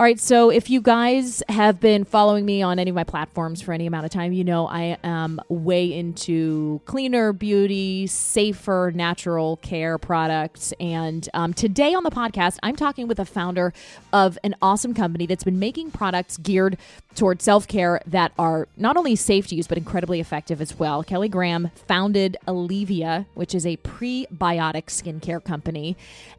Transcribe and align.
All 0.00 0.04
right, 0.04 0.18
so 0.18 0.48
if 0.48 0.70
you 0.70 0.80
guys 0.80 1.42
have 1.50 1.78
been 1.78 2.04
following 2.06 2.46
me 2.46 2.62
on 2.62 2.78
any 2.78 2.88
of 2.88 2.94
my 2.94 3.04
platforms 3.04 3.60
for 3.60 3.74
any 3.74 3.86
amount 3.86 4.06
of 4.06 4.10
time, 4.10 4.32
you 4.32 4.44
know 4.44 4.66
I 4.66 4.96
am 5.04 5.42
way 5.50 5.92
into 5.92 6.80
cleaner 6.86 7.34
beauty, 7.34 8.06
safer, 8.06 8.92
natural 8.94 9.58
care 9.58 9.98
products. 9.98 10.72
And 10.80 11.28
um, 11.34 11.52
today 11.52 11.92
on 11.92 12.02
the 12.02 12.10
podcast, 12.10 12.56
I'm 12.62 12.76
talking 12.76 13.08
with 13.08 13.18
a 13.18 13.26
founder 13.26 13.74
of 14.10 14.38
an 14.42 14.54
awesome 14.62 14.94
company 14.94 15.26
that's 15.26 15.44
been 15.44 15.58
making 15.58 15.90
products 15.90 16.38
geared 16.38 16.78
toward 17.14 17.42
self 17.42 17.68
care 17.68 18.00
that 18.06 18.32
are 18.38 18.68
not 18.78 18.96
only 18.96 19.16
safe 19.16 19.48
to 19.48 19.54
use, 19.54 19.66
but 19.66 19.76
incredibly 19.76 20.18
effective 20.18 20.62
as 20.62 20.78
well. 20.78 21.04
Kelly 21.04 21.28
Graham 21.28 21.70
founded 21.86 22.38
Aleavia, 22.46 23.26
which 23.34 23.54
is 23.54 23.66
a 23.66 23.76
prebiotic 23.76 24.86
skincare 24.86 25.44
company. 25.44 25.94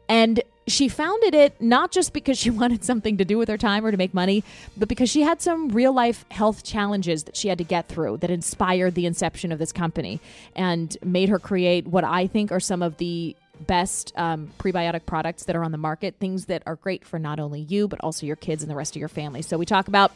And 0.08 0.42
she 0.66 0.88
founded 0.88 1.34
it 1.34 1.60
not 1.60 1.90
just 1.90 2.12
because 2.12 2.38
she 2.38 2.50
wanted 2.62 2.84
something 2.84 3.16
to 3.16 3.24
do 3.24 3.38
with 3.38 3.48
her 3.48 3.58
time 3.58 3.84
or 3.84 3.90
to 3.90 3.96
make 3.96 4.14
money, 4.14 4.44
but 4.76 4.88
because 4.88 5.10
she 5.10 5.22
had 5.22 5.42
some 5.42 5.68
real 5.68 5.92
life 5.92 6.24
health 6.30 6.62
challenges 6.62 7.24
that 7.24 7.36
she 7.36 7.48
had 7.48 7.58
to 7.58 7.64
get 7.64 7.88
through 7.88 8.18
that 8.18 8.30
inspired 8.30 8.94
the 8.94 9.06
inception 9.06 9.52
of 9.52 9.58
this 9.58 9.72
company 9.72 10.20
and 10.54 10.96
made 11.04 11.28
her 11.28 11.38
create 11.38 11.86
what 11.86 12.04
I 12.04 12.26
think 12.26 12.52
are 12.52 12.60
some 12.60 12.82
of 12.82 12.96
the 12.98 13.36
best 13.66 14.12
um, 14.16 14.50
prebiotic 14.58 15.06
products 15.06 15.44
that 15.44 15.54
are 15.54 15.62
on 15.62 15.72
the 15.72 15.78
market, 15.78 16.16
things 16.18 16.46
that 16.46 16.62
are 16.66 16.76
great 16.76 17.04
for 17.04 17.18
not 17.18 17.38
only 17.38 17.60
you, 17.60 17.86
but 17.86 18.00
also 18.00 18.26
your 18.26 18.36
kids 18.36 18.62
and 18.62 18.70
the 18.70 18.74
rest 18.74 18.96
of 18.96 19.00
your 19.00 19.08
family. 19.08 19.42
So 19.42 19.56
we 19.56 19.66
talk 19.66 19.88
about 19.88 20.12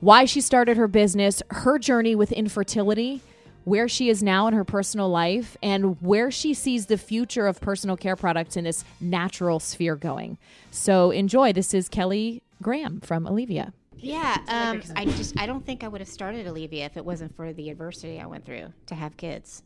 why 0.00 0.24
she 0.24 0.40
started 0.40 0.76
her 0.76 0.88
business, 0.88 1.42
her 1.50 1.78
journey 1.78 2.14
with 2.14 2.32
infertility 2.32 3.22
where 3.66 3.88
she 3.88 4.08
is 4.08 4.22
now 4.22 4.46
in 4.46 4.54
her 4.54 4.62
personal 4.62 5.08
life 5.08 5.56
and 5.60 6.00
where 6.00 6.30
she 6.30 6.54
sees 6.54 6.86
the 6.86 6.96
future 6.96 7.48
of 7.48 7.60
personal 7.60 7.96
care 7.96 8.14
products 8.14 8.56
in 8.56 8.62
this 8.62 8.84
natural 9.00 9.58
sphere 9.58 9.96
going. 9.96 10.38
So 10.70 11.10
enjoy. 11.10 11.52
This 11.52 11.74
is 11.74 11.88
Kelly 11.88 12.44
Graham 12.62 13.00
from 13.00 13.26
Aleavia. 13.26 13.72
Yeah, 13.96 14.36
um, 14.46 14.82
I 14.94 15.04
just 15.06 15.36
I 15.40 15.46
don't 15.46 15.66
think 15.66 15.82
I 15.82 15.88
would 15.88 16.00
have 16.00 16.06
started 16.08 16.46
Aleavia 16.46 16.86
if 16.86 16.96
it 16.96 17.04
wasn't 17.04 17.34
for 17.34 17.52
the 17.52 17.68
adversity 17.70 18.20
I 18.20 18.26
went 18.26 18.44
through 18.44 18.72
to 18.86 18.94
have 18.94 19.16
kids. 19.16 19.64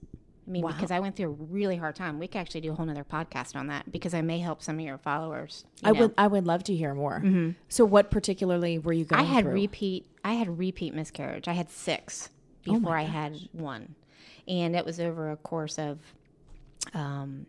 I 0.48 0.50
mean, 0.50 0.62
wow. 0.62 0.72
because 0.72 0.90
I 0.90 1.00
went 1.00 1.14
through 1.14 1.26
a 1.26 1.44
really 1.52 1.76
hard 1.76 1.94
time. 1.94 2.18
We 2.18 2.26
could 2.26 2.38
actually 2.38 2.62
do 2.62 2.72
a 2.72 2.74
whole 2.74 2.88
other 2.88 3.04
podcast 3.04 3.54
on 3.54 3.66
that 3.66 3.92
because 3.92 4.14
I 4.14 4.22
may 4.22 4.38
help 4.38 4.62
some 4.62 4.78
of 4.78 4.80
your 4.80 4.96
followers. 4.96 5.66
You 5.82 5.90
I 5.90 5.92
know. 5.92 6.00
would 6.00 6.14
I 6.16 6.26
would 6.26 6.46
love 6.46 6.64
to 6.64 6.74
hear 6.74 6.94
more. 6.94 7.20
Mm-hmm. 7.22 7.50
So, 7.68 7.84
what 7.84 8.10
particularly 8.10 8.78
were 8.78 8.94
you 8.94 9.04
going? 9.04 9.20
I 9.20 9.24
had 9.24 9.44
through? 9.44 9.52
repeat. 9.52 10.06
I 10.24 10.34
had 10.34 10.58
repeat 10.58 10.94
miscarriage. 10.94 11.48
I 11.48 11.52
had 11.52 11.68
six 11.68 12.30
before 12.62 12.94
oh 12.94 12.98
I 12.98 13.02
had 13.02 13.36
one 13.52 13.94
and 14.48 14.74
it 14.76 14.84
was 14.84 15.00
over 15.00 15.30
a 15.30 15.36
course 15.36 15.78
of 15.78 15.98
um, 16.94 17.46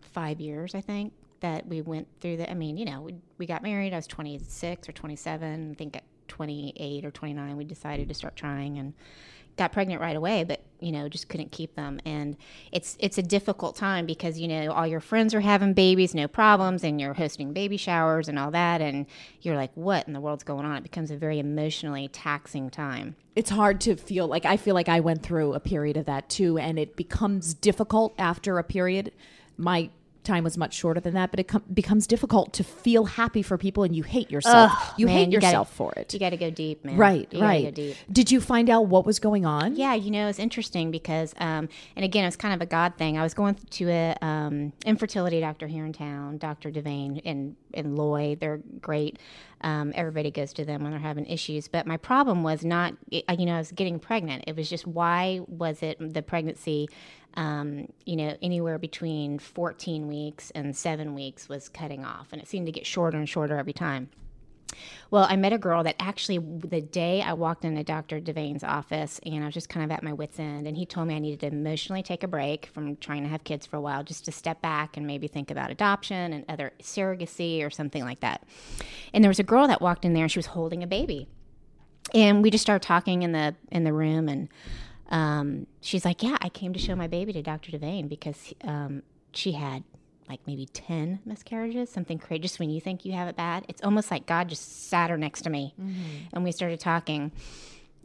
five 0.00 0.40
years, 0.40 0.74
I 0.74 0.80
think, 0.80 1.12
that 1.40 1.66
we 1.66 1.80
went 1.80 2.06
through 2.20 2.38
the. 2.38 2.50
I 2.50 2.54
mean, 2.54 2.76
you 2.76 2.84
know, 2.84 3.02
we, 3.02 3.14
we 3.38 3.46
got 3.46 3.62
married. 3.62 3.92
I 3.92 3.96
was 3.96 4.06
26 4.06 4.88
or 4.88 4.92
27. 4.92 5.70
I 5.70 5.74
think 5.74 5.96
at 5.96 6.04
28 6.28 7.04
or 7.04 7.10
29, 7.10 7.56
we 7.56 7.64
decided 7.64 8.08
to 8.08 8.14
start 8.14 8.36
trying 8.36 8.78
and 8.78 8.94
got 9.56 9.72
pregnant 9.72 10.00
right 10.00 10.16
away, 10.16 10.44
but 10.44 10.60
you 10.80 10.92
know, 10.92 11.08
just 11.08 11.28
couldn't 11.28 11.50
keep 11.50 11.74
them. 11.76 11.98
And 12.04 12.36
it's 12.70 12.96
it's 13.00 13.16
a 13.16 13.22
difficult 13.22 13.76
time 13.76 14.04
because 14.06 14.38
you 14.38 14.48
know 14.48 14.72
all 14.72 14.86
your 14.86 15.00
friends 15.00 15.34
are 15.34 15.40
having 15.40 15.72
babies, 15.72 16.14
no 16.14 16.28
problems, 16.28 16.84
and 16.84 17.00
you're 17.00 17.14
hosting 17.14 17.52
baby 17.52 17.76
showers 17.76 18.28
and 18.28 18.38
all 18.38 18.50
that, 18.50 18.80
and 18.80 19.06
you're 19.40 19.56
like, 19.56 19.70
what 19.74 20.06
in 20.06 20.12
the 20.12 20.20
world's 20.20 20.44
going 20.44 20.64
on? 20.64 20.76
It 20.76 20.82
becomes 20.82 21.10
a 21.10 21.16
very 21.16 21.38
emotionally 21.38 22.08
taxing 22.08 22.70
time. 22.70 23.16
It's 23.34 23.50
hard 23.50 23.80
to 23.82 23.96
feel 23.96 24.26
like 24.26 24.44
I 24.44 24.56
feel 24.56 24.74
like 24.74 24.88
I 24.88 25.00
went 25.00 25.22
through 25.22 25.54
a 25.54 25.60
period 25.60 25.96
of 25.96 26.06
that 26.06 26.28
too, 26.28 26.58
and 26.58 26.78
it 26.78 26.96
becomes 26.96 27.54
difficult 27.54 28.14
after 28.18 28.58
a 28.58 28.64
period. 28.64 29.12
My 29.56 29.90
time 30.24 30.44
was 30.44 30.56
much 30.56 30.74
shorter 30.74 31.00
than 31.00 31.14
that, 31.14 31.30
but 31.30 31.40
it 31.40 31.48
com- 31.48 31.64
becomes 31.72 32.06
difficult 32.06 32.52
to 32.54 32.64
feel 32.64 33.04
happy 33.04 33.42
for 33.42 33.56
people 33.58 33.84
and 33.84 33.94
you 33.94 34.02
hate 34.02 34.30
yourself. 34.30 34.72
Ugh, 34.74 34.94
you 34.98 35.06
man, 35.06 35.16
hate 35.16 35.28
you 35.28 35.34
yourself 35.34 35.68
gotta, 35.68 35.76
for 35.76 35.92
it. 35.96 36.12
You 36.12 36.20
got 36.20 36.30
to 36.30 36.36
go 36.36 36.50
deep, 36.50 36.84
man. 36.84 36.96
Right, 36.96 37.32
you 37.32 37.40
right. 37.40 37.96
Did 38.10 38.30
you 38.30 38.40
find 38.40 38.68
out 38.70 38.86
what 38.86 39.06
was 39.06 39.18
going 39.18 39.46
on? 39.46 39.76
Yeah, 39.76 39.94
you 39.94 40.10
know, 40.10 40.28
it's 40.28 40.38
interesting 40.38 40.90
because, 40.90 41.34
um, 41.38 41.68
and 41.96 42.04
again, 42.04 42.24
it's 42.24 42.36
kind 42.36 42.54
of 42.54 42.60
a 42.60 42.66
God 42.66 42.94
thing. 42.96 43.18
I 43.18 43.22
was 43.22 43.34
going 43.34 43.54
to 43.54 43.90
a 43.90 44.16
um, 44.22 44.72
infertility 44.84 45.40
doctor 45.40 45.66
here 45.66 45.84
in 45.84 45.92
town, 45.92 46.38
Dr. 46.38 46.70
Devane 46.70 47.20
and, 47.24 47.56
and 47.72 47.96
Loy. 47.96 48.36
They're 48.38 48.60
great. 48.80 49.18
Um, 49.64 49.92
everybody 49.96 50.30
goes 50.30 50.52
to 50.52 50.64
them 50.64 50.82
when 50.82 50.92
they're 50.92 51.00
having 51.00 51.26
issues. 51.26 51.66
But 51.66 51.86
my 51.86 51.96
problem 51.96 52.42
was 52.42 52.64
not, 52.64 52.94
you 53.10 53.22
know, 53.26 53.54
I 53.54 53.58
was 53.58 53.72
getting 53.72 53.98
pregnant. 53.98 54.44
It 54.46 54.54
was 54.56 54.70
just 54.70 54.86
why 54.86 55.40
was 55.48 55.82
it 55.82 55.96
the 55.98 56.22
pregnancy 56.22 56.88
um, 57.36 57.88
you 58.04 58.16
know, 58.16 58.36
anywhere 58.42 58.78
between 58.78 59.38
14 59.38 60.06
weeks 60.06 60.50
and 60.52 60.76
seven 60.76 61.14
weeks 61.14 61.48
was 61.48 61.68
cutting 61.68 62.04
off, 62.04 62.28
and 62.32 62.40
it 62.40 62.48
seemed 62.48 62.66
to 62.66 62.72
get 62.72 62.86
shorter 62.86 63.18
and 63.18 63.28
shorter 63.28 63.58
every 63.58 63.72
time. 63.72 64.08
Well, 65.10 65.26
I 65.28 65.36
met 65.36 65.52
a 65.52 65.58
girl 65.58 65.84
that 65.84 65.96
actually, 66.00 66.38
the 66.38 66.80
day 66.80 67.22
I 67.22 67.34
walked 67.34 67.64
into 67.64 67.84
Dr. 67.84 68.20
Devane's 68.20 68.64
office, 68.64 69.20
and 69.24 69.42
I 69.42 69.46
was 69.46 69.54
just 69.54 69.68
kind 69.68 69.84
of 69.84 69.90
at 69.90 70.02
my 70.02 70.12
wits' 70.12 70.38
end, 70.38 70.66
and 70.66 70.76
he 70.76 70.86
told 70.86 71.08
me 71.08 71.14
I 71.14 71.18
needed 71.18 71.40
to 71.40 71.46
emotionally 71.46 72.02
take 72.02 72.22
a 72.22 72.28
break 72.28 72.66
from 72.66 72.96
trying 72.96 73.22
to 73.22 73.28
have 73.28 73.44
kids 73.44 73.66
for 73.66 73.76
a 73.76 73.80
while, 73.80 74.02
just 74.02 74.24
to 74.24 74.32
step 74.32 74.60
back 74.60 74.96
and 74.96 75.06
maybe 75.06 75.28
think 75.28 75.50
about 75.50 75.70
adoption 75.70 76.32
and 76.32 76.44
other 76.48 76.72
surrogacy 76.82 77.64
or 77.64 77.70
something 77.70 78.02
like 78.02 78.20
that. 78.20 78.42
And 79.12 79.22
there 79.22 79.28
was 79.28 79.38
a 79.38 79.44
girl 79.44 79.68
that 79.68 79.80
walked 79.80 80.04
in 80.04 80.14
there, 80.14 80.24
and 80.24 80.32
she 80.32 80.38
was 80.38 80.46
holding 80.46 80.82
a 80.82 80.86
baby, 80.88 81.28
and 82.12 82.42
we 82.42 82.50
just 82.50 82.62
started 82.62 82.86
talking 82.86 83.22
in 83.22 83.32
the 83.32 83.54
in 83.70 83.84
the 83.84 83.92
room, 83.92 84.28
and 84.28 84.48
um, 85.10 85.66
she's 85.80 86.04
like, 86.04 86.22
Yeah, 86.22 86.38
I 86.40 86.48
came 86.48 86.72
to 86.72 86.78
show 86.78 86.96
my 86.96 87.06
baby 87.06 87.32
to 87.34 87.42
Dr. 87.42 87.70
Devane 87.70 88.08
because 88.08 88.52
um, 88.62 89.02
she 89.32 89.52
had 89.52 89.84
like 90.28 90.40
maybe 90.46 90.66
10 90.66 91.20
miscarriages, 91.24 91.90
something 91.90 92.18
crazy. 92.18 92.42
Just 92.42 92.58
when 92.58 92.70
you 92.70 92.80
think 92.80 93.04
you 93.04 93.12
have 93.12 93.28
it 93.28 93.36
bad, 93.36 93.64
it's 93.68 93.82
almost 93.82 94.10
like 94.10 94.26
God 94.26 94.48
just 94.48 94.88
sat 94.88 95.10
her 95.10 95.18
next 95.18 95.42
to 95.42 95.50
me. 95.50 95.74
Mm-hmm. 95.80 96.02
And 96.32 96.44
we 96.44 96.52
started 96.52 96.80
talking. 96.80 97.32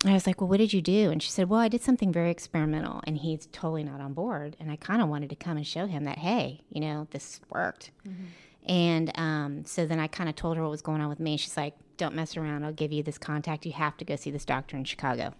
I 0.05 0.13
was 0.13 0.25
like, 0.25 0.39
Well, 0.39 0.47
what 0.47 0.57
did 0.57 0.73
you 0.73 0.81
do? 0.81 1.11
And 1.11 1.21
she 1.21 1.29
said, 1.29 1.49
Well, 1.49 1.59
I 1.59 1.67
did 1.67 1.81
something 1.81 2.11
very 2.11 2.31
experimental. 2.31 3.01
And 3.05 3.17
he's 3.17 3.47
totally 3.51 3.83
not 3.83 3.99
on 4.01 4.13
board. 4.13 4.55
And 4.59 4.71
I 4.71 4.75
kind 4.75 5.01
of 5.01 5.09
wanted 5.09 5.29
to 5.31 5.35
come 5.35 5.57
and 5.57 5.67
show 5.67 5.87
him 5.87 6.05
that, 6.05 6.17
hey, 6.19 6.61
you 6.69 6.81
know, 6.81 7.07
this 7.11 7.41
worked. 7.49 7.91
Mm-hmm. 8.07 8.25
And 8.67 9.11
um, 9.17 9.65
so 9.65 9.85
then 9.85 9.99
I 9.99 10.07
kind 10.07 10.29
of 10.29 10.35
told 10.35 10.55
her 10.57 10.63
what 10.63 10.71
was 10.71 10.81
going 10.81 11.01
on 11.01 11.09
with 11.09 11.19
me. 11.19 11.37
She's 11.37 11.57
like, 11.57 11.73
Don't 11.97 12.15
mess 12.15 12.37
around. 12.37 12.63
I'll 12.63 12.71
give 12.71 12.91
you 12.91 13.03
this 13.03 13.17
contact. 13.17 13.65
You 13.65 13.73
have 13.73 13.97
to 13.97 14.05
go 14.05 14.15
see 14.15 14.31
this 14.31 14.45
doctor 14.45 14.77
in 14.77 14.83
Chicago. 14.83 15.33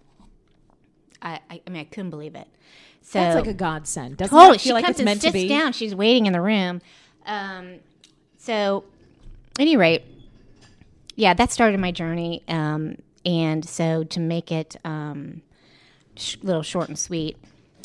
I, 1.22 1.40
I, 1.50 1.60
I 1.66 1.70
mean, 1.70 1.80
I 1.80 1.84
couldn't 1.84 2.10
believe 2.10 2.34
it. 2.34 2.48
So 3.02 3.18
that's 3.18 3.34
like 3.34 3.46
a 3.46 3.54
godsend. 3.54 4.18
Doesn't 4.18 4.36
totally. 4.36 4.58
feel 4.58 4.62
she 4.62 4.72
like 4.72 4.84
comes 4.84 4.96
it's 4.98 5.04
meant 5.04 5.22
and 5.24 5.32
to 5.32 5.38
sits 5.38 5.44
be? 5.44 5.48
down. 5.48 5.72
She's 5.72 5.94
waiting 5.94 6.26
in 6.26 6.32
the 6.32 6.40
room. 6.40 6.80
Um, 7.26 7.80
so, 8.38 8.84
any 9.58 9.76
rate, 9.76 10.04
yeah, 11.16 11.34
that 11.34 11.50
started 11.50 11.80
my 11.80 11.92
journey. 11.92 12.42
Um, 12.48 12.96
and 13.24 13.66
so 13.68 14.04
to 14.04 14.20
make 14.20 14.50
it 14.50 14.76
um, 14.84 15.42
sh- 16.16 16.36
little 16.42 16.62
short 16.62 16.88
and 16.88 16.98
sweet, 16.98 17.36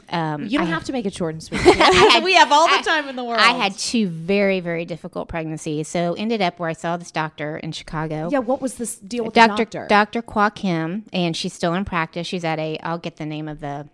um, 0.09 0.45
you 0.45 0.57
don't 0.57 0.67
I 0.67 0.71
have 0.71 0.83
to 0.85 0.93
make 0.93 1.05
it 1.05 1.13
short 1.13 1.33
and 1.33 1.41
sweet. 1.41 1.61
had, 1.61 2.23
we 2.23 2.33
have 2.35 2.51
all 2.51 2.67
the 2.67 2.83
time 2.83 3.07
in 3.07 3.15
the 3.15 3.23
world. 3.23 3.39
I 3.39 3.53
had 3.53 3.77
two 3.77 4.07
very, 4.07 4.59
very 4.59 4.85
difficult 4.85 5.27
pregnancies. 5.27 5.87
So 5.87 6.13
ended 6.13 6.41
up 6.41 6.59
where 6.59 6.69
I 6.69 6.73
saw 6.73 6.97
this 6.97 7.11
doctor 7.11 7.57
in 7.57 7.71
Chicago. 7.71 8.29
Yeah, 8.31 8.39
what 8.39 8.61
was 8.61 8.75
this 8.75 8.97
deal 8.97 9.25
with 9.25 9.33
Dr. 9.33 9.47
the 9.47 9.65
doctor? 9.65 9.87
Dr. 9.87 10.21
Kwak-Kim, 10.21 11.05
and 11.11 11.35
she's 11.35 11.53
still 11.53 11.73
in 11.73 11.85
practice. 11.85 12.27
She's 12.27 12.43
at 12.43 12.59
a, 12.59 12.77
I'll 12.79 12.99
get 12.99 13.17
the 13.17 13.25
name 13.25 13.47
of 13.47 13.59
the, 13.61 13.89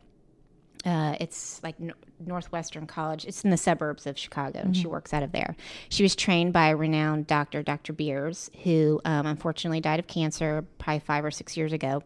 uh, 0.86 1.16
it's 1.20 1.62
like 1.64 1.76
Northwestern 2.20 2.88
College. 2.88 3.26
It's 3.26 3.44
in 3.44 3.50
the 3.50 3.58
suburbs 3.58 4.06
of 4.06 4.18
Chicago, 4.18 4.60
and 4.60 4.74
mm-hmm. 4.74 4.82
she 4.82 4.88
works 4.88 5.14
out 5.14 5.24
of 5.24 5.32
there. 5.32 5.56
She 5.90 6.04
was 6.04 6.16
trained 6.16 6.52
by 6.52 6.68
a 6.70 6.76
renowned 6.76 7.28
doctor, 7.28 7.64
Dr. 7.64 7.94
Beers, 7.94 8.50
who 8.64 9.00
um, 9.06 9.26
unfortunately 9.26 9.80
died 9.80 10.00
of 10.00 10.08
cancer 10.08 10.66
probably 10.78 11.00
five 11.00 11.24
or 11.24 11.32
six 11.32 11.56
years 11.56 11.72
ago 11.72 12.04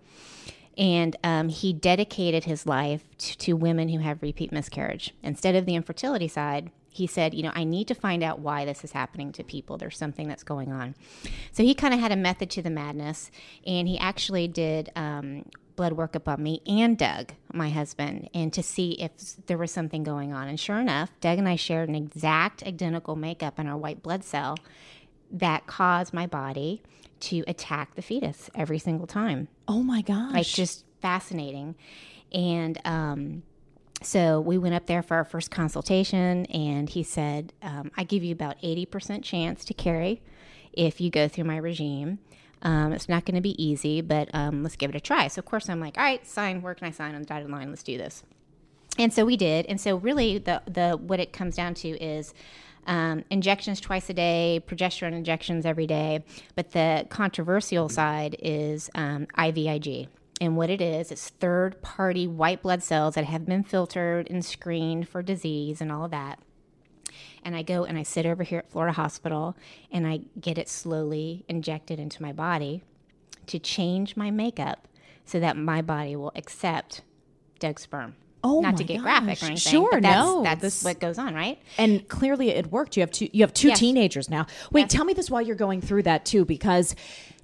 and 0.78 1.16
um, 1.24 1.50
he 1.50 1.74
dedicated 1.74 2.46
his 2.46 2.66
life 2.66 3.04
to, 3.18 3.38
to 3.38 3.54
women 3.54 3.90
who 3.90 4.00
have 4.00 4.22
repeat 4.22 4.52
miscarriage. 4.52 5.14
Instead 5.24 5.56
of 5.56 5.66
the 5.66 5.76
infertility 5.76 6.28
side, 6.28 6.72
he 6.90 7.08
said, 7.08 7.34
you 7.34 7.44
know, 7.44 7.52
I 7.54 7.66
need 7.66 7.90
to 7.90 7.94
find 7.94 8.24
out 8.24 8.40
why 8.40 8.64
this 8.64 8.84
is 8.86 8.94
happening 8.94 9.34
to 9.34 9.44
people. 9.44 9.78
There's 9.78 9.98
something 9.98 10.30
that's 10.30 10.44
going 10.44 10.72
on. 10.72 10.96
So 11.52 11.62
he 11.62 11.74
kind 11.74 11.94
of 11.94 12.00
had 12.00 12.14
a 12.14 12.16
method 12.16 12.50
to 12.52 12.62
the 12.62 12.70
madness, 12.70 13.32
and 13.68 13.88
he 13.88 13.98
actually 13.98 14.48
did 14.48 14.92
um, 14.96 15.46
blood 15.76 15.94
work 15.94 16.16
on 16.26 16.42
me 16.42 16.62
and 16.66 16.98
Doug, 16.98 17.34
my 17.52 17.70
husband, 17.70 18.30
and 18.34 18.54
to 18.54 18.64
see 18.64 18.92
if 18.94 19.12
there 19.48 19.58
was 19.58 19.72
something 19.72 20.04
going 20.04 20.34
on. 20.34 20.48
And 20.48 20.58
sure 20.58 20.80
enough, 20.80 21.12
Doug 21.20 21.38
and 21.38 21.50
I 21.50 21.58
shared 21.58 21.90
an 21.90 21.96
exact 21.96 22.64
identical 22.64 23.18
makeup 23.18 23.60
in 23.60 23.68
our 23.68 23.78
white 23.78 24.02
blood 24.02 24.24
cell 24.24 24.58
that 25.32 25.68
caused 25.68 26.14
my 26.14 26.28
body 26.28 26.82
to 27.26 27.44
attack 27.48 27.96
the 27.96 28.02
fetus 28.02 28.50
every 28.56 28.80
single 28.80 29.08
time. 29.08 29.48
Oh 29.68 29.82
my 29.82 30.02
gosh. 30.02 30.34
Like 30.34 30.48
just 30.48 30.86
fascinating. 31.02 31.76
And 32.32 32.80
um, 32.86 33.44
so 34.02 34.40
we 34.40 34.58
went 34.58 34.76
up 34.76 34.86
there 34.86 35.02
for 35.02 35.16
our 35.16 35.26
first 35.26 35.52
consultation, 35.52 36.46
and 36.48 36.90
he 36.90 37.04
said, 37.04 37.54
um, 37.62 37.92
I 37.98 38.04
give 38.04 38.24
you 38.24 38.34
about 38.34 38.62
80% 38.62 39.24
chance 39.24 39.66
to 39.66 39.74
carry 39.74 40.22
if 40.74 41.00
you 41.00 41.10
go 41.10 41.28
through 41.28 41.46
my 41.46 41.58
regime. 41.58 42.20
Um, 42.62 42.94
it's 42.94 43.08
not 43.08 43.26
going 43.26 43.36
to 43.36 43.42
be 43.42 43.62
easy, 43.64 44.02
but 44.02 44.30
um, 44.34 44.64
let's 44.64 44.76
give 44.76 44.90
it 44.90 44.96
a 44.96 45.00
try. 45.00 45.28
So, 45.28 45.40
of 45.40 45.46
course, 45.46 45.70
I'm 45.70 45.80
like, 45.80 45.98
all 45.98 46.04
right, 46.04 46.26
sign, 46.26 46.62
where 46.62 46.74
can 46.74 46.88
I 46.88 46.92
sign 46.92 47.16
on 47.16 47.22
the 47.22 47.28
dotted 47.28 47.50
line? 47.50 47.70
Let's 47.70 47.84
do 47.84 47.98
this. 47.98 48.24
And 48.98 49.14
so 49.14 49.26
we 49.26 49.38
did. 49.38 49.66
And 49.68 49.80
so, 49.80 49.98
really, 49.98 50.40
the, 50.40 50.62
the 50.66 50.98
what 50.98 51.20
it 51.20 51.32
comes 51.32 51.56
down 51.56 51.74
to 51.76 51.90
is 51.90 52.34
Um, 52.88 53.24
injections 53.30 53.80
twice 53.80 54.10
a 54.10 54.14
day, 54.14 54.62
progesterone 54.66 55.14
injections 55.14 55.66
every 55.66 55.88
day. 55.88 56.24
But 56.56 56.72
the 56.72 57.08
controversial 57.10 57.90
side 57.90 58.36
is 58.40 58.90
um, 58.96 59.28
IVIG. 59.38 60.08
And 60.42 60.58
what 60.58 60.70
it 60.70 60.82
is, 60.82 61.12
it's 61.12 61.30
third 61.30 61.82
party 61.82 62.28
white 62.28 62.62
blood 62.62 62.84
cells 62.84 63.16
that 63.16 63.26
have 63.26 63.46
been 63.46 63.64
filtered 63.64 64.30
and 64.30 64.44
screened 64.44 65.08
for 65.08 65.22
disease 65.22 65.80
and 65.82 65.92
all 65.92 66.06
of 66.06 66.12
that. 66.12 66.40
And 67.44 67.56
I 67.56 67.62
go 67.62 67.86
and 67.86 67.98
I 67.98 68.04
sit 68.04 68.26
over 68.26 68.44
here 68.44 68.60
at 68.60 68.72
Florida 68.72 68.94
Hospital 68.94 69.56
and 69.92 70.06
I 70.06 70.22
get 70.40 70.58
it 70.58 70.68
slowly 70.68 71.46
injected 71.48 72.00
into 72.00 72.22
my 72.22 72.34
body 72.34 72.84
to 73.48 73.60
change 73.60 74.18
my 74.18 74.32
makeup 74.32 74.88
so 75.26 75.40
that 75.40 75.56
my 75.56 75.82
body 75.82 76.16
will 76.16 76.32
accept 76.36 77.02
Doug's 77.60 77.84
sperm. 77.84 78.16
Oh 78.48 78.62
Not 78.62 78.78
to 78.78 78.84
get 78.84 78.96
gosh. 78.98 79.04
graphic 79.04 79.42
or 79.44 79.46
anything. 79.48 79.56
Sure, 79.72 79.90
but 79.92 80.02
that's, 80.04 80.16
no, 80.26 80.44
That's 80.44 80.62
this- 80.62 80.84
what 80.84 81.00
goes 81.00 81.18
on, 81.18 81.34
right? 81.34 81.58
And 81.78 82.08
clearly 82.08 82.50
it 82.50 82.72
worked. 82.72 82.96
You 82.96 83.02
have 83.02 83.12
two 83.12 83.28
you 83.34 83.42
have 83.44 83.54
two 83.54 83.70
Yes. 83.70 83.80
teenagers 83.80 84.30
now. 84.30 84.46
Wait, 84.72 84.82
Yes. 84.82 84.92
tell 84.92 85.04
me 85.06 85.14
this 85.14 85.30
while 85.32 85.42
you're 85.42 85.56
going 85.56 85.82
through 85.82 86.04
that 86.04 86.26
too 86.26 86.46
because 86.46 86.96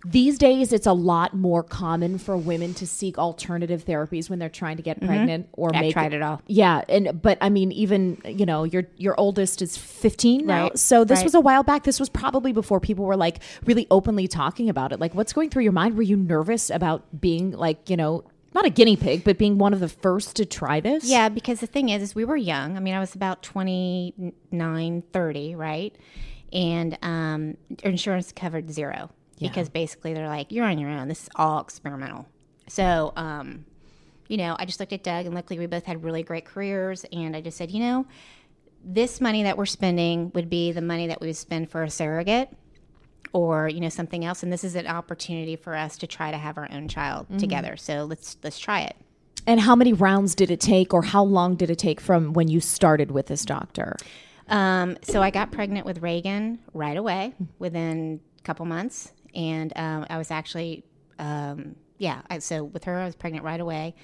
these 0.03 0.39
days 0.39 0.73
it's 0.73 0.87
a 0.87 0.93
lot 0.93 1.35
more 1.35 1.61
common 1.61 2.17
for 2.17 2.35
women 2.35 2.73
to 2.73 2.87
seek 2.87 3.19
alternative 3.19 3.85
therapies 3.85 4.31
when 4.31 4.39
they're 4.39 4.49
trying 4.49 4.75
to 4.77 4.81
get 4.81 4.99
pregnant 4.99 5.47
or 5.53 5.69
Mm-hmm. 5.69 5.75
I've 5.77 5.81
make 5.81 5.93
tried 5.93 6.13
it 6.13 6.23
all. 6.23 6.41
Yeah, 6.47 6.81
and 6.89 7.21
but 7.21 7.37
I 7.39 7.49
mean 7.49 7.71
even, 7.71 8.17
you 8.25 8.45
know, 8.47 8.63
your 8.63 8.85
your 8.97 9.13
oldest 9.19 9.61
is 9.61 9.77
15 9.77 10.47
now. 10.47 10.63
Right, 10.63 10.79
So 10.79 11.03
this 11.03 11.17
right. 11.19 11.23
was 11.25 11.35
a 11.35 11.39
while 11.39 11.61
back. 11.63 11.83
This 11.83 11.99
was 11.99 12.09
probably 12.09 12.51
before 12.51 12.79
people 12.79 13.05
were 13.05 13.15
like 13.15 13.39
really 13.65 13.85
openly 13.91 14.27
talking 14.27 14.69
about 14.69 14.91
it. 14.91 14.99
Like 14.99 15.13
what's 15.13 15.33
going 15.33 15.49
through 15.51 15.63
your 15.63 15.71
mind? 15.71 15.95
Were 15.95 16.01
you 16.03 16.17
nervous 16.17 16.71
about 16.71 17.03
being 17.21 17.51
like, 17.51 17.87
you 17.89 17.95
know, 17.97 18.23
not 18.53 18.65
a 18.65 18.69
guinea 18.69 18.97
pig, 18.97 19.23
but 19.23 19.37
being 19.37 19.57
one 19.57 19.73
of 19.73 19.79
the 19.79 19.87
first 19.87 20.35
to 20.37 20.45
try 20.45 20.79
this? 20.79 21.05
Yeah, 21.05 21.29
because 21.29 21.59
the 21.59 21.67
thing 21.67 21.89
is, 21.89 22.01
is 22.01 22.15
we 22.15 22.25
were 22.25 22.35
young. 22.35 22.77
I 22.77 22.79
mean, 22.79 22.93
I 22.93 22.99
was 22.99 23.15
about 23.15 23.43
29, 23.43 25.03
30, 25.13 25.55
right? 25.55 25.95
And 26.51 26.97
um, 27.01 27.57
insurance 27.83 28.31
covered 28.31 28.69
zero 28.71 29.09
because 29.39 29.69
basically 29.69 30.13
they're 30.13 30.27
like, 30.27 30.51
you're 30.51 30.65
on 30.65 30.77
your 30.77 30.89
own. 30.89 31.07
This 31.07 31.23
is 31.23 31.29
all 31.35 31.61
experimental. 31.61 32.27
So, 32.67 33.11
um, 33.15 33.65
you 34.27 34.37
know, 34.37 34.55
I 34.59 34.65
just 34.65 34.79
looked 34.79 34.93
at 34.93 35.03
Doug, 35.03 35.25
and 35.25 35.33
luckily 35.33 35.59
we 35.59 35.65
both 35.65 35.85
had 35.85 36.03
really 36.03 36.23
great 36.23 36.45
careers. 36.45 37.05
And 37.11 37.35
I 37.35 37.41
just 37.41 37.57
said, 37.57 37.71
you 37.71 37.79
know, 37.79 38.05
this 38.83 39.19
money 39.19 39.43
that 39.43 39.57
we're 39.57 39.65
spending 39.65 40.31
would 40.35 40.49
be 40.49 40.71
the 40.71 40.81
money 40.81 41.07
that 41.07 41.21
we 41.21 41.27
would 41.27 41.37
spend 41.37 41.69
for 41.69 41.83
a 41.83 41.89
surrogate 41.89 42.49
or 43.33 43.67
you 43.67 43.79
know 43.79 43.89
something 43.89 44.25
else 44.25 44.43
and 44.43 44.51
this 44.51 44.63
is 44.63 44.75
an 44.75 44.87
opportunity 44.87 45.55
for 45.55 45.75
us 45.75 45.97
to 45.97 46.07
try 46.07 46.31
to 46.31 46.37
have 46.37 46.57
our 46.57 46.67
own 46.71 46.87
child 46.87 47.27
together 47.39 47.77
so 47.77 48.03
let's 48.03 48.37
let's 48.43 48.59
try 48.59 48.81
it 48.81 48.95
And 49.47 49.59
how 49.59 49.75
many 49.75 49.93
rounds 49.93 50.35
did 50.35 50.51
it 50.51 50.59
take, 50.59 50.93
or 50.93 51.01
how 51.01 51.23
long 51.23 51.55
did 51.55 51.69
it 51.69 51.79
take 51.79 51.99
from 51.99 52.33
when 52.33 52.47
you 52.47 52.59
started 52.59 53.09
with 53.11 53.25
this 53.25 53.43
doctor? 53.43 53.95
Um, 54.47 54.97
so 55.01 55.21
I 55.21 55.31
got 55.31 55.51
pregnant 55.51 55.85
with 55.85 56.01
Reagan 56.01 56.59
right 56.73 56.97
away 56.97 57.33
within 57.57 58.19
a 58.39 58.43
couple 58.43 58.65
months. 58.65 59.13
And 59.33 59.73
um, 59.75 60.05
I 60.09 60.17
was 60.17 60.29
actually, 60.29 60.83
um, 61.17 61.75
yeah, 61.97 62.21
I, 62.29 62.39
so 62.39 62.65
with 62.65 62.83
her, 62.83 62.99
I 62.99 63.05
was 63.05 63.15
pregnant 63.15 63.43
right 63.43 63.59
away. 63.59 63.95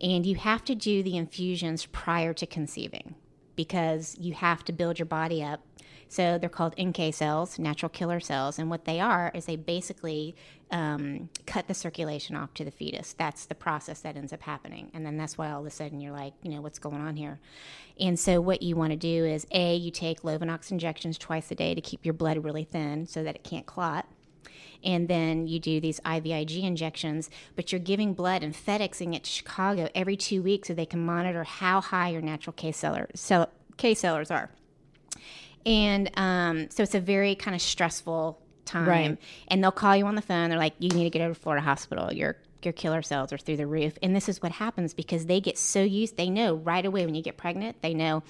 And 0.00 0.26
you 0.26 0.36
have 0.36 0.64
to 0.64 0.74
do 0.74 1.02
the 1.02 1.16
infusions 1.16 1.86
prior 1.86 2.34
to 2.34 2.46
conceiving 2.46 3.14
because 3.56 4.16
you 4.18 4.34
have 4.34 4.64
to 4.64 4.72
build 4.72 4.98
your 4.98 5.06
body 5.06 5.42
up. 5.42 5.60
So 6.12 6.36
they're 6.36 6.50
called 6.50 6.74
NK 6.78 7.14
cells, 7.14 7.58
natural 7.58 7.88
killer 7.88 8.20
cells. 8.20 8.58
And 8.58 8.68
what 8.68 8.84
they 8.84 9.00
are 9.00 9.32
is 9.34 9.46
they 9.46 9.56
basically 9.56 10.36
um, 10.70 11.30
cut 11.46 11.68
the 11.68 11.74
circulation 11.74 12.36
off 12.36 12.52
to 12.52 12.66
the 12.66 12.70
fetus. 12.70 13.14
That's 13.14 13.46
the 13.46 13.54
process 13.54 14.00
that 14.00 14.14
ends 14.14 14.30
up 14.30 14.42
happening. 14.42 14.90
And 14.92 15.06
then 15.06 15.16
that's 15.16 15.38
why 15.38 15.50
all 15.50 15.60
of 15.60 15.66
a 15.66 15.70
sudden 15.70 16.02
you're 16.02 16.12
like, 16.12 16.34
you 16.42 16.50
know, 16.50 16.60
what's 16.60 16.78
going 16.78 17.00
on 17.00 17.16
here? 17.16 17.40
And 17.98 18.20
so 18.20 18.42
what 18.42 18.60
you 18.60 18.76
want 18.76 18.90
to 18.90 18.96
do 18.98 19.24
is 19.24 19.46
A, 19.52 19.74
you 19.74 19.90
take 19.90 20.20
Lovenox 20.20 20.70
injections 20.70 21.16
twice 21.16 21.50
a 21.50 21.54
day 21.54 21.74
to 21.74 21.80
keep 21.80 22.04
your 22.04 22.12
blood 22.12 22.44
really 22.44 22.64
thin 22.64 23.06
so 23.06 23.22
that 23.22 23.34
it 23.34 23.42
can't 23.42 23.64
clot 23.64 24.06
and 24.84 25.06
then 25.06 25.46
you 25.46 25.60
do 25.60 25.80
these 25.80 26.00
IVIG 26.00 26.64
injections, 26.64 27.30
but 27.54 27.70
you're 27.70 27.78
giving 27.78 28.14
blood 28.14 28.42
and 28.42 28.52
FedExing 28.52 29.14
it 29.14 29.22
to 29.22 29.30
Chicago 29.30 29.88
every 29.94 30.16
two 30.16 30.42
weeks 30.42 30.66
so 30.66 30.74
they 30.74 30.84
can 30.84 31.06
monitor 31.06 31.44
how 31.44 31.80
high 31.80 32.08
your 32.08 32.20
natural 32.20 32.52
K 32.52 32.72
cellar, 32.72 33.08
cell, 33.14 33.48
K 33.76 33.94
sellers 33.94 34.28
are. 34.28 34.50
And 35.66 36.10
um, 36.16 36.70
so 36.70 36.82
it's 36.82 36.94
a 36.94 37.00
very 37.00 37.34
kind 37.34 37.54
of 37.54 37.62
stressful 37.62 38.40
time. 38.64 38.88
Right. 38.88 39.18
And 39.48 39.62
they'll 39.62 39.70
call 39.72 39.96
you 39.96 40.06
on 40.06 40.14
the 40.14 40.22
phone. 40.22 40.50
They're 40.50 40.58
like, 40.58 40.74
you 40.78 40.88
need 40.90 41.04
to 41.04 41.10
get 41.10 41.22
over 41.22 41.34
to 41.34 41.40
Florida 41.40 41.64
Hospital. 41.64 42.12
Your 42.12 42.36
your 42.62 42.72
killer 42.72 43.02
cells 43.02 43.32
are 43.32 43.38
through 43.38 43.56
the 43.56 43.66
roof. 43.66 43.98
And 44.02 44.14
this 44.14 44.28
is 44.28 44.40
what 44.40 44.52
happens 44.52 44.94
because 44.94 45.26
they 45.26 45.40
get 45.40 45.58
so 45.58 45.82
used. 45.82 46.16
They 46.16 46.30
know 46.30 46.54
right 46.54 46.84
away 46.86 47.04
when 47.04 47.14
you 47.14 47.22
get 47.22 47.36
pregnant. 47.36 47.82
They 47.82 47.92
know, 47.92 48.22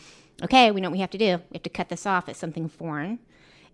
okay, 0.43 0.71
we 0.71 0.81
know 0.81 0.89
what 0.89 0.95
we 0.95 1.01
have 1.01 1.11
to 1.11 1.19
do. 1.19 1.39
We 1.51 1.55
have 1.57 1.63
to 1.65 1.71
cut 1.71 1.91
this 1.91 2.07
off. 2.07 2.29
It's 2.31 2.39
something 2.39 2.69
foreign. 2.69 3.19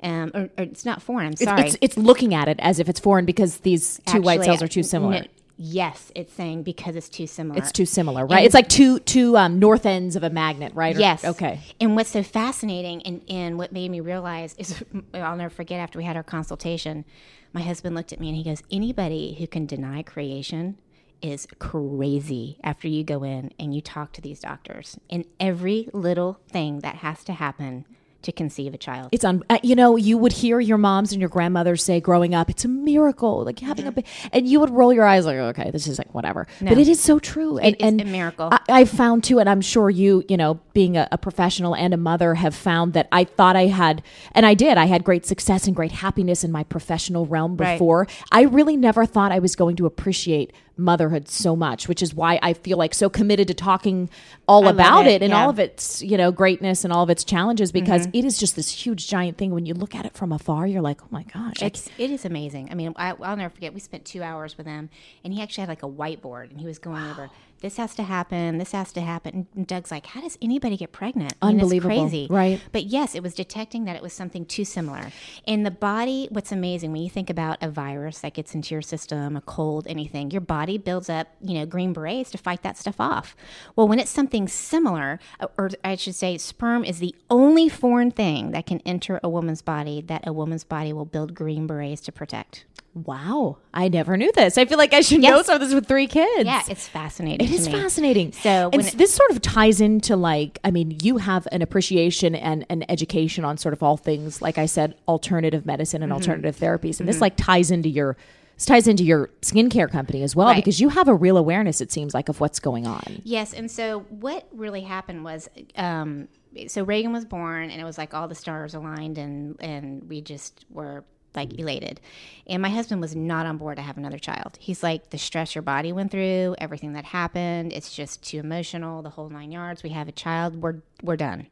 Um, 0.03 0.31
or, 0.35 0.41
or 0.59 0.65
it's 0.65 0.85
not 0.85 1.01
foreign. 1.03 1.27
I'm 1.27 1.33
It's, 1.33 1.43
sorry. 1.45 1.63
it's 1.63 1.77
it's 1.81 1.97
looking 1.97 2.35
at 2.35 2.49
it 2.49 2.59
as 2.61 2.79
if 2.81 2.89
it's 2.89 3.01
foreign 3.01 3.25
because 3.25 3.59
these 3.59 4.01
two 4.07 4.21
white 4.21 4.43
cells 4.45 4.63
are 4.63 4.69
too 4.69 4.83
similar. 4.83 5.21
no, 5.21 5.27
yes, 5.59 6.11
it's 6.15 6.33
saying 6.33 6.63
because 6.63 6.97
it's 6.97 7.09
too 7.09 7.27
similar. 7.27 7.59
It's 7.59 7.73
too 7.73 7.85
similar, 7.85 8.25
right? 8.25 8.45
It's 8.45 8.55
like 8.55 8.69
two 8.69 9.01
two 9.01 9.37
um, 9.37 9.59
north 9.59 9.85
ends 9.85 10.17
of 10.17 10.23
a 10.23 10.31
magnet, 10.31 10.73
right? 10.75 10.97
Or- 10.97 11.01
Yes. 11.01 11.25
okay. 11.25 11.61
And 11.81 11.97
what's 11.97 12.11
so 12.11 12.23
fascinating 12.23 13.03
and, 13.03 13.21
and 13.29 13.59
what 13.59 13.73
made 13.73 13.91
me 13.91 14.01
realize 14.01 14.55
is 14.57 14.83
I'll 15.15 15.37
never 15.37 15.51
forget 15.51 15.81
after 15.81 15.99
we 15.99 16.05
had 16.05 16.17
our 16.17 16.23
consultation, 16.23 17.05
my 17.53 17.61
husband 17.63 17.95
looked 17.95 18.13
at 18.13 18.21
me 18.21 18.29
and 18.29 18.37
he 18.37 18.45
goes, 18.45 18.63
Anybody 18.71 19.35
who 19.39 19.47
can 19.47 19.67
deny 19.67 20.03
creation 20.03 20.79
is 21.21 21.49
crazy 21.59 22.59
after 22.63 22.87
you 22.87 23.03
go 23.03 23.25
in 23.25 23.53
and 23.59 23.75
you 23.75 23.81
talk 23.81 24.13
to 24.13 24.21
these 24.21 24.39
doctors. 24.41 24.97
And 25.11 25.25
every 25.41 25.89
little 25.93 26.39
thing 26.49 26.79
that 26.81 26.97
has 26.97 27.25
to 27.25 27.33
happen 27.33 27.85
to 28.23 28.33
conceive 28.33 28.75
a 28.75 28.79
child. 28.79 29.09
It's 29.13 29.25
on. 29.25 29.45
Uh, 29.49 29.59
you 29.63 29.77
know, 29.77 29.97
you 29.97 30.19
would 30.19 30.33
hear 30.33 30.59
your 30.59 30.77
moms 30.79 31.13
and 31.13 31.21
your 31.21 31.29
grandmothers 31.29 31.85
say 31.85 32.01
growing 32.01 32.35
up, 32.35 32.51
"It's 32.51 32.65
a 32.65 32.69
miracle," 32.69 33.45
like 33.45 33.61
having 33.61 33.87
a, 33.87 33.93
ba-, 33.93 34.03
and 34.33 34.47
you 34.49 34.59
would 34.61 34.71
roll 34.71 34.93
your 34.93 35.05
eyes 35.05 35.25
like, 35.25 35.37
"Okay, 35.37 35.71
this 35.71 35.87
is 35.87 35.99
like 35.99 36.13
whatever." 36.15 36.47
But 36.61 36.79
it 36.79 36.89
is 36.89 37.01
so 37.01 37.19
true, 37.21 37.59
and, 37.59 37.77
It 37.77 37.81
is 37.81 37.87
and 37.87 38.01
a 38.01 38.05
miracle. 38.05 38.49
I, 38.51 38.59
I've 38.69 38.91
found 38.91 39.23
too, 39.25 39.39
and 39.39 39.49
I'm 39.49 39.61
sure 39.61 39.89
you, 39.89 40.25
you 40.29 40.37
know, 40.37 40.59
being 40.73 40.97
a, 40.97 41.07
a 41.13 41.19
professional 41.19 41.75
and 41.77 41.95
a 41.95 41.97
mother, 41.97 42.35
have 42.35 42.55
found 42.57 42.93
that 42.95 43.07
I 43.13 43.23
thought 43.25 43.55
I 43.55 43.67
had, 43.67 44.03
and 44.33 44.45
I 44.45 44.55
did. 44.55 44.79
I 44.79 44.87
had 44.87 45.05
great 45.05 45.25
success 45.25 45.67
and 45.67 45.77
great 45.77 45.93
happiness 45.93 46.43
in 46.43 46.51
my 46.51 46.65
professional 46.65 47.25
realm 47.27 47.57
Right. 47.57 47.75
before. 47.75 48.09
I 48.33 48.43
really 48.43 48.77
never 48.77 49.07
thought 49.07 49.31
I 49.33 49.39
was 49.39 49.55
going 49.57 49.77
to 49.77 49.87
appreciate 49.87 50.53
motherhood 50.79 51.29
so 51.29 51.57
much, 51.57 51.89
which 51.89 52.01
is 52.03 52.15
why 52.15 52.39
I 52.43 52.53
feel 52.53 52.79
like 52.79 52.95
so 52.95 53.11
committed 53.11 53.49
to 53.49 53.55
talking 53.55 54.09
all 54.47 54.63
love 54.63 54.77
about 54.77 55.07
it, 55.07 55.15
it, 55.15 55.23
and 55.23 55.31
yeah. 55.33 55.43
all 55.43 55.51
of 55.51 55.59
its, 55.59 56.01
you 56.01 56.17
know, 56.17 56.31
greatness 56.31 56.85
and 56.85 56.93
all 56.93 57.03
of 57.03 57.11
its 57.11 57.25
challenges 57.25 57.73
because 57.73 58.07
Mm-hmm. 58.07 58.17
it 58.17 58.25
is 58.25 58.39
just 58.39 58.55
this 58.55 58.71
huge 58.71 59.09
giant 59.09 59.37
thing. 59.39 59.51
When 59.51 59.67
you 59.67 59.75
look 59.75 59.95
at 59.95 60.07
it 60.07 60.15
from 60.15 60.31
afar, 60.33 60.67
you're 60.67 60.81
like, 60.83 61.03
oh 61.03 61.09
my 61.11 61.25
gosh, 61.25 61.61
It's 61.63 61.91
it 61.99 62.11
is 62.11 62.25
amazing. 62.25 62.69
I 62.71 62.75
mean, 62.75 62.93
I, 62.97 63.11
I'll 63.11 63.37
never 63.37 63.53
forget. 63.53 63.75
We 63.75 63.81
spent 63.81 64.05
two 64.05 64.23
hours 64.23 64.57
with 64.57 64.67
him, 64.67 64.89
and 65.25 65.35
he 65.35 65.43
actually 65.43 65.63
had 65.63 65.69
like 65.69 65.83
a 65.83 65.89
whiteboard, 65.89 66.51
and 66.51 66.61
he 66.61 66.67
was 66.67 66.79
going 66.79 67.03
over 67.11 67.29
this 67.61 67.77
has 67.77 67.95
to 67.97 68.03
happen, 68.03 68.59
this 68.59 68.73
has 68.73 68.93
to 68.93 69.01
happen. 69.01 69.47
And 69.55 69.67
Doug's 69.67 69.91
like, 69.91 70.07
"How 70.07 70.21
does 70.21 70.39
anybody 70.41 70.77
get 70.77 70.93
pregnant? 70.93 71.35
I 71.43 71.49
mean, 71.49 71.57
it's 71.57 71.63
Unbelievable, 71.65 71.97
crazy, 72.03 72.27
right? 72.31 72.61
But 72.73 72.85
yes, 72.85 73.15
it 73.15 73.23
was 73.23 73.35
detecting 73.35 73.85
that 73.85 73.97
it 73.97 74.03
was 74.03 74.13
something 74.13 74.45
too 74.45 74.65
similar. 74.65 75.11
In 75.47 75.63
the 75.63 75.71
body, 75.71 76.29
what's 76.31 76.53
amazing 76.53 76.93
when 76.93 77.03
you 77.03 77.11
think 77.11 77.31
about 77.31 77.59
a 77.63 77.69
virus 77.69 78.21
that 78.21 78.35
gets 78.35 78.55
into 78.55 78.75
your 78.75 78.83
system, 78.83 79.37
a 79.37 79.41
cold, 79.41 79.87
anything, 79.89 80.31
your 80.31 80.41
body 80.41 80.79
builds 80.79 81.09
up, 81.11 81.29
you 81.41 81.55
know, 81.55 81.67
green 81.67 81.93
berets 81.93 82.31
to 82.31 82.39
fight 82.39 82.63
that 82.63 82.77
stuff 82.77 83.01
off. 83.01 83.37
Well, 83.77 83.89
when 83.89 83.99
it's 83.99 84.11
something 84.11 84.49
similar, 84.49 85.19
or 85.57 85.71
I 85.85 85.97
should 85.97 86.15
say, 86.15 86.39
sperm 86.39 86.85
is 86.85 86.99
the 86.99 87.15
only 87.31 87.69
foreign 87.69 88.11
thing 88.11 88.53
that 88.53 88.67
can 88.67 88.81
enter 88.87 89.21
a 89.23 89.29
woman's 89.29 89.63
body 89.63 90.03
that 90.03 90.27
a 90.27 90.33
woman's 90.33 90.65
body 90.65 90.93
will 90.93 91.05
build 91.05 91.35
green 91.35 91.67
berets 91.67 92.03
to 92.03 92.13
protect. 92.13 92.65
Wow, 92.95 93.59
I 93.73 93.89
never 93.89 94.17
knew 94.17 94.33
this. 94.33 94.59
I 94.59 94.65
feel 94.65 94.79
like 94.79 94.93
I 94.93 95.01
should 95.03 95.21
know 95.21 95.37
Yes. 95.37 95.47
some 95.47 95.55
of 95.57 95.61
this 95.61 95.73
with 95.75 95.87
three 95.87 96.07
kids. 96.07 96.45
Yeah, 96.47 96.63
it's 96.69 96.89
fascinating. 96.89 97.47
It 97.47 97.53
is 97.53 97.67
me. 97.69 97.73
fascinating. 97.75 98.33
So 98.33 98.71
when 98.71 98.81
it- 98.87 98.99
this 98.99 99.15
sort 99.15 99.31
of 99.31 99.41
ties 99.41 99.81
into 99.81 100.17
like, 100.17 100.59
I 100.65 100.71
mean, 100.71 100.99
you 101.03 101.19
have 101.19 101.47
an 101.53 101.63
appreciation 101.63 102.35
and 102.35 102.67
an 102.71 102.85
education 102.89 103.45
on 103.45 103.57
sort 103.57 103.73
of 103.73 103.83
all 103.83 103.97
things, 103.97 104.43
like 104.43 104.59
I 104.59 104.67
said, 104.67 104.95
alternative 105.07 105.65
medicine 105.67 106.01
Mm-hmm. 106.01 106.05
and 106.05 106.13
alternative 106.13 106.57
therapies, 106.57 106.99
and 107.01 107.09
this 107.09 107.21
like 107.21 107.37
ties 107.37 107.71
into 107.71 107.89
your 107.89 108.17
this 108.57 108.67
ties 108.67 108.89
into 108.89 109.05
your 109.05 109.31
skincare 109.43 109.89
company 109.89 110.25
as 110.25 110.35
well 110.35 110.49
Right. 110.49 110.57
because 110.57 110.81
you 110.81 110.89
have 110.89 111.07
a 111.07 111.15
real 111.15 111.37
awareness, 111.37 111.81
it 111.81 111.93
seems 111.93 112.13
like, 112.13 112.29
of 112.29 112.41
what's 112.41 112.59
going 112.59 112.89
on. 112.89 113.21
Yes, 113.23 113.55
and 113.55 113.71
so 113.71 114.01
what 114.11 114.49
really 114.51 114.81
happened 114.81 115.23
was, 115.23 115.49
um, 115.77 116.27
so 116.67 116.83
Reagan 116.83 117.13
was 117.13 117.25
born, 117.25 117.71
and 117.71 117.81
it 117.81 117.85
was 117.85 117.97
like 117.99 118.15
all 118.15 118.27
the 118.27 118.35
stars 118.35 118.75
aligned, 118.75 119.17
and 119.17 119.55
and 119.61 120.09
we 120.09 120.21
just 120.21 120.65
were 120.71 121.05
like 121.41 121.59
elated. 121.59 122.01
And 122.47 122.61
my 122.61 122.69
husband 122.69 123.01
was 123.01 123.15
not 123.15 123.47
on 123.47 123.57
board 123.57 123.77
to 123.77 123.83
have 123.83 123.97
another 123.97 124.19
child. 124.19 124.59
He's 124.61 124.83
like, 124.83 125.11
the 125.11 125.19
stress 125.19 125.55
your 125.55 125.63
body 125.63 125.93
went 125.93 126.11
through, 126.11 126.57
everything 126.59 126.93
that 126.95 127.05
happened, 127.05 127.73
it's 127.73 127.95
just 127.95 128.23
too 128.23 128.39
emotional, 128.39 129.03
the 129.03 129.11
whole 129.11 129.31
nine 129.31 129.53
yards. 129.53 129.83
We 129.83 129.91
have 129.91 130.09
a 130.09 130.13
child, 130.13 130.63
we're 130.63 130.83
we're 131.03 131.17
done. 131.17 131.47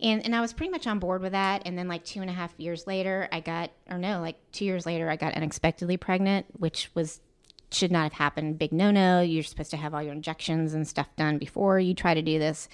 And, 0.00 0.24
and 0.24 0.34
I 0.36 0.40
was 0.40 0.52
pretty 0.52 0.70
much 0.70 0.86
on 0.86 1.00
board 1.00 1.22
with 1.22 1.32
that. 1.32 1.62
And 1.66 1.76
then, 1.76 1.88
like, 1.88 2.04
two 2.04 2.20
and 2.20 2.30
a 2.30 2.32
half 2.32 2.54
years 2.56 2.86
later, 2.86 3.28
I 3.32 3.40
got, 3.40 3.72
or 3.90 3.98
no, 3.98 4.20
like 4.20 4.36
two 4.52 4.64
years 4.64 4.86
later, 4.86 5.10
I 5.10 5.16
got 5.16 5.34
unexpectedly 5.34 5.96
pregnant, 5.96 6.46
which 6.52 6.90
was 6.94 7.20
should 7.70 7.90
not 7.90 8.04
have 8.04 8.12
happened. 8.12 8.58
Big 8.58 8.72
no 8.72 8.90
no. 8.90 9.20
You're 9.20 9.42
supposed 9.42 9.70
to 9.72 9.76
have 9.76 9.94
all 9.94 10.02
your 10.02 10.12
injections 10.12 10.72
and 10.72 10.86
stuff 10.86 11.08
done 11.16 11.36
before 11.38 11.78
you 11.80 11.94
try 11.94 12.14
to 12.14 12.22
do 12.22 12.38
this. 12.38 12.68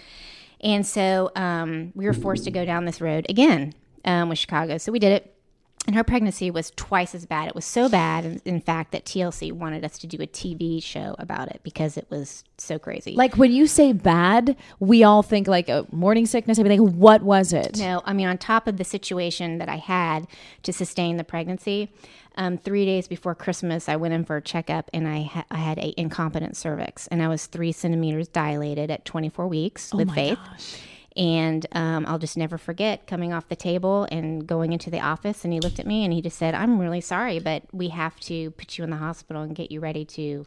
And 0.61 0.87
so 0.87 1.31
um, 1.35 1.93
we 1.95 2.07
were 2.07 2.13
forced 2.13 2.45
to 2.45 2.51
go 2.51 2.65
down 2.65 2.85
this 2.85 3.01
road 3.01 3.27
again 3.29 3.75
um, 4.05 4.29
with 4.29 4.39
Chicago. 4.39 4.79
So 4.79 4.93
we 4.93 4.99
did 4.99 5.13
it. 5.13 5.34
And 5.87 5.95
her 5.97 6.05
pregnancy 6.05 6.51
was 6.51 6.73
twice 6.77 7.15
as 7.15 7.27
bad. 7.27 7.49
It 7.49 7.55
was 7.55 7.67
so 7.67 7.91
bad, 7.91 8.41
in, 8.47 8.61
fact, 8.61 8.93
that 8.93 9.05
TLC 9.05 9.53
wanted 9.53 9.85
us 9.85 9.99
to 9.99 10.07
do 10.07 10.17
a 10.23 10.27
TV 10.27 10.83
show 10.83 11.15
about 11.19 11.49
it 11.49 11.61
because 11.63 11.99
it 11.99 12.07
was 12.09 12.43
so 12.57 12.79
crazy. 12.79 13.15
Like 13.15 13.37
when 13.37 13.53
you 13.53 13.67
say 13.67 13.93
bad, 13.93 14.57
we 14.81 15.05
all 15.05 15.23
think 15.23 15.47
like 15.47 15.69
a 15.69 15.87
morning 15.93 16.25
sickness. 16.25 16.59
I 16.59 16.63
mean, 16.63 16.81
like 16.81 16.95
What 16.95 17.23
was 17.23 17.53
it? 17.53 17.79
No, 17.79 18.01
I 18.07 18.15
mean, 18.15 18.27
on 18.29 18.39
top 18.39 18.67
of 18.67 18.79
the 18.79 18.85
situation 18.85 19.59
that 19.59 19.69
I 19.69 19.77
had 19.77 20.27
to 20.63 20.73
sustain 20.73 21.19
the 21.19 21.25
pregnancy, 21.25 21.93
um, 22.37 22.57
three 22.57 22.87
days 22.87 23.07
before 23.07 23.35
Christmas, 23.35 23.87
I 23.89 23.97
went 23.97 24.15
in 24.15 24.25
for 24.25 24.39
a 24.39 24.43
checkup 24.43 24.91
and 24.95 25.07
I, 25.07 25.23
ha- 25.23 25.45
I 25.51 25.59
had 25.59 25.79
a 25.79 25.93
incompetent 26.01 26.57
cervix 26.57 27.07
and 27.09 27.23
I 27.23 27.29
was 27.29 27.45
three 27.47 27.73
centimeters 27.73 28.29
dilated 28.29 28.91
at 28.91 29.05
24 29.05 29.47
weeks 29.49 29.91
oh 29.93 29.99
with 29.99 30.11
Faith. 30.13 30.39
And 31.17 31.65
um, 31.73 32.05
I'll 32.07 32.19
just 32.19 32.37
never 32.37 32.59
forget 32.59 33.07
coming 33.07 33.33
off 33.33 33.49
the 33.49 33.57
table 33.57 34.09
and 34.11 34.47
going 34.47 34.73
into 34.73 34.91
the 34.91 35.01
office. 35.01 35.45
And 35.45 35.53
he 35.53 35.61
looked 35.61 35.79
at 35.79 35.87
me 35.87 36.05
and 36.05 36.13
he 36.13 36.21
just 36.21 36.37
said, 36.37 36.55
I'm 36.55 36.81
really 36.81 37.01
sorry, 37.01 37.39
but 37.39 37.63
we 37.73 37.89
have 37.89 38.19
to 38.21 38.51
put 38.53 38.77
you 38.79 38.85
in 38.85 38.91
the 38.91 38.97
hospital 38.97 39.43
and 39.43 39.55
get 39.55 39.71
you 39.71 39.81
ready 39.81 40.05
to 40.07 40.45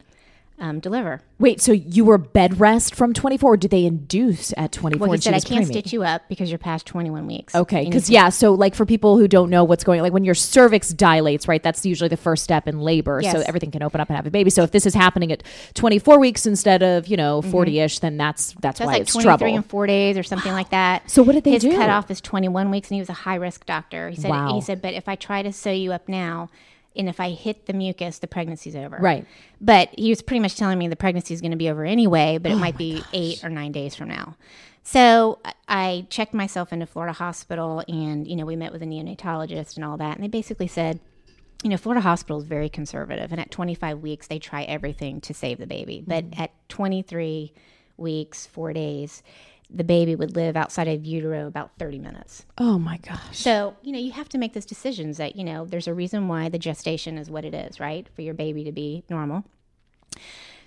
um, 0.59 0.79
deliver. 0.79 1.21
Wait, 1.39 1.61
so 1.61 1.71
you 1.71 2.03
were 2.03 2.17
bed 2.17 2.59
rest 2.59 2.95
from 2.95 3.13
24 3.13 3.57
did 3.57 3.69
they 3.69 3.85
induce 3.85 4.53
at 4.57 4.71
24? 4.71 5.07
Well, 5.07 5.15
he 5.15 5.21
said, 5.21 5.35
I 5.35 5.39
can't 5.39 5.65
preemie? 5.65 5.69
stitch 5.69 5.93
you 5.93 6.01
up 6.03 6.23
because 6.27 6.49
you're 6.49 6.57
past 6.57 6.87
21 6.87 7.27
weeks. 7.27 7.53
Okay, 7.53 7.85
because 7.85 8.09
yeah, 8.09 8.29
so 8.29 8.53
like 8.55 8.73
for 8.73 8.83
people 8.85 9.17
who 9.19 9.27
don't 9.27 9.51
know 9.51 9.63
what's 9.63 9.83
going, 9.83 10.01
like 10.01 10.13
when 10.13 10.23
your 10.23 10.33
cervix 10.33 10.89
dilates, 10.89 11.47
right? 11.47 11.61
That's 11.61 11.85
usually 11.85 12.07
the 12.07 12.17
first 12.17 12.43
step 12.43 12.67
in 12.67 12.79
labor, 12.79 13.21
so 13.21 13.43
everything 13.45 13.69
can 13.69 13.83
open 13.83 14.01
up 14.01 14.09
and 14.09 14.15
have 14.15 14.25
a 14.25 14.31
baby. 14.31 14.49
So 14.49 14.63
if 14.63 14.71
this 14.71 14.87
is 14.87 14.95
happening 14.95 15.31
at 15.31 15.43
24 15.75 16.17
weeks 16.19 16.47
instead 16.47 16.81
of 16.81 17.07
you 17.07 17.17
know 17.17 17.43
40 17.43 17.79
ish, 17.79 17.99
then 17.99 18.17
that's 18.17 18.55
that's 18.59 18.79
So 18.79 18.85
why 18.85 18.93
it's 18.93 18.97
like 18.97 19.01
it's 19.03 19.13
23 19.13 19.23
trouble. 19.23 19.55
and 19.57 19.65
four 19.65 19.85
days 19.85 20.17
or 20.17 20.23
something 20.23 20.53
like 20.53 20.69
that. 20.71 21.03
So 21.17 21.21
what 21.23 21.33
did 21.33 21.43
they 21.43 21.51
His 21.51 21.61
do? 21.63 21.71
cutoff 21.75 22.09
is 22.11 22.19
21 22.21 22.71
weeks, 22.71 22.89
and 22.89 22.95
he 22.95 23.01
was 23.01 23.09
a 23.09 23.13
high 23.13 23.35
risk 23.35 23.65
doctor. 23.67 24.09
He 24.09 24.15
said, 24.15 24.29
Wow. 24.31 24.53
he 24.55 24.61
said, 24.61 24.81
but 24.81 24.93
if 24.93 25.07
I 25.07 25.15
try 25.15 25.41
to 25.43 25.51
sew 25.53 25.71
you 25.71 25.91
up 25.93 26.07
now, 26.09 26.49
and 26.97 27.09
if 27.09 27.19
I 27.19 27.31
hit 27.31 27.65
the 27.65 27.73
mucus, 27.73 28.19
the 28.19 28.27
pregnancy's 28.27 28.75
over. 28.75 28.97
Right. 28.99 29.25
But 29.61 29.89
he 29.97 30.09
was 30.09 30.21
pretty 30.21 30.39
much 30.39 30.55
telling 30.55 30.77
me 30.77 30.87
the 30.87 30.95
pregnancy 30.95 31.33
is 31.33 31.41
going 31.41 31.51
to 31.51 31.57
be 31.57 31.69
over 31.69 31.85
anyway, 31.85 32.35
Oh 32.35 32.39
but 32.39 32.51
it 32.51 32.55
oh 32.55 32.59
might 32.59 32.77
be 32.77 33.03
eight 33.13 33.43
or 33.43 33.49
nine 33.49 33.71
days 33.71 33.95
from 33.95 34.09
now. 34.09 34.35
So 34.83 35.39
I- 35.43 35.53
I 35.67 36.07
checked 36.09 36.33
myself 36.33 36.71
into 36.71 36.85
Florida 36.85 37.13
Hospital, 37.13 37.83
and 37.87 38.27
you 38.27 38.35
know 38.35 38.45
we 38.45 38.55
met 38.55 38.71
with 38.71 38.81
a 38.81 38.85
neonatologist 38.85 39.75
and 39.75 39.83
all 39.83 39.97
that, 39.97 40.15
and 40.15 40.23
they 40.23 40.29
basically 40.29 40.67
said, 40.67 40.99
you 41.63 41.69
know, 41.69 41.77
Florida 41.77 42.01
Hospital 42.01 42.37
is 42.37 42.45
very 42.45 42.69
conservative, 42.69 43.31
and 43.31 43.41
at 43.41 43.51
25 43.51 43.99
weeks 43.99 44.27
they 44.27 44.39
try 44.39 44.63
everything 44.63 45.19
to 45.21 45.33
save 45.33 45.57
the 45.57 45.67
baby, 45.67 46.03
but 46.05 46.31
mm-hmm. 46.31 46.41
at 46.41 46.51
23 46.69 47.51
weeks, 47.97 48.45
four 48.45 48.73
days, 48.73 49.23
the 49.69 49.83
baby 49.83 50.15
would 50.15 50.35
live 50.35 50.55
outside 50.55 50.87
of 50.87 51.05
utero 51.05 51.45
about 51.47 51.71
30 51.77 51.99
minutes. 51.99 52.45
oh 52.57 52.79
my 52.79 52.97
gosh. 52.97 53.37
So, 53.39 53.75
you 53.81 53.91
know, 53.91 53.99
you 53.99 54.11
have 54.13 54.29
to 54.29 54.37
make 54.37 54.53
those 54.53 54.65
decisions 54.65 55.17
that, 55.17 55.35
you 55.35 55.43
know, 55.43 55.65
there's 55.65 55.87
a 55.87 55.93
reason 55.93 56.27
why 56.29 56.47
the 56.49 56.57
gestation 56.57 57.17
is 57.17 57.29
what 57.29 57.43
it 57.43 57.53
is, 57.53 57.79
right? 57.79 58.07
For 58.15 58.21
your 58.21 58.33
baby 58.33 58.63
to 58.63 58.71
be 58.71 59.03
normal. 59.09 59.43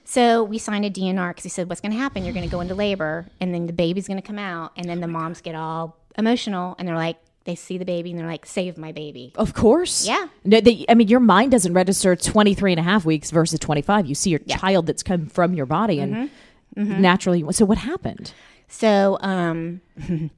So 0.05 0.43
we 0.43 0.59
signed 0.59 0.85
a 0.85 0.91
DNR 0.91 1.31
because 1.31 1.45
he 1.45 1.49
said, 1.51 1.69
what's 1.69 1.81
going 1.81 1.93
to 1.93 1.99
happen? 1.99 2.25
You're 2.25 2.35
going 2.35 2.45
to 2.45 2.51
go 2.51 2.61
into 2.61 2.75
labor 2.75 3.27
and 3.41 3.55
then 3.55 3.67
the 3.67 3.73
baby's 3.73 4.09
going 4.09 4.21
to 4.21 4.27
come 4.27 4.39
out. 4.39 4.73
And 4.77 4.89
then 4.89 5.01
the 5.01 5.07
moms 5.07 5.41
get 5.41 5.55
all 5.55 5.97
emotional 6.19 6.75
and 6.79 6.89
they're 6.89 6.97
like, 6.97 7.17
they 7.45 7.55
see 7.55 7.79
the 7.79 7.85
baby 7.85 8.11
and 8.11 8.19
they're 8.19 8.27
like, 8.27 8.45
save 8.45 8.77
my 8.77 8.93
baby. 8.93 9.33
Of 9.37 9.55
course. 9.55 10.07
Yeah. 10.07 10.27
No, 10.45 10.61
they, 10.61 10.85
I 10.89 10.95
mean, 10.95 11.09
your 11.09 11.21
mind 11.21 11.53
doesn't 11.53 11.73
register 11.73 12.15
23 12.17 12.73
and 12.73 12.81
a 12.81 12.83
half 12.83 13.05
weeks 13.05 13.31
versus 13.31 13.59
25. 13.61 14.07
You 14.07 14.15
see 14.15 14.31
your 14.31 14.41
child 14.41 14.87
that's 14.87 15.03
come 15.03 15.27
from 15.27 15.55
your 15.55 15.67
body 15.67 16.01
and 16.01 16.31
Mm-hmm. 16.77 17.01
naturally. 17.03 17.45
So 17.53 17.65
what 17.65 17.79
happened? 17.79 18.33
So, 18.71 19.19
um, 19.21 19.81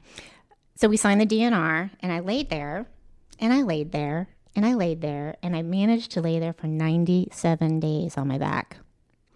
so 0.75 0.89
we 0.89 0.97
signed 0.97 1.21
the 1.21 1.27
DNR, 1.27 1.91
and 2.01 2.11
I 2.11 2.19
laid 2.21 2.49
there, 2.51 2.89
and 3.39 3.53
I 3.53 3.63
laid 3.63 3.93
there, 3.93 4.29
and 4.57 4.65
I 4.67 4.75
laid 4.75 5.03
there, 5.03 5.37
and 5.43 5.55
I 5.55 5.63
managed 5.63 6.11
to 6.13 6.23
lay 6.23 6.39
there 6.39 6.55
for 6.55 6.67
97 6.67 7.79
days 7.79 8.17
on 8.17 8.27
my 8.27 8.39
back. 8.39 8.79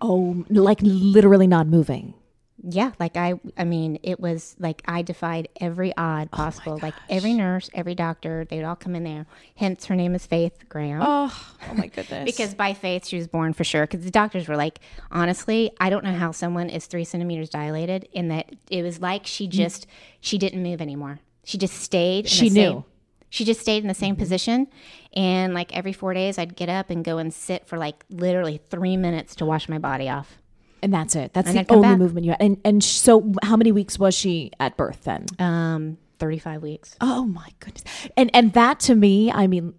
Oh, 0.01 0.45
like 0.49 0.79
literally 0.83 1.47
not 1.47 1.67
moving. 1.67 2.15
Yeah, 2.63 2.93
like 2.99 3.17
I, 3.17 3.35
I 3.57 3.65
mean, 3.65 3.99
it 4.03 4.19
was 4.19 4.57
like 4.59 4.83
I 4.87 5.03
defied 5.03 5.49
every 5.61 5.95
odd 5.97 6.31
oh 6.33 6.37
possible. 6.37 6.79
like 6.83 6.95
every 7.09 7.35
nurse, 7.35 7.69
every 7.75 7.95
doctor, 7.95 8.47
they'd 8.49 8.65
all 8.65 8.77
come 8.77 8.97
in 8.97 9.05
there. 9.05 9.27
Hence, 9.57 9.85
her 9.87 9.95
name 9.95 10.15
is 10.15 10.27
Faith 10.27 10.69
Graham. 10.69 11.01
Oh, 11.03 11.57
oh 11.71 11.75
my 11.75 11.89
goodness. 11.89 12.25
Because 12.37 12.55
by 12.55 12.73
faith, 12.73 13.07
she 13.07 13.17
was 13.17 13.29
born 13.29 13.53
for 13.53 13.63
sure. 13.63 13.87
Because 13.87 14.05
the 14.05 14.11
doctors 14.11 14.49
were 14.49 14.57
like, 14.57 14.81
honestly, 15.11 15.71
I 15.79 15.91
don't 15.91 16.03
know 16.05 16.15
how 16.15 16.33
someone 16.33 16.71
is 16.71 16.87
three 16.87 17.05
centimeters 17.05 17.51
dilated. 17.51 18.09
In 18.13 18.29
that 18.29 18.51
it 18.71 18.83
was 18.83 19.01
like 19.01 19.27
she 19.27 19.47
mm. 19.47 19.51
just 19.51 19.87
she 20.21 20.39
didn't 20.39 20.63
move 20.63 20.81
anymore. 20.81 21.21
She 21.45 21.59
just 21.59 21.75
stayed. 21.75 22.25
In 22.25 22.31
She 22.31 22.49
the 22.49 22.55
knew. 22.55 22.71
Same, 22.71 22.85
she 23.29 23.45
just 23.45 23.61
stayed 23.61 23.83
in 23.83 23.89
the 23.89 23.95
same 23.95 24.15
mm-hmm. 24.15 24.23
position, 24.23 24.67
and 25.15 25.53
like 25.53 25.77
every 25.77 25.93
four 25.93 26.15
days, 26.15 26.39
I'd 26.39 26.57
get 26.57 26.69
up 26.69 26.89
and 26.91 27.05
go 27.05 27.19
and 27.19 27.35
sit 27.35 27.67
for 27.67 27.77
like 27.77 28.05
literally 28.09 28.61
three 28.71 28.97
minutes 28.97 29.35
to 29.37 29.45
wash 29.45 29.69
my 29.69 29.79
body 29.79 30.09
off. 30.09 30.39
And 30.83 30.93
that's 30.93 31.17
it. 31.17 31.33
That's 31.35 31.49
And 31.49 31.67
the 31.67 31.73
only 31.75 31.89
back. 31.89 31.99
movement 31.99 32.25
you 32.27 32.33
had. 32.33 32.41
And 32.43 32.61
and 32.65 32.83
so, 32.85 33.33
how 33.43 33.57
many 33.57 33.73
weeks 33.73 33.99
was 33.99 34.15
she 34.15 34.51
at 34.61 34.77
birth 34.77 35.05
then? 35.05 35.27
Um, 35.39 35.99
thirty-five 36.19 36.63
weeks. 36.63 36.97
Oh 37.01 37.25
my 37.27 37.49
goodness. 37.61 37.85
And 38.17 38.31
and 38.35 38.53
that 38.55 38.81
to 38.81 38.95
me, 38.95 39.31
I 39.33 39.47
mean, 39.47 39.75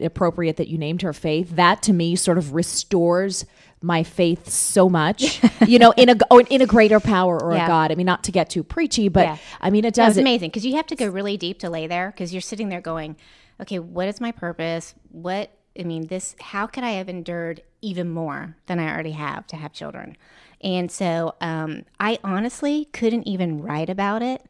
appropriate 0.00 0.56
that 0.56 0.68
you 0.68 0.78
named 0.78 1.02
her 1.02 1.12
faith. 1.12 1.50
That 1.56 1.82
to 1.84 1.92
me 1.92 2.16
sort 2.16 2.38
of 2.38 2.54
restores 2.54 3.44
my 3.82 4.02
faith 4.02 4.48
so 4.48 4.88
much. 4.88 5.40
you 5.66 5.78
know, 5.78 5.92
in 5.96 6.10
a 6.10 6.16
or 6.30 6.42
in 6.42 6.60
a 6.62 6.66
greater 6.66 7.00
power 7.00 7.42
or 7.42 7.52
a 7.52 7.66
God. 7.66 7.90
I 7.92 7.94
mean, 7.94 8.06
not 8.06 8.24
to 8.24 8.32
get 8.32 8.50
too 8.50 8.62
preachy, 8.62 9.08
but 9.08 9.24
Yeah. 9.24 9.36
I 9.60 9.70
mean, 9.70 9.84
it 9.84 9.94
does. 9.94 10.08
was 10.10 10.16
It, 10.18 10.22
amazing 10.22 10.50
because 10.50 10.66
you 10.66 10.76
have 10.76 10.86
to 10.88 10.96
go 10.96 11.06
really 11.08 11.36
deep 11.36 11.60
to 11.60 11.70
lay 11.70 11.86
there 11.86 12.10
because 12.10 12.32
you're 12.34 12.40
sitting 12.42 12.68
there 12.68 12.80
going, 12.80 13.16
okay, 13.60 13.78
what 13.78 14.08
is 14.08 14.20
my 14.20 14.32
purpose? 14.32 14.94
What, 15.10 15.50
I 15.80 15.84
mean, 15.84 16.06
this, 16.06 16.36
how 16.40 16.66
could 16.66 16.84
I 16.84 16.90
have 16.90 17.08
endured 17.08 17.62
even 17.80 18.10
more 18.10 18.56
than 18.66 18.78
I 18.78 18.92
already 18.92 19.12
have 19.12 19.46
to 19.48 19.56
have 19.56 19.72
children? 19.72 20.16
And 20.62 20.90
so 20.90 21.34
um, 21.40 21.84
I 21.98 22.18
honestly 22.22 22.86
couldn't 22.92 23.26
even 23.26 23.62
write 23.62 23.88
about 23.88 24.22
it. 24.22 24.44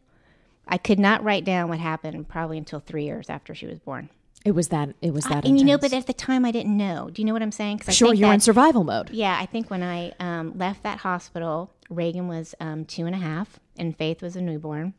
I 0.66 0.76
could 0.76 0.98
not 0.98 1.22
write 1.22 1.44
down 1.44 1.68
what 1.68 1.78
happened 1.78 2.28
probably 2.28 2.58
until 2.58 2.80
three 2.80 3.04
years 3.04 3.30
after 3.30 3.54
she 3.54 3.66
was 3.66 3.78
born. 3.78 4.08
it 4.44 4.52
was 4.52 4.68
that. 4.68 4.94
It 5.02 5.12
was 5.12 5.24
that. 5.24 5.44
and 5.44 5.58
you 5.58 5.64
know, 5.64 5.78
but 5.78 5.92
at 5.92 6.06
the 6.06 6.12
time 6.12 6.44
I 6.44 6.50
didn't 6.50 6.76
know. 6.76 7.10
Do 7.12 7.20
you 7.22 7.26
know 7.26 7.32
what 7.32 7.42
I'm 7.42 7.52
saying? 7.52 7.80
Sure, 7.90 8.14
you're 8.14 8.32
in 8.32 8.40
survival 8.40 8.84
mode. 8.84 9.10
yeah, 9.10 9.36
I 9.40 9.46
think 9.46 9.70
when 9.70 9.82
I 9.82 10.12
um, 10.18 10.56
left 10.56 10.82
that 10.82 10.98
hospital, 10.98 11.70
Reagan 11.88 12.26
was 12.28 12.54
um, 12.60 12.84
two 12.84 13.06
and 13.06 13.14
a 13.14 13.18
half, 13.18 13.58
and 13.76 13.96
Faith 13.96 14.22
was 14.22 14.36
a 14.36 14.40
newborn, 14.40 14.94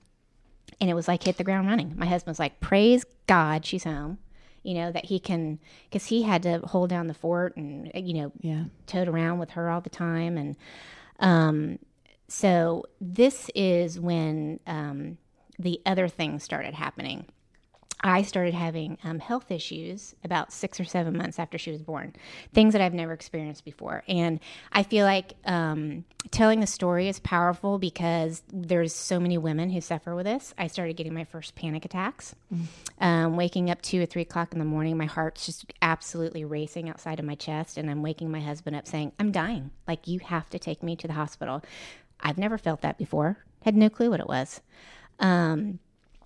and 0.79 0.89
it 0.89 0.93
was 0.93 1.07
like 1.07 1.23
hit 1.23 1.37
the 1.37 1.43
ground 1.43 1.67
running. 1.67 1.93
My 1.97 2.05
husband 2.05 2.31
was 2.31 2.39
like, 2.39 2.59
"Praise 2.59 3.05
God, 3.27 3.65
she's 3.65 3.83
home," 3.85 4.17
you 4.63 4.73
know 4.73 4.91
that 4.91 5.05
he 5.05 5.19
can, 5.19 5.59
because 5.89 6.07
he 6.07 6.23
had 6.23 6.43
to 6.43 6.59
hold 6.59 6.89
down 6.89 7.07
the 7.07 7.13
fort 7.13 7.55
and 7.57 7.91
uh, 7.95 7.99
you 7.99 8.13
know 8.13 8.31
Yeah. 8.41 8.65
tote 8.87 9.07
around 9.07 9.39
with 9.39 9.51
her 9.51 9.69
all 9.69 9.81
the 9.81 9.89
time, 9.89 10.37
and 10.37 10.55
um, 11.19 11.79
so 12.27 12.85
this 12.99 13.49
is 13.55 13.99
when 13.99 14.59
um, 14.65 15.17
the 15.59 15.81
other 15.85 16.07
things 16.07 16.43
started 16.43 16.73
happening. 16.73 17.25
I 18.01 18.23
started 18.23 18.53
having 18.53 18.97
um, 19.03 19.19
health 19.19 19.51
issues 19.51 20.15
about 20.23 20.51
six 20.51 20.79
or 20.79 20.83
seven 20.83 21.15
months 21.15 21.37
after 21.39 21.57
she 21.57 21.71
was 21.71 21.81
born, 21.81 22.13
things 22.53 22.73
that 22.73 22.81
I've 22.81 22.93
never 22.93 23.13
experienced 23.13 23.63
before. 23.63 24.03
And 24.07 24.39
I 24.71 24.83
feel 24.83 25.05
like 25.05 25.33
um, 25.45 26.03
telling 26.31 26.59
the 26.59 26.67
story 26.67 27.07
is 27.07 27.19
powerful 27.19 27.77
because 27.77 28.41
there's 28.51 28.93
so 28.93 29.19
many 29.19 29.37
women 29.37 29.69
who 29.69 29.81
suffer 29.81 30.15
with 30.15 30.25
this. 30.25 30.53
I 30.57 30.67
started 30.67 30.97
getting 30.97 31.13
my 31.13 31.25
first 31.25 31.55
panic 31.55 31.85
attacks, 31.85 32.35
um, 32.99 33.35
waking 33.35 33.69
up 33.69 33.81
two 33.81 34.01
or 34.01 34.05
three 34.05 34.23
o'clock 34.23 34.53
in 34.53 34.59
the 34.59 34.65
morning, 34.65 34.97
my 34.97 35.05
heart's 35.05 35.45
just 35.45 35.65
absolutely 35.81 36.43
racing 36.43 36.89
outside 36.89 37.19
of 37.19 37.25
my 37.25 37.35
chest, 37.35 37.77
and 37.77 37.89
I'm 37.89 38.01
waking 38.01 38.31
my 38.31 38.41
husband 38.41 38.75
up 38.75 38.87
saying, 38.87 39.11
"I'm 39.19 39.31
dying. 39.31 39.71
Like 39.87 40.07
you 40.07 40.19
have 40.19 40.49
to 40.49 40.59
take 40.59 40.81
me 40.81 40.95
to 40.97 41.07
the 41.07 41.13
hospital." 41.13 41.61
I've 42.23 42.37
never 42.37 42.57
felt 42.57 42.81
that 42.81 42.97
before. 42.97 43.37
Had 43.63 43.75
no 43.75 43.89
clue 43.89 44.09
what 44.09 44.19
it 44.19 44.27
was. 44.27 44.61
Um, 45.19 45.79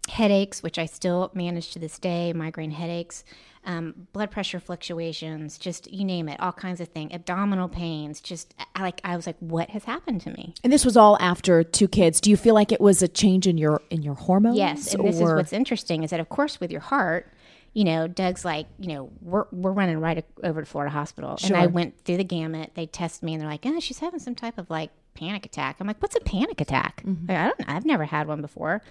headaches, 0.09 0.61
which 0.63 0.77
I 0.77 0.85
still 0.85 1.31
manage 1.33 1.71
to 1.71 1.79
this 1.79 1.99
day, 1.99 2.33
migraine 2.33 2.71
headaches, 2.71 3.23
um, 3.65 4.07
blood 4.13 4.31
pressure 4.31 4.59
fluctuations, 4.59 5.57
just 5.57 5.91
you 5.91 6.05
name 6.05 6.29
it, 6.29 6.39
all 6.39 6.51
kinds 6.51 6.79
of 6.79 6.87
things, 6.89 7.11
abdominal 7.13 7.67
pains. 7.67 8.21
Just 8.21 8.53
I, 8.75 8.81
like 8.81 9.01
I 9.03 9.15
was 9.15 9.25
like, 9.25 9.37
what 9.39 9.69
has 9.71 9.85
happened 9.85 10.21
to 10.21 10.29
me? 10.31 10.53
And 10.63 10.71
this 10.71 10.85
was 10.85 10.95
all 10.95 11.17
after 11.19 11.63
two 11.63 11.87
kids. 11.87 12.21
Do 12.21 12.29
you 12.29 12.37
feel 12.37 12.53
like 12.53 12.71
it 12.71 12.79
was 12.79 13.01
a 13.01 13.07
change 13.07 13.47
in 13.47 13.57
your 13.57 13.81
in 13.89 14.03
your 14.03 14.13
hormones? 14.15 14.57
Yes, 14.57 14.93
and 14.93 15.05
this 15.05 15.15
is 15.15 15.21
what's 15.21 15.53
interesting 15.53 16.03
is 16.03 16.11
that 16.11 16.19
of 16.19 16.29
course 16.29 16.59
with 16.59 16.71
your 16.71 16.81
heart. 16.81 17.31
You 17.73 17.83
know, 17.83 18.07
Doug's 18.07 18.45
like, 18.45 18.67
you 18.79 18.87
know, 18.87 19.09
we're, 19.21 19.47
we're 19.51 19.73
running 19.73 19.99
right 19.99 20.23
over 20.45 20.61
to 20.61 20.65
Florida 20.65 20.93
Hospital. 20.93 21.37
And 21.43 21.57
I 21.57 21.65
went 21.65 22.05
through 22.05 22.15
the 22.15 22.23
gamut. 22.23 22.71
They 22.73 22.85
test 22.85 23.21
me 23.21 23.33
and 23.33 23.41
they're 23.41 23.49
like, 23.49 23.65
oh, 23.65 23.81
she's 23.81 23.99
having 23.99 24.21
some 24.21 24.33
type 24.33 24.57
of 24.57 24.69
like 24.69 24.91
panic 25.13 25.45
attack. 25.45 25.75
I'm 25.81 25.87
like, 25.87 26.01
what's 26.01 26.15
a 26.15 26.21
panic 26.21 26.61
attack? 26.61 27.01
Like, 27.03 27.37
I 27.37 27.47
don't 27.47 27.69
I've 27.69 27.85
never 27.85 28.05
had 28.05 28.29
one 28.29 28.39
before. 28.39 28.81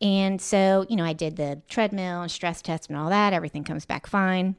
And 0.00 0.40
so, 0.40 0.86
you 0.88 0.96
know, 0.96 1.04
I 1.04 1.12
did 1.12 1.36
the 1.36 1.60
treadmill 1.68 2.22
and 2.22 2.30
stress 2.30 2.62
test 2.62 2.88
and 2.88 2.96
all 2.96 3.10
that. 3.10 3.32
Everything 3.32 3.64
comes 3.64 3.84
back 3.84 4.06
fine. 4.06 4.56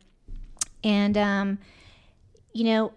And, 0.83 1.17
um, 1.17 1.59
you 2.53 2.65
know, 2.65 2.93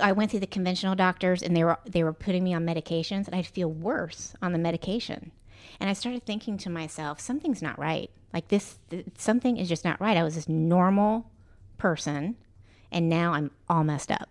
I 0.00 0.12
went 0.12 0.30
through 0.30 0.40
the 0.40 0.46
conventional 0.46 0.94
doctors 0.94 1.42
and 1.42 1.56
they 1.56 1.64
were 1.64 1.78
they 1.86 2.04
were 2.04 2.12
putting 2.12 2.44
me 2.44 2.52
on 2.52 2.66
medications 2.66 3.26
and 3.26 3.34
I'd 3.34 3.46
feel 3.46 3.70
worse 3.70 4.34
on 4.42 4.52
the 4.52 4.58
medication. 4.58 5.32
And 5.80 5.88
I 5.88 5.94
started 5.94 6.26
thinking 6.26 6.58
to 6.58 6.70
myself, 6.70 7.20
something's 7.20 7.62
not 7.62 7.78
right. 7.78 8.10
Like 8.32 8.48
this, 8.48 8.78
th- 8.90 9.06
something 9.16 9.56
is 9.56 9.68
just 9.68 9.84
not 9.84 10.00
right. 10.00 10.16
I 10.16 10.22
was 10.22 10.34
this 10.34 10.48
normal 10.48 11.30
person, 11.78 12.36
and 12.90 13.08
now 13.08 13.32
I'm 13.32 13.50
all 13.68 13.84
messed 13.84 14.10
up. 14.10 14.28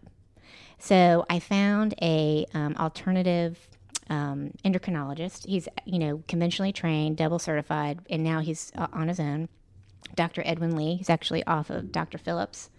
So 0.78 1.26
I 1.30 1.40
found 1.40 1.94
a 2.02 2.46
um, 2.54 2.76
alternative 2.78 3.71
um, 4.12 4.52
endocrinologist. 4.64 5.48
He's 5.48 5.68
you 5.86 5.98
know 5.98 6.22
conventionally 6.28 6.74
trained, 6.74 7.18
double 7.18 7.40
certified, 7.40 8.00
and 8.10 8.24
now 8.24 8.42
he's 8.42 8.72
uh, 8.76 8.88
on 8.94 9.08
his 9.08 9.20
own. 9.20 9.50
Dr. 10.16 10.44
Edwin 10.46 10.76
Lee. 10.76 10.96
He's 10.96 11.10
actually 11.10 11.44
off 11.46 11.70
of 11.70 11.92
Dr. 11.92 12.18
Phillips. 12.18 12.70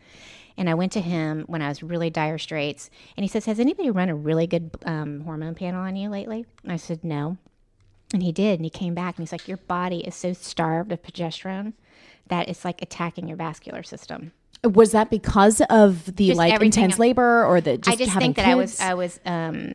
And 0.58 0.68
I 0.68 0.74
went 0.74 0.92
to 0.92 1.00
him 1.00 1.44
when 1.46 1.62
I 1.62 1.68
was 1.68 1.82
really 1.82 2.10
dire 2.10 2.36
straits, 2.36 2.90
and 3.16 3.24
he 3.24 3.28
says, 3.28 3.46
"Has 3.46 3.58
anybody 3.58 3.90
run 3.90 4.10
a 4.10 4.14
really 4.14 4.46
good 4.46 4.70
um, 4.84 5.22
hormone 5.22 5.54
panel 5.54 5.80
on 5.80 5.96
you 5.96 6.10
lately?" 6.10 6.44
And 6.62 6.70
I 6.70 6.76
said, 6.76 7.02
"No." 7.02 7.38
And 8.12 8.22
he 8.22 8.32
did, 8.32 8.58
and 8.58 8.64
he 8.66 8.70
came 8.70 8.94
back, 8.94 9.16
and 9.16 9.22
he's 9.22 9.32
like, 9.32 9.48
"Your 9.48 9.56
body 9.56 10.00
is 10.00 10.14
so 10.14 10.34
starved 10.34 10.92
of 10.92 11.02
progesterone 11.02 11.72
that 12.28 12.50
it's 12.50 12.66
like 12.66 12.82
attacking 12.82 13.28
your 13.28 13.38
vascular 13.38 13.82
system." 13.82 14.32
Was 14.62 14.92
that 14.92 15.08
because 15.08 15.62
of 15.70 16.16
the 16.16 16.28
Just 16.28 16.38
like 16.38 16.60
intense 16.60 16.98
labor, 16.98 17.46
or 17.46 17.62
the 17.62 17.78
just 17.78 17.88
I 17.88 18.04
just 18.04 18.16
think 18.18 18.36
that 18.36 18.46
I 18.46 18.54
was? 18.54 18.78
I 18.78 18.92
was 18.92 19.18
um, 19.24 19.72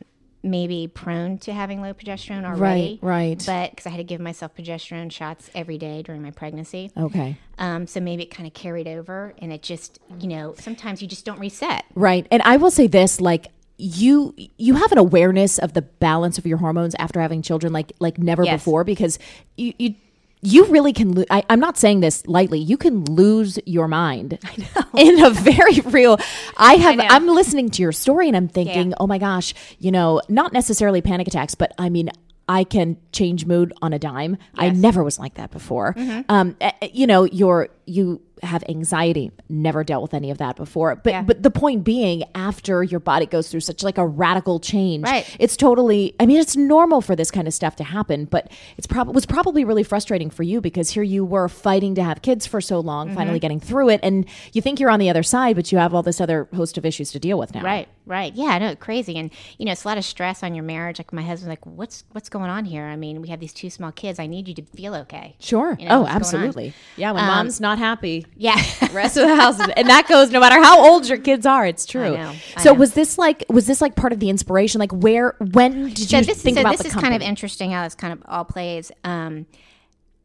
maybe 0.50 0.88
prone 0.88 1.38
to 1.40 1.54
having 1.54 1.82
low 1.82 1.94
progesterone 1.94 2.46
already. 2.46 3.00
Right, 3.02 3.36
right. 3.38 3.44
But 3.46 3.72
because 3.72 3.86
I 3.86 3.90
had 3.90 3.98
to 3.98 4.04
give 4.04 4.20
myself 4.22 4.56
progesterone 4.56 5.12
shots 5.12 5.50
every 5.54 5.78
day 5.78 6.02
during 6.02 6.22
my 6.22 6.32
pregnancy. 6.32 6.92
okay. 6.98 7.38
Um, 7.60 7.88
so 7.88 8.00
maybe 8.00 8.24
it 8.24 8.28
kind 8.32 8.46
of 8.48 8.54
carried 8.54 8.88
over, 8.88 9.34
and 9.40 9.52
it 9.52 9.64
just 9.64 10.00
you 10.20 10.28
know 10.28 10.54
sometimes 10.60 11.02
you 11.02 11.08
just 11.08 11.26
don't 11.26 11.40
reset. 11.40 11.86
Right. 11.96 12.28
And 12.32 12.42
I 12.44 12.58
will 12.58 12.72
say 12.72 12.88
this 12.88 13.20
like 13.20 13.48
you 13.78 14.34
you 14.58 14.76
have 14.76 14.92
an 14.92 14.98
awareness 14.98 15.60
of 15.60 15.74
the 15.74 15.82
balance 15.84 16.38
of 16.38 16.46
your 16.48 16.58
hormones 16.58 16.96
after 16.98 17.22
having 17.22 17.42
children 17.42 17.72
like 17.72 17.94
like 18.00 18.18
never 18.18 18.44
Yes. 18.44 18.62
before 18.62 18.84
because 18.84 19.20
you 19.56 19.74
you 19.78 19.96
you 20.42 20.66
really 20.66 20.94
can 20.94 21.14
lo- 21.14 21.24
I, 21.32 21.44
i'm 21.50 21.60
not 21.60 21.78
saying 21.78 22.02
this 22.02 22.26
lightly 22.28 22.60
you 22.60 22.78
can 22.78 23.04
lose 23.06 23.58
your 23.66 23.88
mind 23.88 24.38
in 24.98 25.24
a 25.24 25.30
very 25.32 25.80
real 25.82 26.18
i 26.58 26.76
have 26.76 26.96
know. 26.98 27.08
i'm 27.10 27.28
listening 27.28 27.70
to 27.72 27.82
your 27.82 27.92
story 27.92 28.28
and 28.28 28.38
i'm 28.38 28.48
thinking 28.48 28.90
Yeah. 28.92 28.98
oh 29.00 29.08
my 29.08 29.18
gosh 29.18 29.54
you 29.80 29.92
know 29.92 30.22
not 30.30 30.54
necessarily 30.54 31.02
panic 31.02 31.28
attacks 31.28 31.56
but 31.56 31.74
i 31.78 31.90
mean 31.90 32.10
I 32.50 32.64
can 32.64 32.96
change 33.12 33.46
mood 33.46 33.74
on 33.82 33.92
a 33.92 34.00
dime. 34.00 34.38
I 34.56 34.68
Yes. 34.68 34.72
Mm-hmm. 34.72 34.82
never 34.82 35.04
was 35.04 35.20
like 35.20 35.34
that 35.34 35.52
before. 35.52 35.94
Um, 36.30 36.56
eh, 36.62 36.72
eh, 36.82 36.88
you 36.94 37.06
know, 37.06 37.26
you're 37.26 37.68
you 37.86 38.22
have 38.44 38.64
anxiety. 38.70 39.32
Never 39.50 39.84
dealt 39.84 40.02
with 40.02 40.14
any 40.14 40.32
of 40.32 40.38
that 40.38 40.56
before. 40.56 40.96
But 40.96 41.10
Yeah. 41.14 41.22
but 41.24 41.44
the 41.44 41.52
point 41.52 41.84
being, 41.84 42.24
after 42.36 42.84
your 42.84 43.00
body 43.00 43.26
goes 43.26 43.50
through 43.50 43.62
such 43.62 43.84
like 43.84 43.98
a 43.98 44.06
radical 44.06 44.60
change, 44.60 45.04
Right. 45.06 45.26
it's 45.40 45.58
totally. 45.58 46.16
I 46.20 46.26
mean, 46.26 46.38
it's 46.38 46.56
normal 46.56 47.02
for 47.02 47.16
this 47.16 47.32
kind 47.32 47.48
of 47.48 47.54
stuff 47.54 47.76
to 47.78 47.84
happen, 47.84 48.26
but 48.26 48.50
it's 48.78 48.88
probably 48.88 49.14
was 49.14 49.26
probably 49.26 49.64
really 49.66 49.84
frustrating 49.84 50.30
for 50.30 50.44
you 50.44 50.62
because 50.62 50.92
here 50.92 51.04
you 51.04 51.26
were 51.26 51.48
fighting 51.50 51.96
to 51.96 52.04
have 52.04 52.22
kids 52.22 52.46
for 52.46 52.62
so 52.62 52.80
long, 52.80 53.08
Mm-hmm. 53.08 53.16
finally 53.18 53.40
getting 53.40 53.60
through 53.60 53.90
it, 53.90 54.00
and 54.04 54.26
you 54.54 54.62
think 54.62 54.80
you're 54.80 54.90
on 54.90 55.00
the 55.00 55.10
other 55.10 55.24
side, 55.24 55.56
but 55.56 55.72
you 55.72 55.78
have 55.78 55.94
all 55.94 56.04
this 56.04 56.20
other 56.22 56.48
host 56.56 56.78
of 56.78 56.86
issues 56.86 57.12
to 57.12 57.20
deal 57.20 57.38
with 57.40 57.54
now. 57.56 57.62
Right, 57.64 57.88
right. 58.06 58.34
Yeah, 58.36 58.48
I 58.48 58.60
know, 58.60 58.76
crazy. 58.76 59.16
And 59.18 59.32
you 59.58 59.66
know, 59.66 59.72
it's 59.72 59.84
a 59.86 59.88
lot 59.88 59.98
of 59.98 60.06
stress 60.06 60.44
on 60.44 60.54
your 60.56 60.64
marriage. 60.64 61.00
Like 61.00 61.12
my 61.14 61.22
husband's 61.22 61.50
like, 61.50 61.66
What's 61.66 62.04
what's 62.12 62.30
going 62.30 62.50
on 62.50 62.66
here? 62.66 62.84
I 62.86 62.96
mean, 62.96 63.22
we 63.22 63.30
have 63.30 63.40
these 63.40 63.54
two 63.54 63.70
small 63.70 63.92
kids. 63.92 64.20
I 64.20 64.28
need 64.28 64.48
you 64.48 64.54
to 64.56 64.64
feel 64.64 64.96
okay. 64.96 65.36
Sure. 65.40 65.76
You 65.80 65.88
know, 65.88 66.00
oh, 66.00 66.02
what's 66.02 66.10
going 66.32 66.44
on? 66.44 66.48
absolutely. 66.48 66.74
Yeah. 66.96 67.12
When 67.12 67.24
Um, 67.24 67.28
mom's 67.30 67.60
not 67.62 67.78
happy, 67.78 68.26
Yeah. 68.38 68.56
rest 68.92 69.18
of 69.18 69.28
the 69.28 69.36
house 69.36 69.60
is, 69.60 69.68
and 69.76 69.90
that 69.90 70.08
goes 70.08 70.32
no 70.32 70.40
matter 70.40 70.62
how 70.62 70.80
old 70.88 71.08
your 71.08 71.18
kids 71.18 71.46
are 71.46 71.66
it's 71.66 71.86
true 71.86 72.16
know, 72.16 72.34
I 72.56 72.64
so 72.64 72.74
know. 72.74 72.80
was 72.80 72.94
this 72.94 73.18
like 73.18 73.44
was 73.50 73.68
this 73.68 73.82
like 73.82 73.96
part 73.96 74.14
of 74.14 74.20
the 74.20 74.30
inspiration 74.30 74.80
like 74.80 74.92
where 74.92 75.36
when 75.40 75.90
did 75.90 76.10
so 76.10 76.18
you 76.18 76.24
this, 76.24 76.42
think 76.42 76.58
so 76.58 76.62
about 76.62 76.78
this 76.78 76.86
is 76.86 76.94
company 76.94 77.12
kind 77.12 77.22
of 77.22 77.28
interesting 77.28 77.72
how 77.72 77.84
this 77.84 77.96
kind 77.96 78.14
of 78.14 78.22
all 78.28 78.46
plays. 78.46 78.92
Um, 79.04 79.46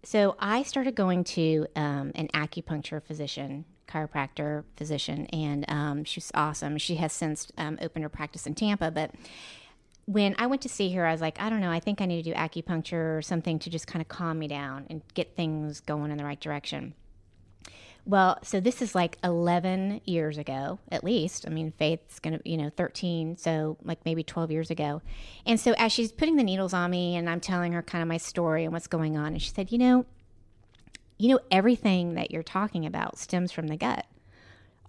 so 0.05 0.37
I 0.39 0.63
started 0.63 0.95
going 0.95 1.25
to 1.25 1.67
um, 1.77 2.13
an 2.15 2.29
acupuncture 2.35 3.03
physician, 3.03 3.65
chiropractor 3.89 4.65
physician, 4.77 5.27
and 5.27 5.65
um, 5.69 6.05
she's 6.05 6.31
awesome. 6.35 6.77
She 6.79 6.97
has 6.97 7.13
since 7.13 7.53
um, 7.57 7.79
opened 7.81 8.03
her 8.03 8.09
practice 8.09 8.47
in 8.47 8.55
Tampa, 8.55 8.91
but 8.91 9.13
when 10.07 10.35
I 10.39 10.47
went 10.47 10.63
to 10.63 10.69
see 10.69 10.93
her, 10.95 11.07
I 11.07 11.13
was 11.13 11.21
like, 11.21 11.41
I 11.41 11.49
don't 11.49 11.61
know, 11.61 11.71
I 11.71 11.79
think 11.79 12.01
I 12.01 12.07
need 12.07 12.25
to 12.25 12.31
do 12.31 12.37
acupuncture 12.37 13.17
or 13.17 13.23
something 13.23 13.61
to 13.61 13.71
just 13.71 13.87
kind 13.87 14.03
of 14.03 14.09
calm 14.09 14.41
me 14.41 14.49
down 14.49 14.87
and 14.91 15.03
get 15.15 15.37
things 15.37 15.79
going 15.81 16.11
in 16.11 16.19
the 16.19 16.25
right 16.25 16.41
direction. 16.41 16.95
Well, 18.05 18.39
so 18.43 18.59
this 18.59 18.83
is 18.83 18.95
like 18.97 19.17
11 19.23 20.01
years 20.05 20.37
ago, 20.37 20.81
at 20.91 21.05
least. 21.05 21.47
I 21.47 21.51
mean, 21.51 21.73
Faith's 21.79 22.19
going 22.19 22.39
to, 22.39 22.49
you 22.49 22.57
know, 22.57 22.71
13, 22.71 23.37
so 23.37 23.77
like 23.85 24.05
maybe 24.05 24.25
12 24.25 24.51
years 24.51 24.71
ago. 24.71 25.03
And 25.47 25.61
so 25.61 25.73
as 25.79 25.93
she's 25.93 26.11
putting 26.11 26.37
the 26.37 26.43
needles 26.43 26.75
on 26.75 26.91
me 26.91 27.17
and 27.17 27.31
I'm 27.31 27.41
telling 27.41 27.73
her 27.73 27.83
kind 27.83 28.03
of 28.03 28.09
my 28.09 28.17
story 28.17 28.65
and 28.65 28.73
what's 28.73 28.89
going 28.89 29.17
on, 29.17 29.29
and 29.29 29.43
she 29.43 29.51
said, 29.51 29.71
you 29.71 29.79
know, 29.79 30.05
you 31.17 31.29
know, 31.29 31.39
everything 31.53 32.15
that 32.15 32.33
you're 32.33 32.43
talking 32.43 32.85
about 32.85 33.19
stems 33.19 33.53
from 33.53 33.69
the 33.69 33.77
gut. 33.77 34.07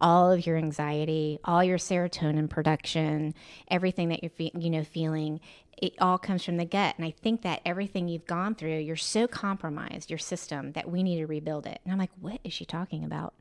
All 0.01 0.31
of 0.31 0.45
your 0.47 0.57
anxiety, 0.57 1.39
all 1.45 1.63
your 1.63 1.77
serotonin 1.77 2.49
production, 2.49 3.35
everything 3.69 4.09
that 4.09 4.23
you're, 4.23 4.31
fe- 4.31 4.51
you 4.57 4.71
know, 4.71 4.83
feeling, 4.83 5.39
it 5.77 5.93
all 5.99 6.17
comes 6.17 6.43
from 6.43 6.57
the 6.57 6.65
gut. 6.65 6.95
And 6.97 7.05
I 7.05 7.11
think 7.11 7.41
that 7.41 7.61
everything 7.65 8.07
you've 8.07 8.25
gone 8.25 8.55
through, 8.55 8.79
you're 8.79 8.95
so 8.95 9.27
compromised, 9.27 10.09
your 10.09 10.19
system, 10.19 10.71
that 10.73 10.89
we 10.89 11.03
need 11.03 11.17
to 11.17 11.27
rebuild 11.27 11.65
it. 11.67 11.79
And 11.83 11.91
I'm 11.91 11.99
like, 11.99 12.11
what 12.19 12.39
is 12.43 12.53
she 12.53 12.65
talking 12.65 13.03
about? 13.03 13.33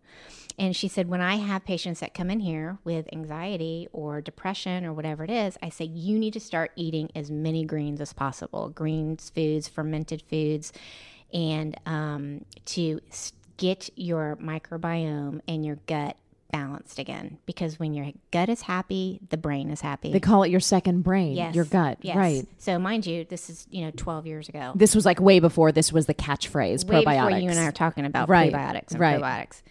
And 0.59 0.77
she 0.77 0.89
said, 0.89 1.09
when 1.09 1.21
I 1.21 1.37
have 1.37 1.65
patients 1.65 2.01
that 2.01 2.15
come 2.15 2.31
in 2.31 2.41
here 2.41 2.79
with 2.85 3.07
anxiety 3.13 3.89
or 3.93 4.21
depression 4.21 4.85
or 4.85 4.93
whatever 4.93 5.25
it 5.25 5.31
is, 5.31 5.57
I 5.63 5.71
say, 5.71 5.87
you 5.87 6.19
need 6.19 6.35
to 6.35 6.41
start 6.41 6.73
eating 6.77 7.11
as 7.15 7.31
many 7.31 7.65
greens 7.65 8.01
as 8.01 8.13
possible 8.13 8.69
greens, 8.69 9.31
foods, 9.31 9.69
fermented 9.69 10.23
foods, 10.29 10.73
and 11.33 11.79
um, 11.87 12.45
to 12.67 13.01
get 13.57 13.91
your 13.97 14.37
microbiome 14.37 15.41
and 15.49 15.65
your 15.65 15.77
gut 15.87 16.17
balanced 16.53 16.99
again. 17.01 17.39
Because 17.47 17.81
when 17.81 17.95
your 17.95 18.13
gut 18.31 18.49
is 18.49 18.63
happy, 18.63 19.19
the 19.31 19.37
brain 19.37 19.71
is 19.71 19.81
happy. 19.81 20.13
they 20.13 20.21
call 20.21 20.45
it 20.45 20.51
your 20.51 20.61
second 20.61 21.03
brain 21.03 21.33
yes. 21.35 21.55
your 21.55 21.65
gut 21.65 21.99
Yes. 22.03 22.17
right 22.17 22.47
So, 22.59 22.79
mind 22.79 23.07
you, 23.07 23.25
this 23.25 23.51
is, 23.51 23.67
you 23.71 23.85
know, 23.85 23.91
12 23.97 24.27
years 24.27 24.49
ago. 24.49 24.73
this 24.77 24.95
was 24.95 25.05
like 25.05 25.19
way 25.21 25.41
before 25.41 25.73
this 25.73 25.93
was 25.93 26.07
the 26.07 26.15
catchphrase 26.15 26.85
way 26.87 27.03
probiotics 27.05 27.25
before 27.27 27.39
you 27.39 27.51
and 27.51 27.59
I 27.59 27.65
are 27.67 27.73
talking 27.73 28.05
about 28.05 28.29
Right, 28.29 28.53
prebiotics 28.53 28.93
and 28.93 29.01
right. 29.01 29.21
probiotics. 29.21 29.63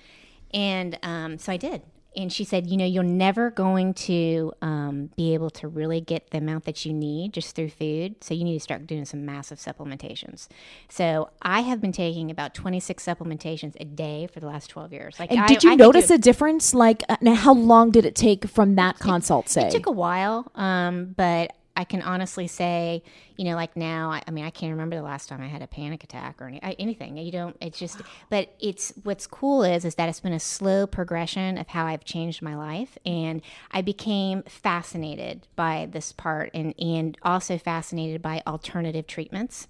And 0.54 1.00
um, 1.04 1.38
so 1.38 1.54
I 1.54 1.58
did. 1.58 1.82
And 2.16 2.32
she 2.32 2.44
said, 2.44 2.68
you 2.68 2.76
know, 2.76 2.86
you're 2.86 3.04
never 3.04 3.52
going 3.52 3.94
to 3.94 4.52
um, 4.62 5.12
be 5.16 5.34
able 5.34 5.50
to 5.52 5.68
really 5.70 6.02
get 6.02 6.30
the 6.32 6.40
amount 6.40 6.66
that 6.66 6.86
you 6.86 6.92
need 6.92 7.32
just 7.34 7.56
through 7.56 7.70
food. 7.70 8.22
So 8.22 8.34
you 8.34 8.44
need 8.44 8.56
to 8.56 8.60
start 8.60 8.86
doing 8.86 9.06
some 9.06 9.26
massive 9.26 9.60
supplementations. 9.60 10.50
So 10.90 11.30
I 11.42 11.62
have 11.62 11.80
been 11.80 11.94
taking 11.94 12.30
about 12.30 12.54
26 12.54 13.04
supplementations 13.06 13.76
a 13.80 13.86
day 13.86 14.28
for 14.28 14.42
the 14.42 14.48
last 14.48 14.68
12 14.68 14.92
years. 14.92 15.20
Like, 15.20 15.32
and 15.32 15.40
I, 15.40 15.48
did 15.48 15.64
you 15.64 15.72
I 15.72 15.76
notice 15.76 16.12
it- 16.12 16.16
a 16.16 16.18
difference 16.18 16.74
like 16.74 17.02
uh, 17.08 17.16
now 17.22 17.36
how 17.36 17.54
long 17.54 17.92
did 17.92 18.06
it 18.06 18.16
take 18.16 18.46
from 18.48 18.76
that 18.76 19.00
consult 19.00 19.48
say 19.48 19.68
It 19.68 19.72
took 19.72 19.86
a 19.86 19.92
while, 19.92 20.52
um, 20.56 21.14
but 21.16 21.54
I 21.76 21.84
can 21.84 22.02
honestly 22.02 22.48
say, 22.48 23.04
you 23.38 23.46
know, 23.46 23.56
like 23.56 23.76
now, 23.76 24.12
I, 24.12 24.22
I 24.28 24.32
mean, 24.32 24.46
I 24.46 24.50
can't 24.50 24.72
remember 24.72 24.96
the 24.96 25.02
last 25.02 25.30
time 25.30 25.42
I 25.42 25.48
had 25.48 25.62
a 25.62 25.68
panic 25.68 26.04
attack 26.04 26.42
or 26.42 26.48
any, 26.48 26.62
I, 26.62 26.72
anything. 26.78 27.18
You 27.18 27.32
don't. 27.32 27.56
It's 27.62 27.80
just, 27.80 28.02
but 28.30 28.54
it's 28.60 28.94
what's 29.04 29.28
cool 29.28 29.64
is 29.64 29.86
is 29.86 29.96
that 29.96 30.10
it's 30.10 30.20
been 30.20 30.34
a 30.34 30.40
slow 30.40 30.86
progression 30.86 31.58
of 31.58 31.70
how 31.70 31.86
I've 31.86 32.04
changed 32.04 32.42
my 32.42 32.56
life, 32.56 32.98
and 33.06 33.42
I 33.72 33.82
became 33.82 34.44
fascinated 34.44 35.48
by 35.56 35.88
this 35.92 36.12
part, 36.12 36.52
and 36.54 36.74
and 36.80 37.18
also 37.24 37.58
fascinated 37.58 38.22
by 38.22 38.44
alternative 38.46 39.08
treatments. 39.08 39.68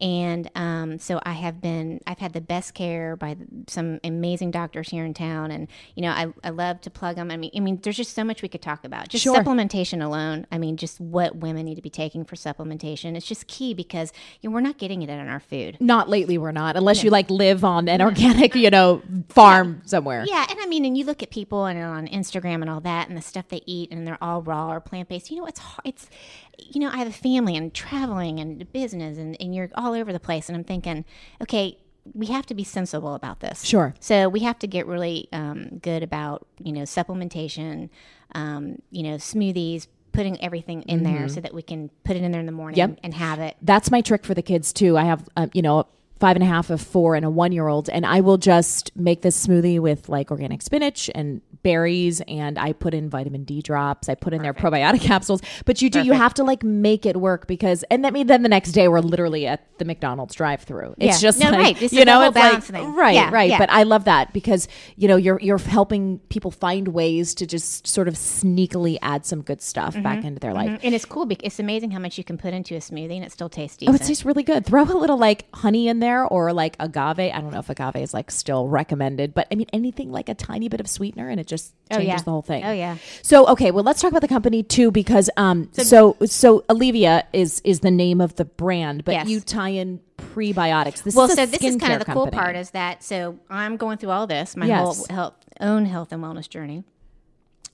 And 0.00 0.50
um, 0.54 0.98
so 0.98 1.20
I 1.24 1.32
have 1.32 1.60
been, 1.60 2.00
I've 2.06 2.18
had 2.18 2.32
the 2.32 2.40
best 2.40 2.74
care 2.74 3.16
by 3.16 3.36
some 3.66 3.98
amazing 4.04 4.50
doctors 4.50 4.90
here 4.90 5.04
in 5.04 5.14
town. 5.14 5.50
And, 5.50 5.68
you 5.94 6.02
know, 6.02 6.10
I, 6.10 6.32
I 6.44 6.50
love 6.50 6.80
to 6.82 6.90
plug 6.90 7.16
them. 7.16 7.30
I 7.30 7.36
mean, 7.36 7.50
I 7.56 7.60
mean, 7.60 7.80
there's 7.82 7.96
just 7.96 8.14
so 8.14 8.22
much 8.24 8.42
we 8.42 8.48
could 8.48 8.62
talk 8.62 8.84
about. 8.84 9.08
Just 9.08 9.24
Sure. 9.24 9.36
supplementation 9.36 10.04
alone. 10.04 10.46
I 10.52 10.58
mean, 10.58 10.76
just 10.76 11.00
what 11.00 11.36
women 11.36 11.64
need 11.64 11.76
to 11.76 11.82
be 11.82 11.90
taking 11.90 12.24
for 12.24 12.36
supplementation. 12.36 13.16
It's 13.16 13.26
just 13.26 13.46
key 13.46 13.74
because 13.74 14.12
you 14.42 14.50
know, 14.50 14.54
we're 14.54 14.60
not 14.60 14.78
getting 14.78 15.02
it 15.02 15.08
in 15.08 15.28
our 15.28 15.40
food. 15.40 15.78
not 15.80 16.08
lately 16.08 16.36
we're 16.38 16.52
not 16.52 16.76
unless 16.76 17.02
you 17.02 17.10
like 17.10 17.30
live 17.30 17.64
on 17.64 17.88
an 17.88 18.02
organic 18.02 18.54
you 18.54 18.70
know 18.70 19.02
farm 19.28 19.80
somewhere 19.86 20.24
Yeah, 20.26 20.46
and 20.50 20.58
I 20.60 20.66
mean, 20.66 20.84
and 20.84 20.96
you 20.96 21.04
look 21.04 21.22
at 21.22 21.30
people 21.30 21.64
and 21.66 21.78
on 21.82 22.06
Instagram 22.08 22.60
and 22.60 22.68
all 22.70 22.80
that, 22.80 23.08
and 23.08 23.16
the 23.16 23.22
stuff 23.22 23.48
they 23.48 23.62
eat, 23.66 23.90
and 23.90 24.06
they're 24.06 24.18
all 24.22 24.42
raw 24.42 24.70
or 24.72 24.80
plant 24.80 25.08
based. 25.08 25.30
You 25.30 25.38
know, 25.38 25.46
it's 25.46 25.60
hard. 25.60 25.82
It's, 25.84 26.08
you 26.58 26.80
know, 26.80 26.90
I 26.90 26.96
have 26.98 27.08
a 27.08 27.12
family 27.12 27.56
and 27.56 27.72
traveling 27.72 28.40
and 28.40 28.70
business, 28.72 29.18
and, 29.18 29.36
and 29.40 29.54
you're 29.54 29.70
all 29.74 29.92
over 29.94 30.12
the 30.12 30.20
place, 30.20 30.48
and 30.48 30.56
I'm 30.56 30.64
thinking, 30.64 31.04
okay, 31.42 31.78
we 32.14 32.26
have 32.26 32.46
to 32.46 32.54
be 32.54 32.62
sensible 32.64 33.14
about 33.14 33.40
this. 33.40 33.64
Sure. 33.64 33.94
So 34.00 34.28
we 34.28 34.40
have 34.40 34.58
to 34.60 34.66
get 34.66 34.86
really 34.86 35.28
um, 35.32 35.78
good 35.78 36.02
about 36.02 36.46
you 36.62 36.72
know 36.72 36.82
supplementation, 36.82 37.88
um, 38.34 38.80
you 38.90 39.02
know, 39.02 39.16
smoothies. 39.16 39.86
Putting 40.12 40.42
everything 40.42 40.80
in 40.84 41.02
there 41.02 41.28
so 41.28 41.42
that 41.42 41.52
we 41.52 41.60
can 41.60 41.90
put 42.02 42.16
it 42.16 42.22
in 42.22 42.32
there 42.32 42.40
in 42.40 42.46
the 42.46 42.52
morning 42.52 42.78
Yep. 42.78 43.00
and 43.02 43.12
have 43.12 43.38
it. 43.38 43.54
that's 43.60 43.90
my 43.90 44.00
trick 44.00 44.24
for 44.24 44.32
the 44.32 44.40
kids 44.40 44.72
too. 44.72 44.96
I 44.96 45.04
have, 45.04 45.28
um, 45.36 45.50
you 45.52 45.60
know, 45.60 45.86
five 46.18 46.36
and 46.36 46.42
a 46.42 46.46
half, 46.46 46.70
a 46.70 46.78
four, 46.78 47.14
and 47.14 47.24
a 47.24 47.30
one 47.30 47.52
year 47.52 47.68
old, 47.68 47.88
and 47.90 48.06
I 48.06 48.20
will 48.20 48.38
just 48.38 48.94
make 48.96 49.22
this 49.22 49.46
smoothie 49.46 49.78
with 49.80 50.08
like 50.08 50.30
organic 50.30 50.62
spinach 50.62 51.10
and 51.14 51.40
berries, 51.62 52.20
and 52.28 52.58
I 52.58 52.72
put 52.72 52.94
in 52.94 53.10
vitamin 53.10 53.44
D 53.44 53.60
drops. 53.60 54.08
I 54.08 54.14
put 54.14 54.32
in 54.32 54.40
their 54.42 54.54
probiotic 54.54 55.00
capsules. 55.02 55.42
But 55.64 55.82
you 55.82 55.90
do, 55.90 56.02
you 56.02 56.12
have 56.12 56.32
to 56.34 56.44
like 56.44 56.62
make 56.62 57.04
it 57.06 57.16
work 57.16 57.46
because, 57.46 57.82
and 57.90 58.04
that 58.04 58.12
mean 58.12 58.28
then 58.28 58.42
the 58.42 58.48
next 58.48 58.72
day 58.72 58.86
we're 58.88 59.00
literally 59.00 59.46
at 59.46 59.66
the 59.78 59.84
McDonald's 59.84 60.34
drive 60.34 60.62
through. 60.62 60.94
It's 60.98 61.20
Yeah. 61.20 61.28
just 61.28 61.40
No, 61.40 61.50
like, 61.50 61.58
right. 61.58 61.78
This 61.78 61.92
you 61.92 62.04
know, 62.04 62.22
it's 62.22 62.36
like 62.36 62.62
thing. 62.62 62.94
right, 62.94 63.14
Yeah, 63.14 63.30
right. 63.32 63.50
yeah. 63.50 63.58
But 63.58 63.70
I 63.70 63.82
love 63.82 64.04
that 64.04 64.32
because 64.32 64.68
you 64.96 65.08
know 65.08 65.16
you're 65.16 65.40
you're 65.40 65.58
helping 65.58 66.18
people 66.28 66.50
find 66.50 66.88
ways 66.88 67.34
to 67.34 67.46
just 67.46 67.86
sort 67.86 68.06
of 68.08 68.14
sneakily 68.14 68.96
add 69.02 69.26
some 69.26 69.42
good 69.42 69.60
stuff 69.60 69.94
Mm-hmm. 69.94 70.02
back 70.02 70.24
into 70.24 70.40
their 70.40 70.52
life. 70.54 70.80
And 70.82 70.94
it's 70.94 71.04
cool. 71.04 71.26
Because 71.26 71.46
it's 71.46 71.58
amazing 71.60 71.90
how 71.90 71.98
much 71.98 72.16
you 72.18 72.24
can 72.24 72.38
put 72.38 72.52
into 72.54 72.74
a 72.74 72.78
smoothie 72.78 73.16
and 73.16 73.24
it 73.24 73.32
still 73.32 73.48
tastes 73.48 73.76
Oh, 73.82 73.86
decent. 73.92 74.00
it 74.00 74.04
tastes 74.06 74.24
really 74.24 74.42
good. 74.42 74.64
Throw 74.66 74.82
a 74.82 74.86
little 74.98 75.16
like 75.18 75.44
honey 75.54 75.88
in 75.88 75.98
there 76.00 76.05
or 76.26 76.52
like 76.52 76.76
agave. 76.78 77.18
I 77.18 77.40
don't 77.40 77.50
know 77.52 77.58
if 77.58 77.70
agave 77.70 77.96
is 77.96 78.14
like 78.14 78.30
still 78.30 78.68
recommended, 78.68 79.34
but 79.34 79.46
I 79.50 79.54
mean 79.56 79.66
anything 79.72 80.12
like 80.12 80.28
a 80.28 80.34
tiny 80.34 80.68
bit 80.68 80.78
of 80.80 80.86
sweetener 80.88 81.28
and 81.28 81.40
it 81.40 81.46
just 81.46 81.72
Oh, 81.90 81.96
changes 81.96 82.08
yeah. 82.08 82.22
the 82.22 82.30
whole 82.30 82.42
thing. 82.42 82.64
Oh, 82.64 82.72
yeah. 82.72 82.96
So 83.22 83.46
okay, 83.48 83.70
well 83.70 83.84
let's 83.84 84.00
talk 84.00 84.10
about 84.10 84.22
the 84.22 84.28
company 84.28 84.62
too 84.62 84.90
because 84.90 85.28
um 85.36 85.68
so 85.72 86.16
so, 86.24 86.64
Aleavia 86.68 87.24
is 87.32 87.60
is 87.64 87.80
the 87.80 87.90
name 87.90 88.20
of 88.20 88.36
the 88.36 88.44
brand, 88.44 89.04
but 89.04 89.12
Yes. 89.12 89.28
you 89.28 89.40
tie 89.40 89.70
in 89.70 90.00
prebiotics. 90.18 91.02
This 91.02 91.14
well, 91.14 91.28
so 91.28 91.46
this 91.46 91.62
is 91.62 91.76
kind 91.76 91.92
of 91.94 92.06
the 92.06 92.12
cool 92.12 92.26
part 92.30 92.56
is 92.56 92.70
that 92.70 93.02
so 93.02 93.38
I'm 93.50 93.76
going 93.76 93.98
through 93.98 94.10
all 94.10 94.26
this, 94.26 94.56
my 94.56 94.66
Yes. 94.66 94.78
whole 94.80 95.06
health, 95.10 95.34
own 95.60 95.86
health 95.86 96.12
and 96.12 96.22
wellness 96.22 96.48
journey. 96.48 96.84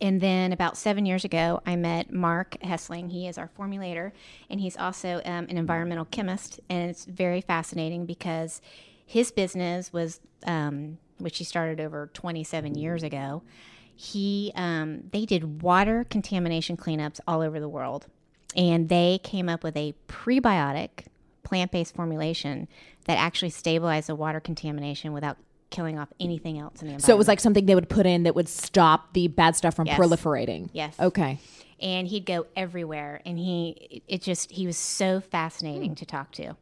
And 0.02 0.20
then 0.20 0.52
about 0.52 0.76
seven 0.76 1.06
years 1.06 1.24
ago, 1.24 1.62
I 1.64 1.76
met 1.76 2.12
Mark 2.12 2.56
Hessling. 2.60 3.12
He 3.12 3.28
is 3.28 3.38
our 3.38 3.48
formulator, 3.56 4.10
and 4.50 4.60
he's 4.60 4.76
also 4.76 5.22
um, 5.24 5.46
an 5.48 5.56
environmental 5.56 6.06
chemist. 6.06 6.58
And 6.68 6.90
it's 6.90 7.04
very 7.04 7.40
fascinating 7.40 8.04
because 8.04 8.60
his 9.06 9.30
business 9.30 9.92
was, 9.92 10.20
um, 10.44 10.98
which 11.18 11.38
he 11.38 11.44
started 11.44 11.80
over 11.80 12.10
27 12.14 12.74
years 12.74 13.04
ago. 13.04 13.44
He 13.94 14.50
um, 14.56 15.04
they 15.12 15.24
did 15.24 15.62
water 15.62 16.04
contamination 16.10 16.76
cleanups 16.76 17.20
all 17.28 17.40
over 17.40 17.60
the 17.60 17.68
world, 17.68 18.06
and 18.56 18.88
they 18.88 19.20
came 19.22 19.48
up 19.48 19.62
with 19.62 19.76
a 19.76 19.94
prebiotic 20.08 21.06
plant-based 21.44 21.94
formulation 21.94 22.66
that 23.04 23.18
actually 23.18 23.50
stabilized 23.50 24.08
the 24.08 24.16
water 24.16 24.40
contamination 24.40 25.12
without 25.12 25.36
killing 25.72 25.98
off 25.98 26.08
anything 26.20 26.58
else 26.58 26.80
in 26.80 26.86
the 26.86 26.94
environment. 26.94 27.02
So 27.04 27.12
it 27.14 27.18
was 27.18 27.26
like 27.26 27.40
something 27.40 27.66
they 27.66 27.74
would 27.74 27.88
put 27.88 28.06
in 28.06 28.22
that 28.22 28.36
would 28.36 28.48
stop 28.48 29.12
the 29.14 29.26
bad 29.26 29.56
stuff 29.56 29.74
from 29.74 29.86
Yes. 29.86 29.98
proliferating. 29.98 30.70
Yes. 30.72 30.94
Okay. 31.00 31.40
and 31.80 32.06
he'd 32.06 32.24
go 32.24 32.46
everywhere 32.54 33.20
and 33.26 33.36
he 33.38 34.02
it 34.06 34.22
just 34.22 34.52
he 34.52 34.66
was 34.68 34.76
so 34.76 35.20
fascinating 35.20 35.90
hmm. 35.90 35.94
to 35.94 36.06
talk 36.06 36.30
to 36.30 36.54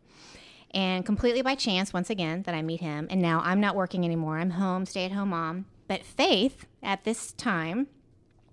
and 0.71 1.05
completely 1.05 1.43
by 1.43 1.55
chance 1.55 1.93
once 1.93 2.09
again 2.09 2.43
that 2.45 2.55
i 2.55 2.63
meet 2.63 2.81
him 2.81 3.07
and 3.11 3.21
now 3.21 3.43
i'm 3.45 3.61
not 3.61 3.77
working 3.77 4.03
anymore 4.07 4.39
i'm 4.39 4.51
home 4.53 4.87
stay 4.87 5.05
at 5.05 5.13
home 5.13 5.29
mom 5.29 5.67
but 5.89 6.03
faith 6.03 6.65
at 6.83 7.05
this 7.05 7.33
time 7.33 7.87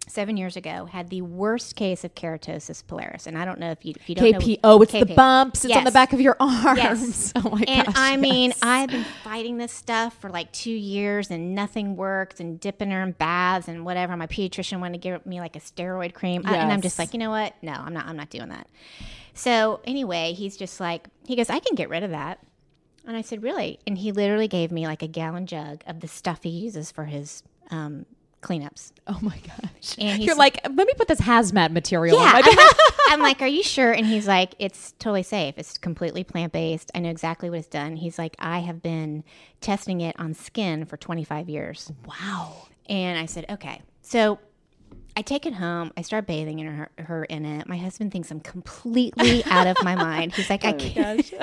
seven 0.07 0.37
years 0.37 0.55
ago 0.55 0.85
had 0.85 1.09
the 1.09 1.21
worst 1.21 1.75
case 1.75 2.03
of 2.03 2.15
keratosis 2.15 2.83
pilaris 2.83 3.27
and 3.27 3.37
i 3.37 3.43
don't 3.45 3.59
know 3.59 3.71
if 3.71 3.85
you 3.85 3.93
if 3.97 4.09
you 4.09 4.15
don't 4.15 4.23
know 4.31 4.57
Oh, 4.63 4.81
it's 4.81 4.91
the 4.91 5.05
bumps. 5.15 5.65
It's 5.65 5.75
on 5.75 5.83
the 5.83 5.91
back 5.91 6.13
of 6.13 6.21
your 6.21 6.35
arms. 6.39 6.77
Yes. 6.77 7.33
Oh 7.35 7.49
my 7.49 7.63
and 7.67 7.85
gosh. 7.85 7.95
I 7.97 8.17
mean. 8.17 8.53
I've 8.61 8.89
been 8.89 9.05
fighting 9.23 9.57
this 9.57 9.71
stuff 9.71 10.19
for 10.19 10.29
like 10.29 10.51
two 10.51 10.71
years 10.71 11.29
and 11.29 11.53
nothing 11.53 11.95
works, 11.95 12.39
and 12.39 12.59
dipping 12.59 12.91
her 12.91 13.01
in 13.03 13.11
baths 13.11 13.67
and 13.67 13.85
whatever. 13.85 14.15
My 14.17 14.27
pediatrician 14.27 14.79
wanted 14.79 14.93
to 14.93 14.99
give 14.99 15.25
me 15.25 15.39
like 15.39 15.55
a 15.55 15.59
steroid 15.59 16.13
cream. 16.13 16.41
I- 16.45 16.57
and 16.57 16.71
I'm 16.71 16.81
just 16.81 16.97
like, 16.99 17.13
you 17.13 17.19
know 17.19 17.29
what? 17.29 17.53
No, 17.61 17.73
I'm 17.73 17.93
not, 17.93 18.05
I'm 18.07 18.17
not 18.17 18.29
doing 18.29 18.49
that. 18.49 18.67
So 19.33 19.79
anyway, 19.85 20.33
he's 20.33 20.57
just 20.57 20.79
like, 20.79 21.07
he 21.25 21.35
goes, 21.35 21.49
I 21.49 21.59
can 21.59 21.75
get 21.75 21.89
rid 21.89 22.03
of 22.03 22.11
that. 22.11 22.39
And 23.05 23.15
I 23.15 23.21
said, 23.21 23.43
really? 23.43 23.79
And 23.87 23.97
he 23.97 24.11
literally 24.11 24.47
gave 24.47 24.71
me 24.71 24.87
like 24.87 25.01
a 25.03 25.07
gallon 25.07 25.45
jug 25.45 25.83
of 25.87 25.99
the 26.01 26.07
stuff 26.07 26.43
he 26.43 26.49
uses 26.49 26.91
for 26.91 27.05
his 27.05 27.43
um, 27.71 28.05
cleanups. 28.41 28.91
Oh 29.07 29.17
my 29.21 29.37
gosh. 29.39 29.95
And 29.97 30.19
You're 30.23 30.35
he's- 30.35 30.37
like, 30.37 30.59
let 30.63 30.87
me 30.87 30.93
put 30.95 31.07
this 31.07 31.21
hazmat 31.21 31.71
material 31.71 32.17
on 32.17 32.25
Yeah, 32.25 32.33
my 32.33 32.41
I'm 32.43 32.55
like, 32.55 32.75
I'm 33.09 33.21
like, 33.21 33.41
are 33.41 33.47
you 33.47 33.63
sure? 33.63 33.91
And 33.91 34.05
he's 34.05 34.27
like, 34.27 34.53
it's 34.59 34.91
totally 34.99 35.23
safe. 35.23 35.55
It's 35.57 35.77
completely 35.77 36.23
plant 36.23 36.53
based. 36.53 36.91
I 36.93 36.99
know 36.99 37.09
exactly 37.09 37.49
what 37.49 37.59
it's 37.59 37.67
done. 37.67 37.95
He's 37.95 38.17
like, 38.19 38.35
I 38.39 38.59
have 38.59 38.81
been 38.81 39.23
testing 39.61 40.01
it 40.01 40.15
on 40.19 40.33
skin 40.33 40.85
for 40.85 40.97
25 40.97 41.49
years. 41.49 41.91
Wow. 42.05 42.67
And 42.89 43.17
I 43.17 43.25
said, 43.25 43.45
okay. 43.49 43.81
So 44.01 44.39
I 45.17 45.23
take 45.23 45.47
it 45.47 45.55
home. 45.55 45.91
I 45.97 46.03
start 46.03 46.27
bathing 46.27 46.59
in 46.59 46.67
her, 46.67 46.91
her 46.99 47.23
in 47.23 47.43
it. 47.43 47.67
My 47.67 47.75
husband 47.75 48.11
thinks 48.11 48.29
I'm 48.29 48.39
completely 48.39 49.43
out 49.45 49.65
of 49.65 49.75
my 49.83 49.95
mind. 49.95 50.35
He's 50.35 50.47
like, 50.47 50.63
I 50.65 50.73
can't. 50.73 51.27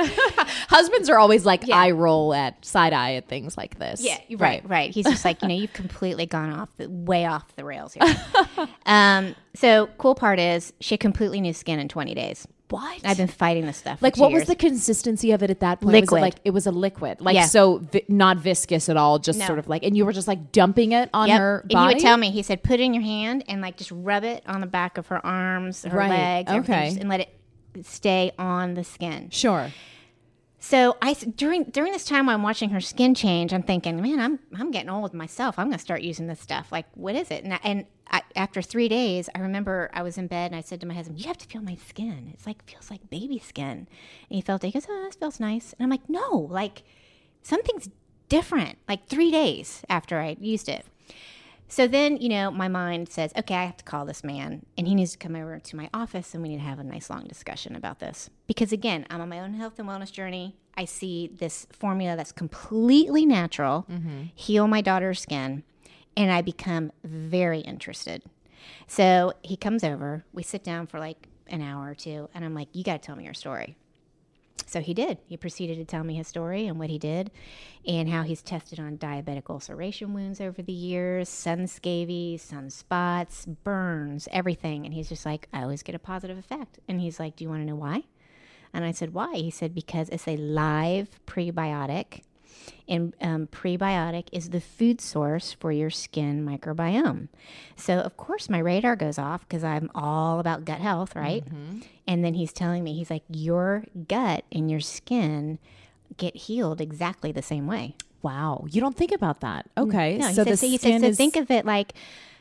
Husbands 0.68 1.10
are 1.10 1.18
always 1.18 1.44
like 1.44 1.66
Yeah. 1.66 1.78
eye 1.78 1.90
roll 1.90 2.32
at 2.34 2.64
side 2.64 2.92
eye 2.92 3.14
at 3.14 3.26
things 3.26 3.56
like 3.56 3.80
this. 3.80 4.00
Yeah, 4.00 4.18
you're 4.28 4.38
right, 4.38 4.62
right. 4.68 4.92
He's 4.92 5.06
just 5.06 5.24
like, 5.24 5.42
you 5.42 5.48
know, 5.48 5.56
you've 5.56 5.72
completely 5.72 6.24
gone 6.24 6.52
off 6.52 6.68
the 6.76 6.88
way 6.88 7.26
off 7.26 7.56
the 7.56 7.64
rails 7.64 7.94
here. 7.94 8.04
um, 8.86 9.34
so 9.56 9.88
cool 9.98 10.14
part 10.14 10.38
is 10.38 10.72
she 10.78 10.92
had 10.92 11.00
completely 11.00 11.40
new 11.40 11.52
skin 11.52 11.80
in 11.80 11.88
20 11.88 12.14
days. 12.14 12.46
What? 12.70 13.02
I've 13.04 13.16
been 13.18 13.28
fighting 13.28 13.66
this 13.66 13.76
stuff. 13.76 14.00
Like 14.02 14.16
what 14.16 14.32
was 14.32 14.44
the 14.46 14.56
consistency 14.56 15.30
of 15.30 15.42
it 15.44 15.50
at 15.50 15.60
that 15.60 15.80
point? 15.80 15.92
Was 15.92 15.94
it 15.94 16.00
Liquid. 16.06 16.22
like 16.22 16.34
it 16.44 16.50
was 16.50 16.66
a 16.66 16.72
liquid, 16.72 17.20
like 17.20 17.36
Yeah. 17.36 17.44
so 17.46 17.78
vi- 17.78 18.04
not 18.08 18.38
viscous 18.38 18.88
at 18.88 18.96
all, 18.96 19.18
just 19.20 19.38
No. 19.38 19.46
sort 19.46 19.58
of 19.60 19.68
like, 19.68 19.84
and 19.84 19.96
you 19.96 20.04
were 20.04 20.12
just 20.12 20.26
like 20.26 20.50
dumping 20.50 20.90
it 20.92 21.08
on 21.14 21.28
Yep. 21.28 21.38
her 21.38 21.58
and 21.60 21.68
body. 21.70 21.88
he 21.90 21.94
would 21.96 22.02
tell 22.02 22.16
me, 22.16 22.30
he 22.30 22.42
said, 22.42 22.62
put 22.64 22.80
it 22.80 22.82
in 22.82 22.92
your 22.94 23.02
hand 23.04 23.44
and 23.48 23.60
like 23.60 23.76
just 23.76 23.92
rub 23.92 24.24
it 24.24 24.42
on 24.46 24.60
the 24.60 24.66
back 24.66 24.98
of 24.98 25.06
her 25.08 25.24
arms, 25.24 25.84
her 25.84 25.96
Right. 25.96 26.10
legs, 26.10 26.50
Okay. 26.52 26.86
just- 26.86 26.98
and 27.00 27.08
let 27.08 27.20
it 27.20 27.28
stay 27.82 28.32
on 28.38 28.74
the 28.74 28.82
skin. 28.82 29.28
Sure. 29.30 29.70
So 30.64 30.96
I 31.02 31.12
during 31.12 31.64
during 31.64 31.92
this 31.92 32.06
time 32.06 32.26
I'm 32.26 32.42
watching 32.42 32.70
her 32.70 32.80
skin 32.80 33.14
change, 33.14 33.52
I'm 33.52 33.62
thinking, 33.62 34.00
man, 34.00 34.18
I'm 34.18 34.38
I'm 34.58 34.70
getting 34.70 34.88
old 34.88 35.12
myself. 35.12 35.58
I'm 35.58 35.66
gonna 35.66 35.78
start 35.78 36.00
using 36.00 36.26
this 36.26 36.40
stuff. 36.40 36.72
Like, 36.72 36.86
what 36.94 37.14
is 37.14 37.30
it? 37.30 37.44
And 37.44 37.52
I, 37.52 37.60
and 37.62 37.84
I, 38.10 38.22
after 38.34 38.62
three 38.62 38.88
days, 38.88 39.28
I 39.34 39.40
remember 39.40 39.90
I 39.92 40.00
was 40.00 40.16
in 40.16 40.26
bed 40.26 40.52
and 40.52 40.56
I 40.56 40.62
said 40.62 40.80
to 40.80 40.86
my 40.86 40.94
husband, 40.94 41.20
"You 41.20 41.26
have 41.26 41.36
to 41.36 41.46
feel 41.46 41.60
my 41.60 41.76
skin. 41.86 42.30
It's 42.32 42.46
like 42.46 42.64
feels 42.64 42.90
like 42.90 43.10
baby 43.10 43.38
skin." 43.38 43.76
And 43.76 43.86
he 44.30 44.40
felt 44.40 44.64
it. 44.64 44.68
He 44.68 44.72
goes, 44.72 44.86
"Oh, 44.88 45.02
this 45.04 45.16
feels 45.16 45.38
nice." 45.38 45.74
And 45.74 45.84
I'm 45.84 45.90
like, 45.90 46.08
"No, 46.08 46.48
like 46.50 46.82
something's 47.42 47.90
different." 48.30 48.78
Like 48.88 49.06
three 49.06 49.30
days 49.30 49.82
after 49.90 50.18
I 50.18 50.34
used 50.40 50.70
it. 50.70 50.86
So 51.74 51.88
then, 51.88 52.18
you 52.18 52.28
know, 52.28 52.52
my 52.52 52.68
mind 52.68 53.08
says, 53.08 53.32
okay, 53.36 53.56
I 53.56 53.64
have 53.64 53.78
to 53.78 53.84
call 53.84 54.04
this 54.04 54.22
man 54.22 54.64
and 54.78 54.86
he 54.86 54.94
needs 54.94 55.10
to 55.10 55.18
come 55.18 55.34
over 55.34 55.58
to 55.58 55.76
my 55.76 55.90
office 55.92 56.32
and 56.32 56.40
we 56.40 56.50
need 56.50 56.58
to 56.58 56.62
have 56.62 56.78
a 56.78 56.84
nice 56.84 57.10
long 57.10 57.24
discussion 57.24 57.74
about 57.74 57.98
this. 57.98 58.30
Because 58.46 58.70
again, 58.70 59.04
I'm 59.10 59.20
on 59.20 59.28
my 59.28 59.40
own 59.40 59.54
health 59.54 59.80
and 59.80 59.88
wellness 59.88 60.12
journey. 60.12 60.54
I 60.76 60.84
see 60.84 61.26
this 61.26 61.66
formula 61.72 62.14
that's 62.14 62.30
completely 62.30 63.26
natural 63.26 63.86
mm-hmm. 63.90 64.26
heal 64.36 64.68
my 64.68 64.82
daughter's 64.82 65.20
skin, 65.20 65.64
and 66.16 66.30
I 66.30 66.42
become 66.42 66.92
very 67.02 67.58
interested. 67.58 68.22
So 68.86 69.32
he 69.42 69.56
comes 69.56 69.82
over, 69.82 70.24
we 70.32 70.44
sit 70.44 70.62
down 70.62 70.86
for 70.86 71.00
like 71.00 71.26
an 71.48 71.60
hour 71.60 71.90
or 71.90 71.96
two, 71.96 72.28
and 72.34 72.44
I'm 72.44 72.54
like, 72.54 72.68
you 72.72 72.84
got 72.84 73.02
to 73.02 73.04
tell 73.04 73.16
me 73.16 73.24
your 73.24 73.34
story. 73.34 73.74
So 74.74 74.80
he 74.80 74.92
did. 74.92 75.18
He 75.28 75.36
proceeded 75.36 75.76
to 75.76 75.84
tell 75.84 76.02
me 76.02 76.14
his 76.14 76.26
story 76.26 76.66
and 76.66 76.80
what 76.80 76.90
he 76.90 76.98
did, 76.98 77.30
and 77.86 78.08
how 78.08 78.24
he's 78.24 78.42
tested 78.42 78.80
on 78.80 78.98
diabetic 78.98 79.48
ulceration 79.48 80.12
wounds 80.12 80.40
over 80.40 80.62
the 80.62 80.72
years, 80.72 81.28
sun 81.28 81.68
scabies, 81.68 82.44
sunspots, 82.50 83.46
burns, 83.62 84.26
everything. 84.32 84.84
And 84.84 84.92
he's 84.92 85.08
just 85.08 85.24
like, 85.24 85.46
I 85.52 85.62
always 85.62 85.84
get 85.84 85.94
a 85.94 86.00
positive 86.00 86.36
effect. 86.36 86.80
And 86.88 87.00
he's 87.00 87.20
like, 87.20 87.36
Do 87.36 87.44
you 87.44 87.50
want 87.50 87.62
to 87.62 87.66
know 87.66 87.76
why? 87.76 88.02
And 88.72 88.84
I 88.84 88.90
said, 88.90 89.14
Why? 89.14 89.36
He 89.36 89.52
said, 89.52 89.76
Because 89.76 90.08
it's 90.08 90.26
a 90.26 90.36
live 90.36 91.20
prebiotic. 91.24 92.22
And 92.88 93.14
um, 93.20 93.46
prebiotic 93.46 94.28
is 94.32 94.50
the 94.50 94.60
food 94.60 95.00
source 95.00 95.52
for 95.52 95.72
your 95.72 95.90
skin 95.90 96.44
microbiome. 96.44 97.28
So, 97.76 97.98
of 97.98 98.16
course, 98.16 98.48
my 98.48 98.58
radar 98.58 98.96
goes 98.96 99.18
off 99.18 99.40
because 99.48 99.64
I'm 99.64 99.90
all 99.94 100.40
about 100.40 100.64
gut 100.64 100.80
health, 100.80 101.16
right? 101.16 101.44
And 102.06 102.24
then 102.24 102.34
he's 102.34 102.52
telling 102.52 102.84
me, 102.84 102.94
he's 102.94 103.10
like, 103.10 103.24
Your 103.28 103.84
gut 104.08 104.44
and 104.52 104.70
your 104.70 104.80
skin 104.80 105.58
get 106.16 106.36
healed 106.36 106.80
exactly 106.80 107.32
the 107.32 107.42
same 107.42 107.66
way. 107.66 107.96
Wow. 108.22 108.64
You 108.70 108.80
don't 108.80 108.96
think 108.96 109.12
about 109.12 109.40
that. 109.40 109.68
Okay. 109.76 110.16
No, 110.16 110.28
he 110.28 110.34
so 110.34 110.44
said, 110.44 110.52
the 110.52 110.56
so 110.56 110.66
he 110.66 110.78
skin 110.78 110.92
said, 110.92 111.00
so 111.02 111.06
is 111.08 111.16
think 111.16 111.36
of 111.36 111.50
it 111.50 111.66
like, 111.66 111.92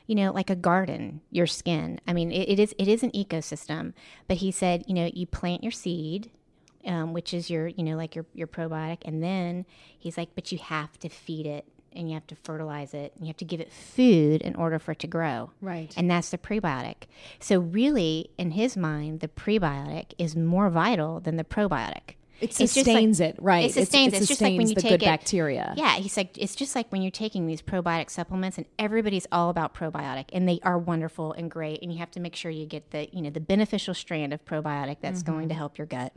you 0.07 0.15
know, 0.15 0.31
like 0.31 0.49
a 0.49 0.55
garden, 0.55 1.21
your 1.31 1.47
skin. 1.47 1.99
I 2.07 2.13
mean, 2.13 2.31
it, 2.31 2.49
it 2.49 2.59
is 2.59 2.73
it 2.77 2.87
is 2.87 3.03
an 3.03 3.11
ecosystem. 3.11 3.93
But 4.27 4.37
he 4.37 4.51
said, 4.51 4.83
you 4.87 4.93
know, 4.93 5.09
you 5.13 5.25
plant 5.25 5.63
your 5.63 5.71
seed, 5.71 6.29
um, 6.85 7.13
which 7.13 7.33
is 7.33 7.49
your, 7.49 7.67
you 7.67 7.83
know, 7.83 7.95
like 7.95 8.15
your 8.15 8.25
your 8.33 8.47
probiotic, 8.47 8.99
and 9.05 9.21
then 9.23 9.65
he's 9.97 10.17
like, 10.17 10.29
but 10.35 10.51
you 10.51 10.57
have 10.59 10.97
to 10.99 11.09
feed 11.09 11.45
it 11.45 11.65
and 11.95 12.07
you 12.09 12.15
have 12.15 12.25
to 12.25 12.35
fertilize 12.43 12.95
it 12.95 13.13
and 13.15 13.25
you 13.25 13.27
have 13.27 13.37
to 13.37 13.45
give 13.45 13.59
it 13.61 13.71
food 13.71 14.41
in 14.41 14.55
order 14.55 14.79
for 14.79 14.93
it 14.93 14.99
to 14.99 15.05
grow. 15.07 15.51
Right. 15.61 15.93
And 15.95 16.09
that's 16.09 16.31
the 16.31 16.39
prebiotic. 16.39 17.03
So 17.39 17.59
really, 17.59 18.31
in 18.37 18.49
his 18.51 18.75
mind, 18.75 19.19
the 19.19 19.27
prebiotic 19.27 20.13
is 20.17 20.35
more 20.35 20.71
vital 20.71 21.19
than 21.19 21.35
the 21.37 21.43
probiotic. 21.43 22.15
it 22.41 22.49
It's 22.49 22.57
just 22.57 22.75
like- 22.75 22.85
sustains 22.85 23.19
it, 23.19 23.35
right? 23.39 23.65
It 23.69 23.73
sustains 23.73 24.13
it. 24.13 24.17
It's 24.17 24.27
just 24.27 24.41
like 24.41 24.57
when 24.57 24.67
you 24.67 24.73
the 24.73 24.81
take 24.81 24.89
good 24.93 25.03
it- 25.03 25.05
bacteria. 25.05 25.73
Yeah, 25.77 25.93
he's 25.97 26.17
like, 26.17 26.35
it's 26.35 26.55
just 26.55 26.75
like 26.75 26.91
when 26.91 27.03
you're 27.03 27.11
taking 27.11 27.45
these 27.45 27.61
probiotic 27.61 28.09
supplements, 28.09 28.57
and 28.57 28.65
everybody's 28.79 29.27
all 29.31 29.51
about 29.51 29.75
probiotic, 29.75 30.25
and 30.33 30.49
they 30.49 30.59
are 30.63 30.79
wonderful 30.79 31.31
and 31.33 31.49
great, 31.51 31.83
and 31.83 31.93
you 31.93 31.99
have 31.99 32.09
to 32.11 32.19
make 32.19 32.35
sure 32.35 32.49
you 32.49 32.65
get 32.65 32.89
the, 32.89 33.07
you 33.13 33.21
know, 33.21 33.29
the 33.29 33.39
beneficial 33.39 33.93
strand 33.93 34.33
of 34.33 34.43
probiotic 34.45 34.97
that's 34.99 35.21
going 35.21 35.47
to 35.49 35.53
help 35.53 35.77
your 35.77 35.85
gut 35.87 36.11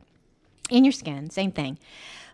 and 0.71 0.85
your 0.85 0.93
skin. 0.93 1.31
Same 1.31 1.53
thing, 1.53 1.79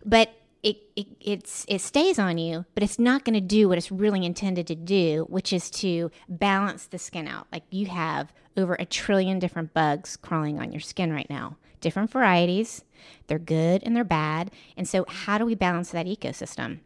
but 0.04 0.32
it, 0.62 0.76
it 0.94 1.08
it's 1.20 1.64
it 1.68 1.80
stays 1.80 2.18
on 2.18 2.38
you, 2.38 2.64
but 2.74 2.82
it's 2.82 2.98
not 2.98 3.24
going 3.24 3.34
to 3.34 3.40
do 3.40 3.68
what 3.68 3.78
it's 3.78 3.90
really 3.90 4.24
intended 4.24 4.66
to 4.68 4.74
do, 4.74 5.26
which 5.28 5.52
is 5.52 5.70
to 5.70 6.10
balance 6.28 6.86
the 6.86 6.98
skin 6.98 7.26
out. 7.26 7.46
Like 7.52 7.64
you 7.70 7.86
have 7.86 8.32
over 8.56 8.74
a 8.74 8.84
trillion 8.84 9.38
different 9.38 9.74
bugs 9.74 10.16
crawling 10.16 10.60
on 10.60 10.72
your 10.72 10.80
skin 10.80 11.12
right 11.12 11.28
now, 11.28 11.56
different 11.80 12.10
varieties. 12.10 12.84
They're 13.26 13.38
good 13.38 13.82
and 13.82 13.96
they're 13.96 14.04
bad. 14.04 14.50
And 14.76 14.86
so, 14.86 15.04
how 15.08 15.38
do 15.38 15.44
we 15.44 15.54
balance 15.54 15.90
that 15.90 16.06
ecosystem? 16.06 16.78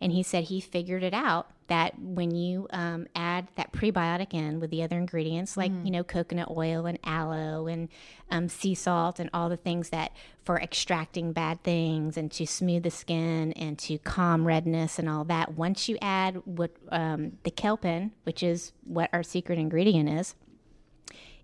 And 0.00 0.12
he 0.12 0.22
said 0.22 0.44
he 0.44 0.60
figured 0.60 1.02
it 1.02 1.14
out 1.14 1.50
that 1.72 1.98
when 1.98 2.34
you 2.34 2.66
um, 2.68 3.06
add 3.16 3.48
that 3.56 3.72
prebiotic 3.72 4.34
in 4.34 4.60
with 4.60 4.68
the 4.68 4.82
other 4.82 4.98
ingredients, 4.98 5.56
like, 5.56 5.72
mm. 5.72 5.86
you 5.86 5.90
know, 5.90 6.04
coconut 6.04 6.48
oil 6.54 6.84
and 6.84 6.98
aloe 7.02 7.66
and 7.66 7.88
um, 8.30 8.46
sea 8.46 8.74
salt 8.74 9.18
and 9.18 9.30
all 9.32 9.48
the 9.48 9.56
things 9.56 9.88
that 9.88 10.12
for 10.44 10.60
extracting 10.60 11.32
bad 11.32 11.62
things 11.62 12.18
and 12.18 12.30
to 12.30 12.46
smooth 12.46 12.82
the 12.82 12.90
skin 12.90 13.52
and 13.52 13.78
to 13.78 13.96
calm 13.96 14.46
redness 14.46 14.98
and 14.98 15.08
all 15.08 15.24
that, 15.24 15.54
once 15.54 15.88
you 15.88 15.96
add 16.02 16.42
what 16.44 16.72
um, 16.90 17.38
the 17.42 17.50
kelpin, 17.50 18.12
which 18.24 18.42
is 18.42 18.72
what 18.84 19.08
our 19.14 19.22
secret 19.22 19.58
ingredient 19.58 20.10
is, 20.10 20.34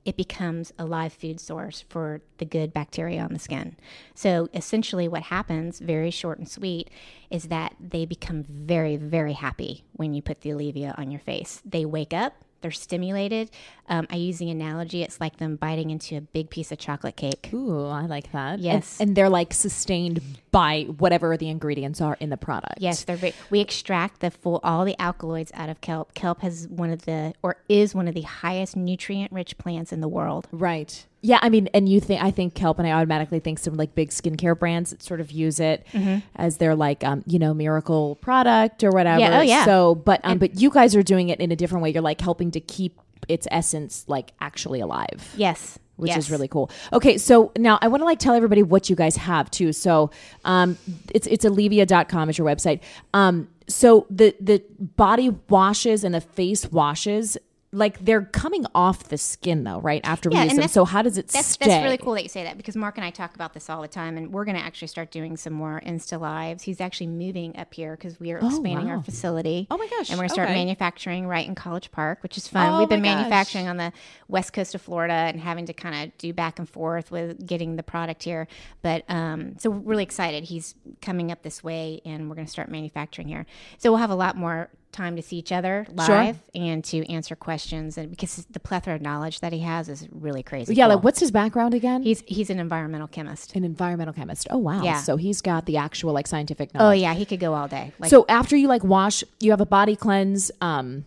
it 0.09 0.17
becomes 0.17 0.73
a 0.79 0.87
live 0.87 1.13
food 1.13 1.39
source 1.39 1.85
for 1.91 2.23
the 2.39 2.47
good 2.47 2.73
bacteria 2.73 3.21
on 3.21 3.35
the 3.35 3.39
skin. 3.39 3.77
So 4.15 4.49
essentially, 4.55 5.07
what 5.07 5.25
happens, 5.25 5.81
very 5.81 6.11
short 6.11 6.39
and 6.39 6.49
sweet, 6.49 6.89
is 7.29 7.49
that 7.49 7.75
they 7.79 8.07
become 8.07 8.43
very, 8.43 8.97
very 8.97 9.35
happy 9.35 9.85
when 9.93 10.15
you 10.15 10.23
put 10.23 10.41
the 10.41 10.49
Aleavia 10.49 10.95
on 10.97 11.11
your 11.11 11.21
face. 11.21 11.61
They 11.63 11.85
wake 11.85 12.15
up, 12.15 12.43
they're 12.63 12.71
stimulated. 12.71 13.51
Um, 13.89 14.07
I 14.11 14.17
use 14.17 14.39
the 14.39 14.51
analogy; 14.51 15.03
it's 15.03 15.21
like 15.21 15.39
them 15.39 15.57
biting 15.57 15.91
into 15.91 16.17
a 16.17 16.21
big 16.21 16.51
piece 16.51 16.73
of 16.73 16.79
chocolate 16.79 17.17
cake. 17.17 17.51
Ooh, 17.53 17.87
I 17.87 18.07
like 18.07 18.33
that. 18.33 18.59
Yes, 18.59 19.01
and, 19.01 19.09
and 19.09 19.17
they're 19.17 19.29
like 19.29 19.55
sustained 19.55 20.21
by 20.51 20.85
whatever 20.99 21.37
the 21.37 21.49
ingredients 21.49 22.01
are 22.01 22.17
in 22.21 22.31
the 22.31 22.37
product. 22.37 22.75
Yes, 22.79 23.05
they're. 23.05 23.17
Very, 23.17 23.35
we 23.51 23.61
extract 23.61 24.21
the 24.21 24.31
full 24.31 24.61
all 24.63 24.85
the 24.85 25.01
alkaloids 25.01 25.51
out 25.55 25.69
of 25.69 25.81
kelp. 25.81 26.15
Kelp 26.15 26.41
has 26.41 26.69
one 26.69 26.91
of 26.91 27.05
the 27.05 27.35
or 27.43 27.57
is 27.69 27.95
one 27.95 28.09
of 28.09 28.15
the 28.15 28.23
highest 28.23 28.77
nutrient-rich 28.77 29.59
plants 29.59 29.93
in 29.93 30.01
the 30.01 30.09
world. 30.09 30.49
Right. 30.53 31.05
Yeah, 31.21 31.41
I 31.43 31.49
mean, 31.49 31.69
and 31.75 31.89
you 31.89 31.99
think 32.01 32.23
I 32.23 32.31
think 32.31 32.55
kelp, 32.55 32.79
and 32.79 32.87
I 32.87 32.93
automatically 32.93 33.41
think 33.41 33.59
some 33.59 33.75
like 33.75 33.95
big 33.95 34.11
skincare 34.11 34.57
brands 34.57 34.91
that 34.91 35.03
sort 35.03 35.21
of 35.21 35.33
use 35.33 35.59
it 35.59 35.85
mm-hmm. 35.93 36.19
as 36.37 36.59
their 36.59 36.77
like 36.77 37.03
um, 37.03 37.25
you 37.27 37.41
know 37.41 37.53
miracle 37.53 38.15
product 38.17 38.85
or 38.85 38.91
whatever. 38.91 39.21
Yeah, 39.21 39.39
oh 39.39 39.43
yeah. 39.43 39.65
So, 39.65 39.97
but 39.97 40.21
um, 40.23 40.39
but 40.39 40.61
you 40.61 40.71
guys 40.71 40.95
are 40.95 41.03
doing 41.03 41.29
it 41.31 41.41
in 41.41 41.51
a 41.51 41.57
different 41.57 41.83
way. 41.83 41.91
You're 41.91 42.03
like 42.03 42.21
helping 42.21 42.53
to 42.53 42.61
keep 42.61 43.01
its 43.29 43.47
essence 43.51 44.05
like 44.09 44.33
actually 44.41 44.81
alive. 44.81 45.35
Yes. 45.37 45.79
Which 45.97 46.11
yes. 46.11 46.19
is 46.19 46.31
really 46.31 46.47
cool. 46.47 46.71
Okay, 46.93 47.19
so 47.19 47.51
now 47.59 47.77
I 47.83 47.89
want 47.89 48.03
to 48.03 48.05
like 48.05 48.21
tell 48.21 48.35
everybody 48.35 48.63
what 48.63 48.89
you 48.89 48.95
guys 48.95 49.17
have 49.17 49.51
too. 49.51 49.73
So 49.73 50.13
um, 50.45 50.79
it's 51.13 51.27
it's 51.27 51.45
aleavia.com 51.45 52.31
is 52.31 52.39
your 52.39 52.47
website. 52.47 52.81
Um, 53.15 53.49
so 53.67 54.07
the 54.09 54.35
the 54.41 54.63
body 54.79 55.31
washes 55.49 56.05
and 56.05 56.15
the 56.15 56.21
face 56.21 56.71
washes 56.71 57.37
like 57.71 57.99
they're 58.03 58.23
coming 58.23 58.65
off 58.75 59.05
the 59.05 59.19
skin 59.19 59.65
though, 59.65 59.81
right? 59.81 60.01
After 60.05 60.31
yeah, 60.31 60.45
we 60.45 60.51
use 60.51 60.59
them. 60.59 60.69
So 60.69 60.85
how 60.85 61.03
does 61.03 61.19
it 61.19 61.29
that's, 61.29 61.49
stay? 61.49 61.67
That's 61.67 61.85
really 61.85 61.99
cool 61.99 62.15
that 62.15 62.23
you 62.23 62.29
say 62.29 62.45
that 62.45 62.57
because 62.57 62.77
Mark 62.77 62.97
and 62.97 63.05
I 63.05 63.11
talk 63.11 63.35
about 63.35 63.53
this 63.53 63.69
all 63.69 63.83
the 63.83 63.89
time, 63.89 64.17
and 64.17 64.33
we're 64.33 64.47
going 64.47 64.57
to 64.57 64.63
actually 64.63 64.89
start 64.89 65.11
doing 65.11 65.37
some 65.37 65.53
more 65.53 65.83
Insta 65.85 66.19
lives. 66.19 66.63
He's 66.63 66.81
actually 66.81 67.09
moving 67.09 67.57
up 67.59 67.75
here 67.75 67.95
because 67.95 68.19
we 68.19 68.33
are 68.33 68.39
oh, 68.41 68.49
expanding 68.49 68.87
wow. 68.87 68.97
our 68.97 69.03
facility. 69.03 69.67
Oh 69.71 69.77
my 69.77 69.87
gosh! 69.89 70.09
And 70.09 70.19
we're 70.19 70.23
going 70.23 70.29
to 70.29 70.35
start 70.35 70.49
okay. 70.49 70.59
manufacturing 70.59 71.27
right 71.27 71.47
in 71.47 71.55
College 71.55 71.91
Park, 71.91 72.23
which 72.23 72.39
is 72.39 72.49
fun. 72.49 72.73
Oh 72.73 72.79
We've 72.79 72.89
been 72.89 73.03
manufacturing 73.03 73.67
gosh. 73.67 73.71
on 73.71 73.77
the 73.77 73.93
west 74.29 74.53
coast 74.55 74.75
of 74.75 74.81
Florida 74.81 75.13
and 75.13 75.39
having 75.39 75.67
to 75.67 75.75
kind 75.75 76.05
of 76.07 76.17
do 76.17 76.33
back 76.33 76.59
and 76.59 76.69
forth 76.69 77.11
with 77.11 77.47
getting 77.47 77.77
the 77.77 77.83
product 77.83 78.23
here. 78.23 78.49
But 78.81 79.05
um, 79.09 79.59
so 79.59 79.71
we're 79.71 79.91
really 79.91 80.05
excited. 80.05 80.45
He's 80.45 80.75
coming 81.03 81.31
up 81.31 81.43
this 81.43 81.63
way, 81.63 82.01
and 82.07 82.31
we're 82.31 82.35
going 82.37 82.47
to 82.47 82.53
start 82.53 82.71
manufacturing 82.71 83.29
here. 83.29 83.45
So 83.77 83.91
we'll 83.91 83.99
have 83.99 84.11
a 84.11 84.15
lot 84.15 84.37
more 84.37 84.71
time 84.93 85.17
to 85.17 85.23
see 85.23 85.37
each 85.37 85.53
other 85.53 85.87
live 85.93 86.07
sure. 86.37 86.43
and 86.55 86.83
to 86.85 87.07
answer 87.13 87.37
questions 87.37 87.99
and 87.99 88.11
because 88.11 88.47
the 88.51 88.59
plethora 88.61 88.95
of 88.95 89.03
knowledge 89.03 89.41
that 89.41 89.53
he 89.53 89.61
has 89.61 89.89
is 89.89 90.09
really 90.11 90.43
crazy 90.43 90.75
yeah 90.75 90.87
cool. 90.87 90.97
like 90.97 91.05
what's 91.05 91.21
his 91.21 91.31
background 91.31 91.75
again 91.75 92.03
he's 92.03 92.23
he's 92.27 92.51
an 92.51 92.59
environmental 92.59 93.07
chemist 93.07 93.55
an 93.55 93.65
environmental 93.65 94.15
chemist 94.15 94.47
oh 94.51 94.59
wow 94.59 94.83
yeah 94.83 95.01
so 95.01 95.17
he's 95.17 95.41
got 95.41 95.67
the 95.67 95.77
actual 95.77 96.13
like 96.13 96.27
scientific 96.27 96.73
knowledge 96.75 96.99
oh 96.99 97.01
yeah 97.01 97.15
he 97.15 97.25
could 97.25 97.41
go 97.41 97.55
all 97.55 97.69
day 97.69 97.93
like, 97.99 98.11
so 98.11 98.25
after 98.29 98.57
you 98.57 98.67
like 98.67 98.83
wash 98.83 99.23
you 99.41 99.51
have 99.51 99.61
a 99.61 99.67
body 99.67 99.95
cleanse 99.95 100.51
um 100.61 101.05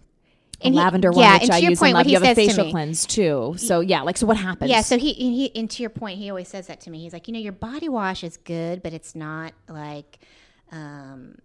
and 0.63 0.75
lavender 0.75 1.11
he, 1.11 1.15
one, 1.17 1.23
yeah, 1.23 1.39
which 1.39 1.49
I 1.49 1.57
use 1.57 1.79
point, 1.79 1.89
and 1.89 1.97
love. 1.97 2.07
You 2.07 2.19
have 2.19 2.23
a 2.23 2.35
facial 2.35 2.69
cleanse 2.69 3.05
too. 3.05 3.55
So 3.57 3.79
yeah, 3.79 4.01
like 4.01 4.17
so, 4.17 4.27
what 4.27 4.37
happens? 4.37 4.69
Yeah, 4.69 4.81
so 4.81 4.97
he, 4.97 5.13
he 5.13 5.55
and 5.55 5.69
to 5.71 5.81
your 5.81 5.89
point, 5.89 6.19
he 6.19 6.29
always 6.29 6.47
says 6.47 6.67
that 6.67 6.81
to 6.81 6.91
me. 6.91 6.99
He's 6.99 7.13
like, 7.13 7.27
you 7.27 7.33
know, 7.33 7.39
your 7.39 7.51
body 7.51 7.89
wash 7.89 8.23
is 8.23 8.37
good, 8.37 8.83
but 8.83 8.93
it's 8.93 9.15
not 9.15 9.53
like, 9.67 10.19
um, 10.71 11.39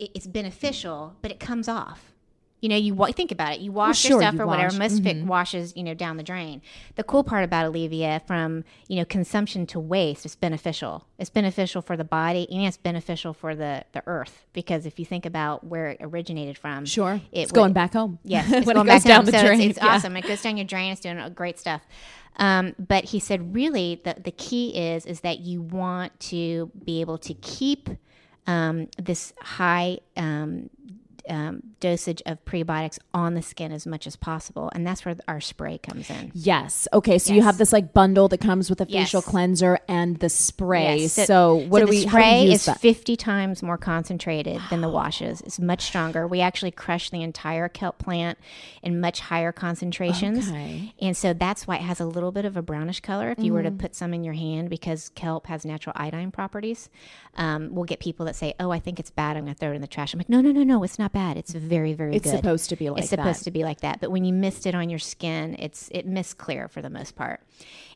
it's 0.00 0.26
beneficial, 0.26 1.16
but 1.22 1.30
it 1.30 1.40
comes 1.40 1.68
off. 1.68 2.10
You 2.60 2.68
know, 2.68 2.76
you 2.76 2.94
think 3.12 3.32
about 3.32 3.54
it. 3.54 3.60
You 3.60 3.72
wash 3.72 3.86
well, 3.86 3.94
sure, 3.94 4.10
your 4.10 4.20
stuff 4.20 4.34
you 4.34 4.40
or 4.42 4.46
wash. 4.46 4.56
whatever. 4.56 4.78
Most 4.78 5.02
mm-hmm. 5.02 5.26
washes, 5.26 5.74
you 5.76 5.82
know, 5.82 5.94
down 5.94 6.18
the 6.18 6.22
drain. 6.22 6.60
The 6.96 7.02
cool 7.02 7.24
part 7.24 7.42
about 7.42 7.64
Aleavia, 7.64 8.20
from 8.26 8.64
you 8.86 8.96
know 8.96 9.06
consumption 9.06 9.66
to 9.68 9.80
waste, 9.80 10.26
it's 10.26 10.36
beneficial. 10.36 11.06
It's 11.18 11.30
beneficial 11.30 11.80
for 11.80 11.96
the 11.96 12.04
body 12.04 12.46
and 12.50 12.62
it's 12.62 12.76
beneficial 12.76 13.32
for 13.32 13.54
the 13.54 13.84
the 13.92 14.02
earth 14.06 14.44
because 14.52 14.84
if 14.84 14.98
you 14.98 15.06
think 15.06 15.24
about 15.24 15.64
where 15.64 15.88
it 15.88 15.98
originated 16.02 16.58
from, 16.58 16.84
sure, 16.84 17.14
it 17.32 17.40
it's 17.40 17.52
going 17.52 17.72
back 17.72 17.94
home. 17.94 18.18
Yes, 18.24 18.52
it's 18.52 18.66
when 18.66 18.76
going 18.76 18.88
it 18.88 18.90
goes 18.90 19.04
down 19.04 19.16
home. 19.16 19.26
the 19.26 19.32
so 19.32 19.46
drain. 19.46 19.60
It's, 19.60 19.78
it's 19.78 19.78
yeah. 19.78 19.94
awesome. 19.94 20.16
It 20.16 20.26
goes 20.26 20.42
down 20.42 20.58
your 20.58 20.66
drain. 20.66 20.92
It's 20.92 21.00
doing 21.00 21.32
great 21.34 21.58
stuff. 21.58 21.80
Um, 22.36 22.74
but 22.78 23.04
he 23.04 23.20
said, 23.20 23.54
really, 23.54 24.00
the 24.04 24.16
the 24.22 24.32
key 24.32 24.76
is 24.76 25.06
is 25.06 25.20
that 25.20 25.40
you 25.40 25.62
want 25.62 26.18
to 26.20 26.70
be 26.84 27.00
able 27.00 27.16
to 27.18 27.32
keep 27.34 27.88
um, 28.50 28.88
this 28.98 29.32
high 29.40 29.98
um, 30.16 30.68
um, 31.28 31.62
dosage 31.80 32.22
of 32.26 32.44
prebiotics 32.44 32.98
on 33.12 33.34
the 33.34 33.42
skin 33.42 33.72
as 33.72 33.86
much 33.86 34.06
as 34.06 34.16
possible, 34.16 34.70
and 34.74 34.86
that's 34.86 35.04
where 35.04 35.16
our 35.28 35.40
spray 35.40 35.78
comes 35.78 36.10
in. 36.10 36.30
Yes. 36.34 36.88
Okay. 36.92 37.18
So 37.18 37.32
yes. 37.32 37.36
you 37.36 37.42
have 37.42 37.58
this 37.58 37.72
like 37.72 37.92
bundle 37.92 38.28
that 38.28 38.40
comes 38.40 38.70
with 38.70 38.80
a 38.80 38.86
facial 38.86 39.18
yes. 39.18 39.24
cleanser 39.24 39.78
and 39.88 40.18
the 40.18 40.28
spray. 40.28 40.98
Yes. 40.98 41.12
So, 41.12 41.24
so 41.24 41.54
what 41.54 41.80
so 41.80 41.86
do 41.86 41.90
we? 41.90 42.06
Spray 42.06 42.46
do 42.46 42.52
is 42.52 42.64
that? 42.66 42.80
fifty 42.80 43.16
times 43.16 43.62
more 43.62 43.78
concentrated 43.78 44.56
wow. 44.56 44.66
than 44.70 44.80
the 44.80 44.88
washes. 44.88 45.40
It's 45.42 45.58
much 45.58 45.82
stronger. 45.82 46.26
We 46.26 46.40
actually 46.40 46.70
crush 46.70 47.10
the 47.10 47.22
entire 47.22 47.68
kelp 47.68 47.98
plant 47.98 48.38
in 48.82 49.00
much 49.00 49.20
higher 49.20 49.52
concentrations, 49.52 50.48
okay. 50.48 50.94
and 51.00 51.16
so 51.16 51.32
that's 51.32 51.66
why 51.66 51.76
it 51.76 51.82
has 51.82 52.00
a 52.00 52.06
little 52.06 52.32
bit 52.32 52.44
of 52.44 52.56
a 52.56 52.62
brownish 52.62 53.00
color. 53.00 53.30
If 53.30 53.38
you 53.38 53.52
mm. 53.52 53.54
were 53.54 53.62
to 53.62 53.70
mm. 53.70 53.78
put 53.78 53.94
some 53.94 54.14
in 54.14 54.24
your 54.24 54.34
hand, 54.34 54.70
because 54.70 55.10
kelp 55.10 55.46
has 55.46 55.64
natural 55.64 55.92
iodine 55.96 56.30
properties, 56.30 56.88
um, 57.36 57.74
we'll 57.74 57.84
get 57.84 58.00
people 58.00 58.26
that 58.26 58.36
say, 58.36 58.54
"Oh, 58.58 58.70
I 58.70 58.78
think 58.78 58.98
it's 58.98 59.10
bad. 59.10 59.36
I'm 59.36 59.44
going 59.44 59.54
to 59.54 59.58
throw 59.58 59.72
it 59.72 59.76
in 59.76 59.80
the 59.80 59.86
trash." 59.86 60.14
I'm 60.14 60.18
like, 60.18 60.28
"No, 60.28 60.40
no, 60.40 60.52
no, 60.52 60.62
no. 60.62 60.82
It's 60.82 60.98
not 60.98 61.09
bad. 61.12 61.36
It's 61.36 61.52
very, 61.52 61.92
very 61.92 62.16
it's 62.16 62.24
good. 62.24 62.34
It's 62.34 62.38
supposed 62.38 62.70
to 62.70 62.76
be 62.76 62.90
like 62.90 63.00
It's 63.00 63.10
supposed 63.10 63.44
to 63.44 63.50
be 63.50 63.64
like 63.64 63.80
that. 63.80 64.00
But 64.00 64.10
when 64.10 64.24
you 64.24 64.32
mist 64.32 64.66
it 64.66 64.74
on 64.74 64.90
your 64.90 64.98
skin, 64.98 65.56
it's 65.58 65.88
it 65.92 66.06
mists 66.06 66.34
clear 66.34 66.68
for 66.68 66.82
the 66.82 66.90
most 66.90 67.16
part. 67.16 67.40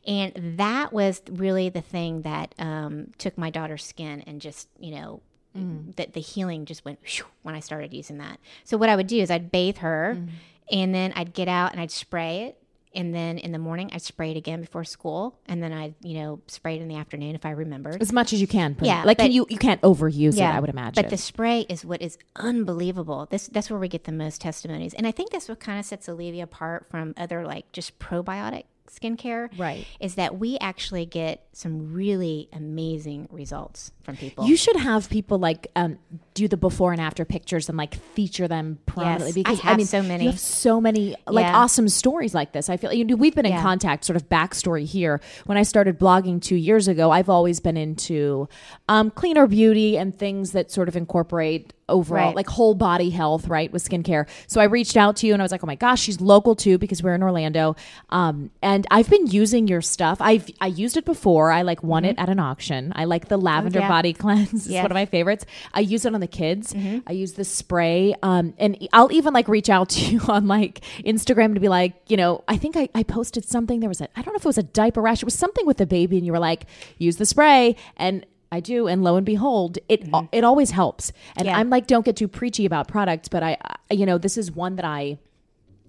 And 0.05 0.57
that 0.57 0.93
was 0.93 1.21
really 1.29 1.69
the 1.69 1.81
thing 1.81 2.21
that 2.21 2.53
um, 2.59 3.11
took 3.17 3.37
my 3.37 3.49
daughter's 3.49 3.83
skin 3.83 4.23
and 4.27 4.39
just, 4.39 4.67
you 4.79 4.95
know, 4.95 5.21
mm. 5.57 5.95
that 5.95 6.13
the 6.13 6.21
healing 6.21 6.65
just 6.65 6.85
went 6.85 6.99
when 7.43 7.55
I 7.55 7.59
started 7.59 7.93
using 7.93 8.17
that. 8.19 8.39
So 8.63 8.77
what 8.77 8.89
I 8.89 8.95
would 8.95 9.07
do 9.07 9.17
is 9.17 9.31
I'd 9.31 9.51
bathe 9.51 9.77
her 9.77 10.17
mm. 10.17 10.29
and 10.71 10.93
then 10.93 11.13
I'd 11.15 11.33
get 11.33 11.47
out 11.47 11.71
and 11.71 11.81
I'd 11.81 11.91
spray 11.91 12.43
it 12.43 12.57
and 12.95 13.13
then 13.13 13.37
in 13.37 13.51
the 13.51 13.59
morning 13.59 13.89
I 13.93 13.97
spray 13.97 14.31
it 14.31 14.37
again 14.37 14.61
before 14.61 14.83
school, 14.83 15.39
and 15.47 15.61
then 15.61 15.73
I 15.73 15.93
you 16.01 16.19
know 16.19 16.41
spray 16.47 16.75
it 16.75 16.81
in 16.81 16.87
the 16.87 16.95
afternoon 16.95 17.35
if 17.35 17.45
I 17.45 17.51
remembered 17.51 18.01
as 18.01 18.13
much 18.13 18.33
as 18.33 18.41
you 18.41 18.47
can. 18.47 18.75
Yeah, 18.81 19.03
like 19.03 19.17
but, 19.17 19.31
you 19.31 19.45
you 19.49 19.57
can't 19.57 19.81
overuse 19.81 20.37
yeah, 20.37 20.53
it. 20.53 20.57
I 20.57 20.59
would 20.59 20.69
imagine. 20.69 21.01
But 21.01 21.09
the 21.09 21.17
spray 21.17 21.65
is 21.69 21.85
what 21.85 22.01
is 22.01 22.17
unbelievable. 22.35 23.27
This 23.29 23.47
that's 23.47 23.69
where 23.69 23.79
we 23.79 23.87
get 23.87 24.05
the 24.05 24.11
most 24.11 24.41
testimonies, 24.41 24.93
and 24.93 25.05
I 25.07 25.11
think 25.11 25.31
that's 25.31 25.49
what 25.49 25.59
kind 25.59 25.79
of 25.79 25.85
sets 25.85 26.07
Aleavia 26.07 26.43
apart 26.43 26.87
from 26.89 27.13
other 27.17 27.45
like 27.45 27.71
just 27.71 27.99
probiotic 27.99 28.65
skincare 28.87 29.49
right. 29.57 29.85
is 29.99 30.15
that 30.15 30.37
we 30.37 30.57
actually 30.59 31.05
get 31.05 31.45
some 31.53 31.93
really 31.93 32.49
amazing 32.53 33.27
results 33.31 33.91
from 34.03 34.17
people. 34.17 34.45
You 34.47 34.55
should 34.55 34.75
have 34.75 35.09
people 35.09 35.39
like 35.39 35.67
um, 35.75 35.97
do 36.33 36.47
the 36.47 36.57
before 36.57 36.91
and 36.91 37.01
after 37.01 37.25
pictures 37.25 37.69
and 37.69 37.77
like 37.77 37.95
feature 37.95 38.47
them 38.47 38.79
prominently 38.85 39.27
yes, 39.27 39.35
because 39.35 39.59
I, 39.63 39.71
I, 39.71 39.77
mean 39.77 39.85
so 39.85 40.01
many. 40.01 40.25
you 40.25 40.31
have 40.31 40.39
so 40.39 40.79
many 40.81 41.15
like 41.27 41.45
yeah. 41.45 41.57
awesome 41.57 41.89
stories 41.89 42.33
like 42.33 42.51
this. 42.51 42.69
I 42.69 42.77
feel 42.77 42.93
you 42.93 43.05
know, 43.05 43.15
we've 43.15 43.35
been 43.35 43.45
in 43.45 43.53
yeah. 43.53 43.61
contact 43.61 44.05
sort 44.05 44.15
of 44.17 44.29
backstory 44.29 44.85
here. 44.85 45.21
When 45.45 45.57
i 45.57 45.63
started 45.63 45.99
blogging 45.99 46.41
two 46.41 46.55
years 46.55 46.87
ago 46.87 47.11
i've 47.11 47.29
always 47.29 47.59
been 47.59 47.77
into 47.77 48.47
um, 48.87 49.11
cleaner 49.11 49.47
beauty 49.47 49.97
and 49.97 50.17
things 50.17 50.51
that 50.51 50.71
sort 50.71 50.87
of 50.87 50.95
incorporate 50.95 51.73
overall, 51.87 52.27
right. 52.27 52.35
like 52.35 52.47
whole 52.47 52.73
body 52.73 53.09
health, 53.09 53.47
right, 53.47 53.71
with 53.71 53.87
skincare. 53.87 54.27
So 54.47 54.59
I 54.61 54.65
reached 54.65 54.97
out 54.97 55.15
to 55.17 55.27
you 55.27 55.33
and 55.33 55.41
I 55.41 55.45
was 55.45 55.51
like, 55.51 55.63
oh 55.63 55.67
my 55.67 55.75
gosh, 55.75 56.01
she's 56.01 56.19
local 56.19 56.55
too 56.55 56.77
because 56.77 57.03
we're 57.03 57.15
in 57.15 57.23
Orlando. 57.23 57.75
Um, 58.09 58.51
and 58.61 58.87
I've 58.91 59.09
been 59.09 59.27
using 59.27 59.67
your 59.67 59.81
stuff. 59.81 60.17
I've 60.19 60.49
I 60.59 60.67
used 60.67 60.97
it 60.97 61.05
before. 61.05 61.51
I 61.51 61.61
like 61.61 61.83
won 61.83 62.03
mm-hmm. 62.03 62.11
it 62.11 62.19
at 62.19 62.29
an 62.29 62.39
auction. 62.39 62.93
I 62.95 63.05
like 63.05 63.27
the 63.27 63.37
lavender 63.37 63.79
oh, 63.79 63.81
yeah. 63.83 63.87
body 63.87 64.13
cleanse. 64.25 64.67
It's 64.67 64.75
one 64.75 64.85
of 64.85 64.93
my 64.93 65.05
favorites. 65.05 65.45
I 65.73 65.81
use 65.81 66.05
it 66.05 66.13
on 66.13 66.21
the 66.21 66.27
kids. 66.27 66.73
Mm-hmm. 66.73 66.99
I 67.07 67.13
use 67.13 67.33
the 67.33 67.45
spray. 67.45 68.15
Um, 68.23 68.53
and 68.57 68.87
I'll 68.93 69.11
even 69.11 69.33
like 69.33 69.47
reach 69.47 69.69
out 69.69 69.89
to 69.89 70.05
you 70.11 70.21
on 70.27 70.47
like 70.47 70.81
Instagram 70.99 71.53
to 71.53 71.59
be 71.59 71.69
like, 71.69 71.93
you 72.07 72.17
know, 72.17 72.43
I 72.47 72.57
think 72.57 72.75
I, 72.77 72.89
I 72.95 73.03
posted 73.03 73.45
something. 73.45 73.79
There 73.79 73.89
was 73.89 74.01
a 74.01 74.09
I 74.17 74.21
don't 74.21 74.33
know 74.33 74.37
if 74.37 74.45
it 74.45 74.47
was 74.47 74.57
a 74.57 74.63
diaper 74.63 75.01
rash. 75.01 75.21
It 75.21 75.25
was 75.25 75.35
something 75.35 75.65
with 75.65 75.77
the 75.77 75.85
baby, 75.85 76.17
and 76.17 76.25
you 76.25 76.31
were 76.31 76.39
like, 76.39 76.65
use 76.97 77.17
the 77.17 77.25
spray 77.25 77.75
and 77.97 78.25
I 78.51 78.59
do, 78.59 78.87
and 78.87 79.03
lo 79.03 79.15
and 79.15 79.25
behold, 79.25 79.79
it 79.89 80.03
mm-hmm. 80.03 80.25
it 80.31 80.43
always 80.43 80.71
helps. 80.71 81.11
And 81.35 81.45
Yeah. 81.47 81.57
I'm 81.57 81.69
like, 81.69 81.87
don't 81.87 82.05
get 82.05 82.15
too 82.15 82.27
preachy 82.27 82.65
about 82.65 82.87
products, 82.87 83.27
but 83.27 83.43
I, 83.43 83.57
I, 83.61 83.93
you 83.93 84.05
know, 84.05 84.17
this 84.17 84.37
is 84.37 84.51
one 84.51 84.75
that 84.77 84.85
I 84.85 85.17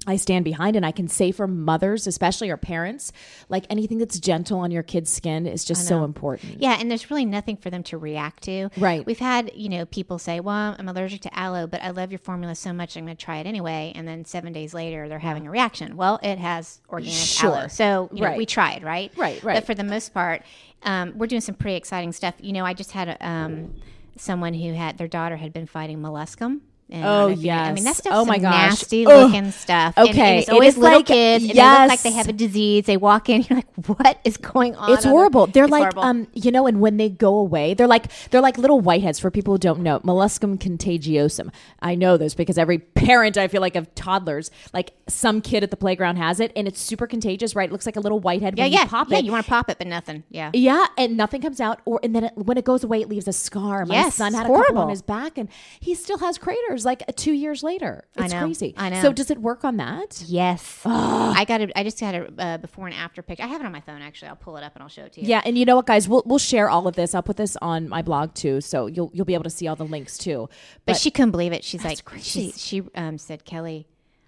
I 0.07 0.16
stand 0.16 0.45
behind, 0.45 0.77
and 0.77 0.87
I 0.87 0.92
can 0.92 1.09
say 1.09 1.33
for 1.33 1.47
mothers, 1.47 2.07
especially 2.07 2.49
or 2.51 2.57
parents, 2.57 3.12
like 3.49 3.64
anything 3.71 3.99
that's 3.99 4.19
gentle 4.21 4.61
on 4.61 4.71
your 4.71 4.83
kid's 4.83 5.11
skin 5.11 5.47
is 5.47 5.64
just 5.64 5.87
so 5.88 6.05
important. 6.05 6.61
Yeah, 6.61 6.77
and 6.79 6.90
there's 6.90 7.11
really 7.11 7.25
nothing 7.25 7.57
for 7.57 7.71
them 7.71 7.83
to 7.85 7.99
react 7.99 8.45
to. 8.45 8.69
Right. 8.77 9.05
We've 9.05 9.19
had, 9.19 9.51
you 9.55 9.69
know, 9.69 9.85
people 9.87 10.19
say, 10.19 10.40
"Well, 10.40 10.77
I'm 10.79 10.88
allergic 10.88 11.23
to 11.23 11.38
aloe, 11.38 11.66
but 11.66 11.83
I 11.83 11.90
love 11.90 12.12
your 12.12 12.19
formula 12.19 12.55
so 12.55 12.73
much, 12.73 12.97
I'm 12.97 13.05
going 13.05 13.16
to 13.16 13.25
try 13.25 13.38
it 13.38 13.47
anyway." 13.47 13.92
And 13.95 14.07
then 14.07 14.25
seven 14.25 14.53
days 14.53 14.73
later, 14.75 15.09
they're 15.09 15.19
having 15.19 15.47
a 15.47 15.51
reaction. 15.51 15.97
Well, 15.97 16.21
it 16.23 16.38
has 16.38 16.81
organic 16.88 17.12
Sure. 17.14 17.51
aloe, 17.57 17.69
so 17.69 18.09
you 18.12 18.21
know, 18.21 18.29
Right. 18.29 18.38
we 18.38 18.47
tried, 18.47 18.83
right? 18.85 19.12
Right, 19.16 19.42
right. 19.42 19.55
But 19.55 19.66
for 19.66 19.75
the 19.75 19.85
most 19.85 20.14
part, 20.14 20.42
um, 20.83 21.14
we're 21.16 21.27
doing 21.27 21.40
some 21.40 21.55
pretty 21.57 21.77
exciting 21.77 22.12
stuff. 22.12 22.35
You 22.40 22.53
know, 22.53 22.64
I 22.64 22.75
just 22.75 22.92
had 22.92 23.09
a, 23.09 23.27
um, 23.29 23.75
someone 24.16 24.55
who 24.55 24.73
had 24.75 24.99
their 24.99 25.09
daughter 25.09 25.37
had 25.37 25.53
been 25.53 25.66
fighting 25.66 25.99
molluscum. 25.99 26.61
And 26.88 27.05
Oh, 27.05 27.07
don't 27.07 27.29
know 27.31 27.33
if 27.35 27.40
you 27.40 27.46
know- 27.51 27.57
I 27.57 27.72
mean, 27.72 27.83
that 27.85 27.90
yes. 27.90 27.96
stuff's 27.99 28.16
Oh, 28.16 28.25
my 28.25 28.35
some 28.37 28.42
gosh. 28.42 28.53
nasty 28.70 29.07
Ugh. 29.07 29.12
looking 29.33 29.51
stuff. 29.51 29.94
And- 29.96 30.09
and, 30.09 30.16
Okay, 30.16 30.38
it's 30.38 30.49
always 30.49 30.75
is 30.75 30.79
little 30.79 30.99
like- 31.01 31.07
kids, 31.07 31.44
and 31.44 31.51
they 31.53 31.62
look 31.62 31.88
like 31.88 32.03
they 32.03 32.12
have 32.12 32.29
a 32.29 32.33
disease. 32.33 32.85
They 32.87 32.96
walk 32.96 33.29
in, 33.29 33.42
you're 33.51 33.57
like, 33.57 33.88
what 33.99 34.18
is 34.25 34.37
going 34.37 34.77
on? 34.77 34.92
It's 34.92 35.05
horrible. 35.05 35.49
They're 35.49 35.64
It's 35.64 35.72
like, 35.72 35.83
horrible. 35.94 36.03
um, 36.05 36.29
you 36.33 36.53
know, 36.53 36.68
and 36.68 36.81
when 36.81 36.96
they 36.96 37.09
go 37.09 37.37
away, 37.38 37.75
they're 37.75 37.88
like 37.88 38.07
they're 38.31 38.40
like 38.40 38.57
little 38.57 38.81
whiteheads. 38.81 39.20
For 39.20 39.31
people 39.33 39.55
who 39.55 39.59
don't 39.59 39.81
know, 39.81 39.99
molluscum 40.01 40.59
contagiosum. 40.59 41.51
I 41.83 41.94
know 41.96 42.16
this 42.16 42.35
because 42.35 42.57
every 42.59 42.79
parent 42.79 43.37
I 43.37 43.49
feel 43.49 43.61
like 43.61 43.75
of 43.77 43.92
toddlers, 43.96 44.51
like 44.72 44.92
some 45.09 45.40
kid 45.40 45.62
at 45.64 45.70
the 45.72 45.77
playground 45.77 46.16
has 46.16 46.38
it, 46.40 46.53
and 46.55 46.68
it's 46.68 46.81
super 46.81 47.07
contagious. 47.09 47.57
Right? 47.57 47.68
It 47.68 47.72
looks 47.72 47.87
like 47.87 47.96
a 47.96 48.01
little 48.01 48.20
whitehead 48.20 48.57
yeah, 48.57 48.64
when 48.64 48.72
yeah, 48.72 48.83
you 48.83 48.88
pop 48.88 49.11
yeah. 49.11 49.18
it. 49.18 49.25
You 49.25 49.33
want 49.33 49.44
to 49.44 49.51
pop 49.51 49.68
it, 49.70 49.79
but 49.79 49.87
nothing. 49.88 50.22
Yeah. 50.31 50.51
Yeah, 50.55 50.87
and 50.96 51.16
nothing 51.16 51.42
comes 51.42 51.61
out, 51.61 51.81
or 51.85 51.99
and 52.05 52.14
then 52.14 52.25
it, 52.25 52.33
when 52.37 52.57
it 52.59 52.64
goes 52.64 52.85
away, 52.85 53.01
it 53.01 53.09
leaves 53.09 53.27
a 53.27 53.33
scar. 53.33 53.85
My 53.87 53.94
Yes, 53.94 54.14
son 54.14 54.35
had 54.35 54.46
a 54.46 54.49
couple 54.53 54.79
on 54.79 54.88
his 54.90 55.03
back, 55.03 55.37
and 55.37 55.49
he 55.81 55.94
still 55.94 56.18
has 56.18 56.38
craters 56.38 56.76
like 56.85 57.03
uh, 57.09 57.12
two 57.15 57.33
years 57.33 57.62
later. 57.62 58.05
It's 58.17 58.33
know, 58.33 58.41
crazy. 58.41 58.75
I 58.77 58.91
know. 58.91 59.03
So 59.03 59.12
does 59.12 59.31
it 59.31 59.39
work 59.39 59.65
on 59.65 59.77
that? 59.79 60.23
Yes. 60.27 60.83
I 60.85 61.45
got 61.47 61.61
it. 61.61 61.73
I 61.77 61.83
just 61.83 61.99
got 62.01 62.15
a 62.15 62.33
uh, 62.39 62.59
before 62.59 62.87
and 62.87 62.95
after 62.95 63.23
picture. 63.23 63.45
I 63.45 63.47
have 63.47 63.61
it 63.61 63.65
on 63.65 63.73
my 63.73 63.81
phone 63.81 64.03
actually. 64.03 64.29
I'll 64.29 64.37
pull 64.37 64.57
it 64.57 64.65
up 64.65 64.75
and 64.75 64.83
I'll 64.83 64.89
show 64.89 65.05
it 65.05 65.12
to 65.15 65.21
you. 65.21 65.29
Yeah, 65.29 65.43
and 65.45 65.57
you 65.57 65.65
know 65.65 65.77
what, 65.77 65.87
guys, 65.87 66.09
we'll 66.09 66.23
we'll 66.27 66.39
share 66.39 66.69
all 66.69 66.87
of 66.87 66.95
this. 66.95 67.15
I'll 67.15 67.23
put 67.23 67.37
this 67.37 67.57
on 67.62 67.89
my 67.89 68.03
blog 68.03 68.35
too, 68.35 68.61
so 68.61 68.87
you'll 68.87 69.11
you'll 69.12 69.25
be 69.25 69.35
able 69.35 69.45
to 69.45 69.51
see 69.51 69.67
all 69.67 69.77
the 69.77 69.85
links 69.85 70.19
too. 70.19 70.49
But, 70.85 70.97
she 70.97 71.11
couldn't 71.11 71.31
believe 71.31 71.53
it. 71.53 71.65
She's 71.65 71.85
like, 71.85 72.05
crazy. 72.05 72.51
she's, 72.51 72.62
she 72.62 72.83
um, 72.95 73.19
said, 73.19 73.45
Kelly, 73.45 73.87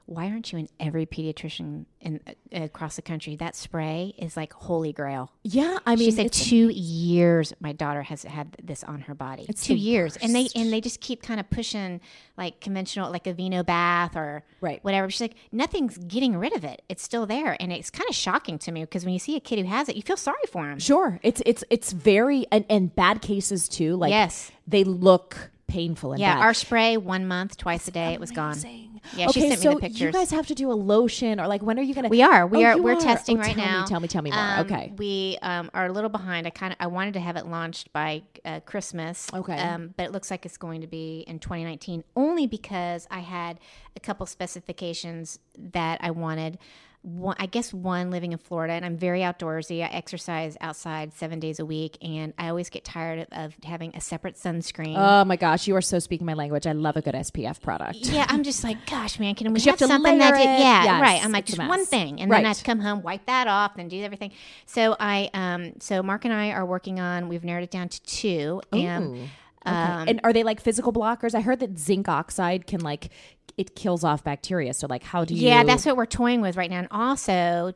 why 0.08 0.26
aren't 0.30 0.50
you 0.52 0.58
in 0.58 0.68
every 0.80 1.04
pediatrician 1.04 1.84
in 2.00 2.18
uh, 2.26 2.32
across 2.64 2.96
the 2.96 3.02
country? 3.02 3.36
That 3.36 3.54
spray 3.54 4.14
is 4.16 4.38
like 4.38 4.54
holy 4.54 4.92
grail. 4.92 5.30
Yeah, 5.44 5.76
I 5.84 5.96
mean, 5.96 6.06
She 6.10 6.16
said 6.16 6.32
two 6.32 6.70
years 6.70 7.52
my 7.60 7.72
daughter 7.72 8.02
has 8.02 8.22
had 8.22 8.56
this 8.62 8.82
on 8.82 9.02
her 9.02 9.14
body. 9.14 9.44
It's 9.50 9.62
two 9.66 9.74
years, 9.74 10.16
and 10.16 10.34
they 10.34 10.48
and 10.56 10.72
they 10.72 10.80
just 10.80 11.00
keep 11.00 11.22
kind 11.22 11.38
of 11.38 11.50
pushing 11.50 12.00
like 12.38 12.60
conventional, 12.60 13.10
like 13.10 13.24
Aveeno 13.24 13.64
bath 13.66 14.16
or 14.16 14.44
Right. 14.62 14.82
whatever. 14.82 15.10
She's 15.10 15.20
like, 15.20 15.34
nothing's 15.52 15.98
getting 15.98 16.36
rid 16.36 16.56
of 16.56 16.64
it. 16.64 16.82
It's 16.88 17.02
still 17.02 17.26
there, 17.26 17.56
and 17.60 17.70
it's 17.70 17.90
kind 17.90 18.08
of 18.08 18.16
shocking 18.16 18.58
to 18.60 18.72
me 18.72 18.84
because 18.84 19.04
when 19.04 19.12
you 19.12 19.20
see 19.20 19.36
a 19.36 19.40
kid 19.40 19.58
who 19.58 19.66
has 19.66 19.90
it, 19.90 19.96
you 19.96 20.02
feel 20.02 20.16
sorry 20.16 20.38
for 20.50 20.70
him. 20.70 20.78
sure, 20.78 21.20
it's 21.22 21.42
it's 21.44 21.64
it's 21.68 21.92
very 21.92 22.46
and, 22.50 22.64
and 22.70 22.94
bad 22.96 23.20
cases 23.20 23.68
too. 23.68 23.94
Like 23.96 24.10
Yes. 24.10 24.50
they 24.66 24.84
look 24.84 25.50
painful 25.66 26.12
and 26.12 26.20
Yeah, 26.20 26.36
bad. 26.36 26.42
our 26.44 26.54
spray 26.54 26.96
one 26.96 27.26
month, 27.28 27.58
twice 27.58 27.86
a 27.88 27.90
day, 27.90 28.14
it 28.14 28.20
was 28.20 28.30
gone. 28.30 28.56
Amazing. 29.04 29.18
Yeah, 29.18 29.26
she 29.30 29.40
okay, 29.40 29.48
sent 29.50 29.60
me 29.60 29.64
so 29.64 29.74
the 29.74 29.80
pictures. 29.80 30.00
you 30.00 30.12
guys 30.12 30.30
have 30.30 30.46
to 30.48 30.54
do 30.54 30.70
a 30.70 30.74
lotion, 30.74 31.40
or 31.40 31.46
like 31.46 31.62
when 31.62 31.78
are 31.78 31.82
you 31.82 31.94
gonna? 31.94 32.08
We 32.08 32.22
are. 32.22 32.46
We 32.46 32.64
Oh, 32.64 32.68
are. 32.68 32.78
We're 32.78 32.94
are. 32.94 33.00
testing 33.00 33.38
Oh, 33.38 33.40
right 33.40 33.54
tell 33.54 33.64
now. 33.64 33.80
Me, 33.82 33.86
tell 33.88 34.00
me, 34.00 34.08
tell 34.08 34.22
me 34.22 34.30
more. 34.30 34.40
Um, 34.40 34.60
okay. 34.66 34.92
We 34.96 35.38
um, 35.42 35.70
are 35.74 35.86
a 35.86 35.92
little 35.92 36.10
behind. 36.10 36.46
I 36.46 36.50
kind 36.50 36.72
of 36.72 36.76
I 36.80 36.86
wanted 36.86 37.14
to 37.14 37.20
have 37.20 37.36
it 37.36 37.46
launched 37.46 37.92
by 37.92 38.22
uh, 38.44 38.60
Christmas. 38.60 39.28
Okay. 39.32 39.58
Um, 39.58 39.94
but 39.96 40.04
it 40.06 40.12
looks 40.12 40.30
like 40.30 40.44
it's 40.46 40.56
going 40.56 40.80
to 40.80 40.86
be 40.86 41.24
in 41.26 41.38
2019, 41.38 42.04
only 42.16 42.46
because 42.46 43.06
I 43.10 43.20
had 43.20 43.58
a 43.96 44.00
couple 44.00 44.26
specifications 44.26 45.38
that 45.56 45.98
I 46.02 46.10
wanted. 46.10 46.58
One, 47.02 47.36
I 47.38 47.46
guess 47.46 47.72
one 47.72 48.10
living 48.10 48.32
in 48.32 48.38
Florida, 48.38 48.74
and 48.74 48.84
I'm 48.84 48.96
very 48.96 49.20
outdoorsy. 49.20 49.82
I 49.82 49.86
exercise 49.86 50.56
outside 50.60 51.12
seven 51.14 51.38
days 51.38 51.60
a 51.60 51.64
week, 51.64 51.96
and 52.02 52.34
I 52.38 52.48
always 52.48 52.68
get 52.70 52.84
tired 52.84 53.26
of, 53.32 53.54
having 53.64 53.94
a 53.94 54.00
separate 54.00 54.34
sunscreen. 54.34 54.94
Oh 54.96 55.24
my 55.24 55.36
gosh, 55.36 55.68
you 55.68 55.76
are 55.76 55.80
so 55.80 56.00
speaking 56.00 56.26
my 56.26 56.34
language. 56.34 56.66
I 56.66 56.72
love 56.72 56.96
a 56.96 57.00
good 57.00 57.14
SPF 57.14 57.60
product. 57.62 57.98
yeah, 58.10 58.26
I'm 58.28 58.42
just 58.42 58.64
like, 58.64 58.84
gosh, 58.86 59.18
man, 59.20 59.34
can 59.36 59.46
we 59.54 59.60
have, 59.60 59.70
have 59.70 59.78
to 59.78 59.86
something 59.86 60.18
that 60.18 60.34
it. 60.34 60.44
yeah, 60.44 60.84
Yes, 60.84 61.00
right. 61.00 61.24
I'm 61.24 61.32
like, 61.32 61.46
just 61.46 61.58
one 61.58 61.86
thing, 61.86 62.20
and 62.20 62.30
then 62.30 62.44
I 62.44 62.48
have 62.48 62.58
to 62.58 62.64
come 62.64 62.80
home, 62.80 63.02
wipe 63.02 63.26
that 63.26 63.46
off, 63.46 63.76
then 63.76 63.88
do 63.88 64.02
everything. 64.02 64.32
So 64.66 64.96
I, 64.98 65.30
um, 65.34 65.74
so 65.80 66.02
Mark 66.02 66.24
and 66.24 66.34
I 66.34 66.50
are 66.50 66.66
working 66.66 66.98
on. 67.00 67.28
We've 67.28 67.44
narrowed 67.44 67.64
it 67.64 67.70
down 67.70 67.88
to 67.88 68.02
two, 68.02 68.60
and 68.72 69.28
Okay. 69.66 69.76
Um, 69.76 70.08
and 70.08 70.20
are 70.24 70.32
they 70.32 70.42
like 70.44 70.60
physical 70.60 70.92
blockers? 70.92 71.34
I 71.34 71.40
heard 71.40 71.60
that 71.60 71.78
zinc 71.78 72.08
oxide 72.08 72.66
can 72.66 72.80
like 72.80 73.10
it 73.56 73.74
kills 73.74 74.04
off 74.04 74.24
bacteria. 74.24 74.72
So 74.72 74.86
like, 74.88 75.02
how 75.02 75.24
do 75.24 75.34
you? 75.34 75.46
yeah, 75.46 75.64
that's 75.64 75.84
what 75.84 75.96
we're 75.96 76.06
toying 76.06 76.40
with 76.40 76.56
right 76.56 76.70
now. 76.70 76.78
And 76.78 76.88
also, 76.90 77.74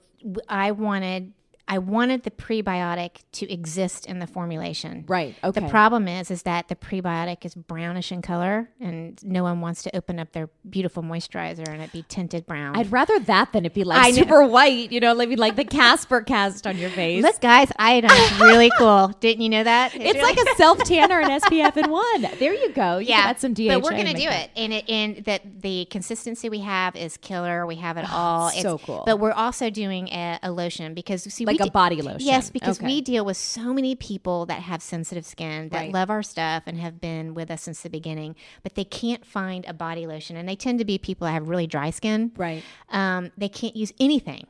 I 0.48 0.70
wanted. 0.72 1.32
I 1.72 1.78
wanted 1.78 2.24
the 2.24 2.30
prebiotic 2.30 3.22
to 3.32 3.50
exist 3.50 4.04
in 4.04 4.18
the 4.18 4.26
formulation. 4.26 5.06
right. 5.08 5.34
Okay. 5.42 5.58
The 5.58 5.68
problem 5.68 6.06
is, 6.06 6.30
is 6.30 6.42
that 6.42 6.68
the 6.68 6.76
prebiotic 6.76 7.46
is 7.46 7.54
brownish 7.54 8.12
in 8.12 8.20
color, 8.20 8.68
and 8.78 9.18
no 9.24 9.42
one 9.42 9.62
wants 9.62 9.82
to 9.84 9.96
open 9.96 10.18
up 10.18 10.32
their 10.32 10.50
beautiful 10.68 11.02
moisturizer 11.02 11.66
and 11.66 11.80
it 11.80 11.90
be 11.90 12.04
tinted 12.06 12.44
brown. 12.44 12.76
I'd 12.76 12.92
rather 12.92 13.18
that 13.20 13.54
than 13.54 13.64
it 13.64 13.72
be 13.72 13.84
I 13.84 13.86
like 13.86 14.14
know. 14.14 14.20
super 14.20 14.46
white. 14.46 14.92
You 14.92 15.00
know, 15.00 15.14
maybe 15.14 15.36
like 15.36 15.56
the 15.56 15.64
Casper 15.64 16.20
cast 16.20 16.66
on 16.66 16.76
your 16.76 16.90
face. 16.90 17.22
Look, 17.22 17.40
guys, 17.40 17.72
iodine 17.78 18.10
is 18.20 18.40
really 18.40 18.70
cool. 18.76 19.08
Didn't 19.20 19.40
you 19.40 19.48
know 19.48 19.64
that? 19.64 19.92
It's 19.94 20.20
like 20.20 20.36
a 20.36 20.54
self 20.56 20.76
tanner 20.84 21.20
and 21.20 21.42
SPF 21.42 21.78
in 21.78 21.90
one. 21.90 22.26
There 22.38 22.52
you 22.52 22.70
go. 22.72 22.98
You 22.98 23.06
can 23.06 23.28
add 23.30 23.40
some 23.40 23.54
DHA. 23.54 23.68
But 23.68 23.82
we're 23.82 23.92
gonna 23.92 24.12
do 24.12 24.28
make 24.28 24.44
it, 24.44 24.50
and 24.56 24.72
it 24.74 24.90
and 24.90 25.24
that 25.24 25.62
the 25.62 25.86
consistency 25.86 26.50
we 26.50 26.58
have 26.60 26.96
is 26.96 27.16
killer. 27.16 27.64
We 27.66 27.76
have 27.76 27.96
it 27.96 28.04
ah, 28.08 28.42
all. 28.42 28.50
so 28.50 28.58
It's- 28.58 28.84
cool. 28.84 29.04
But 29.06 29.20
we're 29.20 29.32
also 29.32 29.70
doing 29.70 30.08
a, 30.08 30.38
a 30.42 30.52
lotion 30.52 30.92
because 30.92 31.22
see, 31.22 31.46
Like 31.46 31.54
we 31.54 31.61
a 31.68 31.70
body 31.70 32.02
lotion. 32.02 32.26
Yes, 32.26 32.50
because 32.50 32.78
Okay. 32.78 32.86
we 32.86 33.00
deal 33.00 33.24
with 33.24 33.36
so 33.36 33.72
many 33.72 33.94
people 33.94 34.46
that 34.46 34.62
have 34.62 34.82
sensitive 34.82 35.24
skin 35.26 35.68
that 35.70 35.78
Right. 35.78 35.92
love 35.92 36.10
our 36.10 36.22
stuff 36.22 36.64
and 36.66 36.78
have 36.78 37.00
been 37.00 37.34
with 37.34 37.50
us 37.50 37.62
since 37.62 37.80
the 37.82 37.90
beginning, 37.90 38.34
but 38.62 38.74
they 38.74 38.84
can't 38.84 39.24
find 39.24 39.64
a 39.66 39.72
body 39.74 40.06
lotion, 40.06 40.36
and 40.36 40.48
they 40.48 40.56
tend 40.56 40.78
to 40.78 40.84
be 40.84 40.98
people 40.98 41.26
that 41.26 41.32
have 41.32 41.48
really 41.48 41.66
dry 41.66 41.90
skin. 41.90 42.32
Right. 42.36 42.62
Um, 42.90 43.30
they 43.36 43.48
can't 43.48 43.76
use 43.76 43.92
anything. 44.00 44.46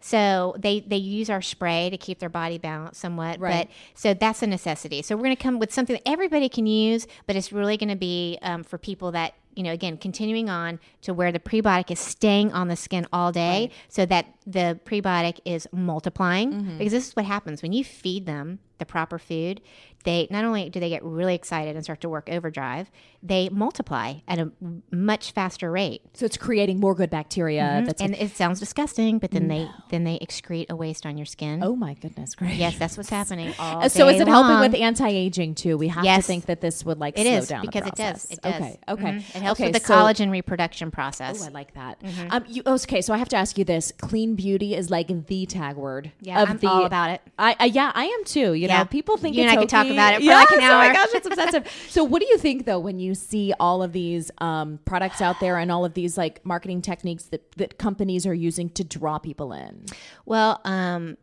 So 0.00 0.54
they 0.58 0.80
they 0.80 0.98
use 0.98 1.30
our 1.30 1.40
spray 1.40 1.88
to 1.88 1.96
keep 1.96 2.18
their 2.18 2.28
body 2.28 2.58
balanced 2.58 3.00
somewhat, 3.00 3.40
Right. 3.40 3.66
but 3.66 3.74
so 3.98 4.12
that's 4.12 4.42
a 4.42 4.46
necessity. 4.46 5.00
So 5.00 5.16
we're 5.16 5.22
going 5.22 5.36
to 5.36 5.42
come 5.42 5.58
with 5.58 5.72
something 5.72 5.94
that 5.94 6.06
everybody 6.06 6.50
can 6.50 6.66
use, 6.66 7.06
but 7.26 7.36
it's 7.36 7.52
really 7.52 7.78
going 7.78 7.88
to 7.88 7.96
be 7.96 8.38
um, 8.42 8.64
for 8.64 8.76
people 8.76 9.12
that 9.12 9.32
you 9.56 9.62
know 9.62 9.72
again 9.72 9.96
continuing 9.96 10.48
on 10.48 10.80
to 11.02 11.14
where 11.14 11.32
the 11.32 11.40
prebiotic 11.40 11.90
is 11.90 12.00
staying 12.00 12.52
on 12.52 12.68
the 12.68 12.76
skin 12.76 13.06
all 13.12 13.32
day, 13.32 13.70
so 13.88 14.06
that 14.06 14.26
the 14.46 14.78
prebiotic 14.84 15.40
is 15.44 15.66
multiplying. 15.72 16.52
Mm-hmm. 16.52 16.78
Because 16.78 16.92
this 16.92 17.08
is 17.08 17.16
what 17.16 17.24
happens 17.24 17.62
when 17.62 17.72
you 17.72 17.84
feed 17.84 18.26
them 18.26 18.58
the 18.78 18.86
proper 18.86 19.18
food. 19.18 19.60
They 20.04 20.26
not 20.30 20.44
only 20.44 20.68
do 20.68 20.80
they 20.80 20.90
get 20.90 21.02
really 21.02 21.34
excited 21.34 21.76
and 21.76 21.84
start 21.84 22.00
to 22.02 22.08
work 22.08 22.28
overdrive, 22.30 22.90
they 23.26 23.48
multiply 23.48 24.14
at 24.28 24.38
a 24.38 24.52
much 24.90 25.32
faster 25.32 25.70
rate. 25.72 26.02
So 26.12 26.26
it's 26.26 26.36
creating 26.36 26.78
more 26.78 26.94
good 26.94 27.08
bacteria. 27.08 27.82
That's 27.86 28.02
And 28.02 28.14
it 28.14 28.36
sounds 28.36 28.60
disgusting, 28.60 29.18
but 29.18 29.30
then 29.30 29.48
they 29.48 29.66
then 29.88 30.04
they 30.04 30.18
excrete 30.18 30.68
a 30.68 30.76
waste 30.76 31.06
on 31.06 31.16
your 31.16 31.24
skin. 31.24 31.62
oh 31.64 31.74
my 31.74 31.94
goodness, 31.94 32.34
great. 32.34 32.54
Yes, 32.56 32.76
that's 32.78 32.96
what's 32.98 33.08
happening. 33.08 33.54
All 33.58 33.82
Uh, 33.82 33.88
So 33.88 34.08
is 34.08 34.20
it 34.20 34.28
helping 34.28 34.60
with 34.60 34.74
anti 34.80 35.08
aging 35.08 35.54
too? 35.54 35.78
We 35.78 35.88
have 35.88 36.04
to 36.04 36.22
think 36.22 36.46
that 36.46 36.60
this 36.60 36.84
would 36.84 36.98
like 37.00 37.18
It 37.18 37.22
slow 37.26 37.32
is 37.38 37.48
down 37.48 37.62
because 37.62 37.86
it 37.86 37.94
does. 37.94 38.26
It 38.30 38.42
does. 38.42 38.54
Okay. 38.54 38.78
Okay. 38.88 39.02
Mhm. 39.04 39.16
It 39.18 39.42
helps 39.42 39.60
okay, 39.60 39.72
with 39.72 39.80
the 39.82 39.86
so- 39.86 39.94
collagen 39.94 40.30
reproduction 40.30 40.90
process. 40.90 41.42
Oh, 41.42 41.46
I 41.46 41.48
like 41.48 41.72
that. 41.74 42.00
Mm-hmm. 42.02 42.26
Um, 42.30 42.44
you 42.46 42.62
okay? 42.66 43.00
So 43.00 43.14
I 43.14 43.16
have 43.16 43.28
to 43.30 43.36
ask 43.36 43.56
you 43.56 43.64
this: 43.64 43.90
clean 43.98 44.34
beauty 44.34 44.74
is 44.74 44.90
like 44.90 45.08
the 45.26 45.46
tag 45.46 45.76
word. 45.76 46.12
Yeah, 46.20 46.42
of 46.42 46.50
I'm 46.50 46.58
the, 46.58 46.66
all 46.68 46.84
about 46.84 47.10
it. 47.10 47.22
I, 47.38 47.56
I 47.58 47.64
yeah, 47.66 47.90
I 47.94 48.04
am 48.04 48.24
too. 48.24 48.52
You 48.52 48.66
Yeah. 48.68 48.80
know, 48.80 48.84
people 48.84 49.16
think 49.16 49.34
You 49.36 49.42
and 49.42 49.50
I 49.50 49.56
can 49.56 49.66
talk 49.66 49.86
about 49.86 50.12
it 50.14 50.16
for 50.18 50.22
yes, 50.24 50.50
like 50.50 50.58
an 50.58 50.64
hour. 50.64 50.82
Oh 50.84 50.88
my 50.88 50.92
gosh, 50.92 51.08
it's 51.14 51.26
obsessive. 51.26 51.66
so 51.88 52.04
what 52.04 52.20
do 52.20 52.26
you 52.28 52.36
think 52.38 52.66
though 52.66 52.78
when 52.78 52.98
you 52.98 53.13
see 53.14 53.52
all 53.58 53.82
of 53.82 53.92
these 53.92 54.30
um, 54.38 54.78
products 54.84 55.20
out 55.20 55.40
there 55.40 55.58
and 55.58 55.70
all 55.70 55.84
of 55.84 55.94
these 55.94 56.16
like 56.16 56.44
marketing 56.44 56.82
techniques 56.82 57.24
that 57.24 57.52
that 57.52 57.78
companies 57.78 58.26
are 58.26 58.34
using 58.34 58.70
to 58.70 58.84
draw 58.84 59.18
people 59.18 59.52
in? 59.52 59.84
Well, 60.26 60.60
um, 60.64 61.16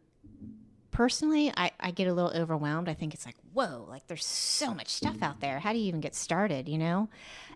personally, 0.92 1.52
I, 1.56 1.72
I 1.80 1.92
get 1.92 2.08
a 2.08 2.14
little 2.14 2.32
overwhelmed. 2.32 2.88
I 2.90 2.94
think 2.94 3.14
it's 3.14 3.26
like, 3.26 3.36
whoa, 3.54 3.86
like 3.90 4.08
there's 4.08 4.26
so 4.26 4.74
much 4.74 4.90
stuff 4.90 5.22
out 5.22 5.40
there. 5.40 5.60
How 5.60 5.74
do 5.74 5.80
you 5.80 5.86
even 5.86 6.02
get 6.02 6.16
started? 6.16 6.70
You 6.70 6.78
know, 6.78 7.10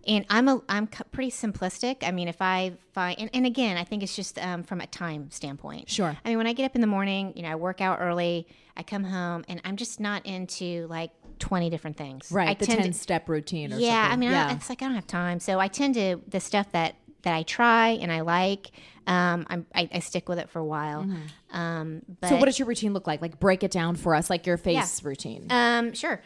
and 0.07 0.25
I'm 0.29 0.47
a 0.47 0.61
I'm 0.67 0.87
pretty 0.87 1.31
simplistic. 1.31 1.97
I 2.03 2.11
mean, 2.11 2.27
if 2.27 2.41
I 2.41 2.73
find 2.93 3.19
and, 3.19 3.29
and 3.33 3.45
again, 3.45 3.77
I 3.77 3.83
think 3.83 4.03
it's 4.03 4.15
just 4.15 4.39
um, 4.39 4.63
from 4.63 4.81
a 4.81 4.87
time 4.87 5.29
standpoint. 5.31 5.89
Sure. 5.89 6.17
I 6.23 6.29
mean, 6.29 6.37
when 6.37 6.47
I 6.47 6.53
get 6.53 6.65
up 6.65 6.75
in 6.75 6.81
the 6.81 6.87
morning, 6.87 7.33
you 7.35 7.43
know, 7.43 7.49
I 7.49 7.55
work 7.55 7.81
out 7.81 7.99
early. 8.01 8.47
I 8.77 8.83
come 8.83 9.05
home, 9.05 9.45
and 9.47 9.61
I'm 9.63 9.77
just 9.77 9.99
not 9.99 10.25
into 10.25 10.87
like 10.87 11.11
20 11.39 11.69
different 11.69 11.97
things. 11.97 12.31
Right, 12.31 12.49
I 12.49 12.53
the 12.53 12.65
tend 12.65 12.77
to- 12.79 12.83
ten 12.83 12.93
step 12.93 13.29
routine 13.29 13.73
or 13.73 13.77
yeah, 13.77 14.09
something. 14.09 14.11
I 14.11 14.15
mean, 14.17 14.31
yeah. 14.31 14.47
I, 14.49 14.53
it's 14.53 14.69
like 14.69 14.81
I 14.81 14.85
don't 14.85 14.95
have 14.95 15.07
time, 15.07 15.39
so 15.39 15.59
I 15.59 15.67
tend 15.67 15.95
to 15.95 16.21
the 16.27 16.39
stuff 16.39 16.71
that 16.71 16.95
that 17.23 17.33
I 17.33 17.43
try 17.43 17.89
and 17.89 18.11
I 18.11 18.21
like. 18.21 18.71
Um, 19.07 19.45
I'm, 19.49 19.65
I, 19.73 19.89
I 19.93 19.99
stick 19.99 20.29
with 20.29 20.39
it 20.39 20.49
for 20.49 20.59
a 20.59 20.65
while. 20.65 21.07
Um, 21.51 22.01
but 22.21 22.29
so 22.29 22.35
what 22.37 22.45
does 22.45 22.57
your 22.59 22.67
routine 22.67 22.93
look 22.93 23.07
like? 23.07 23.21
Like 23.21 23.39
break 23.39 23.63
it 23.63 23.71
down 23.71 23.95
for 23.95 24.13
us, 24.15 24.29
like 24.29 24.45
your 24.45 24.57
face 24.57 25.03
routine. 25.03 25.47
um, 25.49 25.93
sure. 25.93 26.21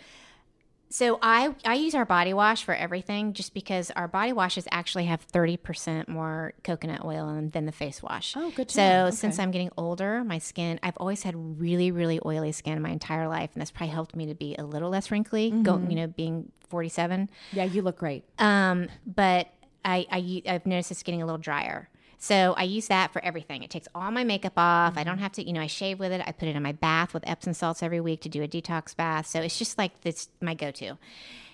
So 0.92 1.20
I 1.22 1.54
I 1.66 1.76
use 1.76 1.94
our 1.94 2.06
body 2.06 2.34
wash 2.34 2.64
for 2.64 2.74
everything, 2.74 3.34
just 3.34 3.54
because 3.54 3.92
our 3.92 4.08
body 4.08 4.34
washes 4.34 4.68
actually 4.72 5.06
have 5.06 5.22
thirty 5.22 5.56
percent 5.56 6.10
more 6.10 6.54
coconut 6.64 7.06
oil 7.06 7.30
in, 7.30 7.52
than 7.52 7.66
the 7.66 7.72
face 7.72 8.02
wash. 8.02 8.34
Oh, 8.36 8.50
good 8.52 8.70
to 8.70 8.74
So 8.76 8.82
know. 8.82 9.06
Okay. 9.08 9.16
since 9.16 9.38
I'm 9.38 9.52
getting 9.52 9.70
older, 9.78 10.24
my 10.24 10.40
skin 10.40 10.80
I've 10.82 10.98
always 10.98 11.22
had 11.24 11.36
really 11.62 11.92
really 11.92 12.20
oily 12.26 12.52
skin 12.52 12.82
my 12.82 12.90
entire 12.90 13.28
life, 13.28 13.52
and 13.54 13.62
that's 13.62 13.70
probably 13.72 13.94
helped 13.94 14.16
me 14.16 14.26
to 14.28 14.34
be 14.36 14.56
a 14.58 14.64
little 14.64 14.90
less 14.90 15.12
wrinkly. 15.12 15.52
Go, 15.52 15.74
Mm-hmm. 15.74 15.90
you 15.92 15.96
know, 15.96 16.08
being 16.08 16.52
forty 16.70 16.90
seven. 16.90 17.30
Yeah, 17.54 17.66
you 17.66 17.84
look 17.84 17.98
great. 18.00 18.24
Um, 18.40 18.88
but 19.06 19.48
I 19.86 20.42
I've 20.48 20.66
noticed 20.66 20.90
it's 20.92 21.04
getting 21.04 21.22
a 21.22 21.26
little 21.26 21.38
drier. 21.40 21.88
So 22.22 22.54
I 22.58 22.64
use 22.64 22.88
that 22.90 23.14
for 23.14 23.24
everything. 23.24 23.64
It 23.64 23.70
takes 23.70 23.88
all 23.96 24.12
my 24.12 24.26
makeup 24.26 24.54
off. 24.58 24.98
I 24.98 25.06
don't 25.06 25.20
have 25.20 25.32
to, 25.34 25.44
you 25.44 25.54
know, 25.54 25.62
I 25.62 25.68
shave 25.68 26.00
with 26.00 26.12
it. 26.12 26.22
I 26.28 26.34
put 26.34 26.50
it 26.50 26.56
in 26.56 26.62
my 26.62 26.74
bath 26.74 27.14
with 27.14 27.24
Epsom 27.26 27.54
salts 27.54 27.82
every 27.82 28.02
week 28.02 28.22
to 28.22 28.30
do 28.30 28.44
a 28.44 28.48
detox 28.48 28.96
bath. 28.96 29.26
So 29.26 29.40
it's 29.40 29.58
just 29.58 29.78
like 29.78 30.02
this 30.02 30.28
my 30.42 30.54
go-to. 30.54 30.98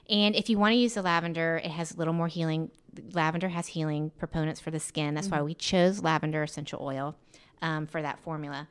And 0.09 0.35
if 0.35 0.49
you 0.49 0.57
want 0.57 0.73
to 0.73 0.77
use 0.77 0.95
the 0.95 1.03
lavender, 1.03 1.61
it 1.63 1.69
has 1.69 1.93
a 1.93 1.97
little 1.97 2.13
more 2.13 2.27
healing. 2.27 2.71
Lavender 3.13 3.49
has 3.49 3.67
healing 3.67 4.11
proponents 4.17 4.59
for 4.59 4.71
the 4.71 4.79
skin. 4.79 5.13
That's 5.13 5.27
why 5.27 5.43
we 5.43 5.53
chose 5.53 6.01
lavender 6.01 6.41
essential 6.41 6.79
oil 6.81 7.15
um, 7.61 7.85
for 7.85 8.01
that 8.01 8.19
formula. 8.19 8.67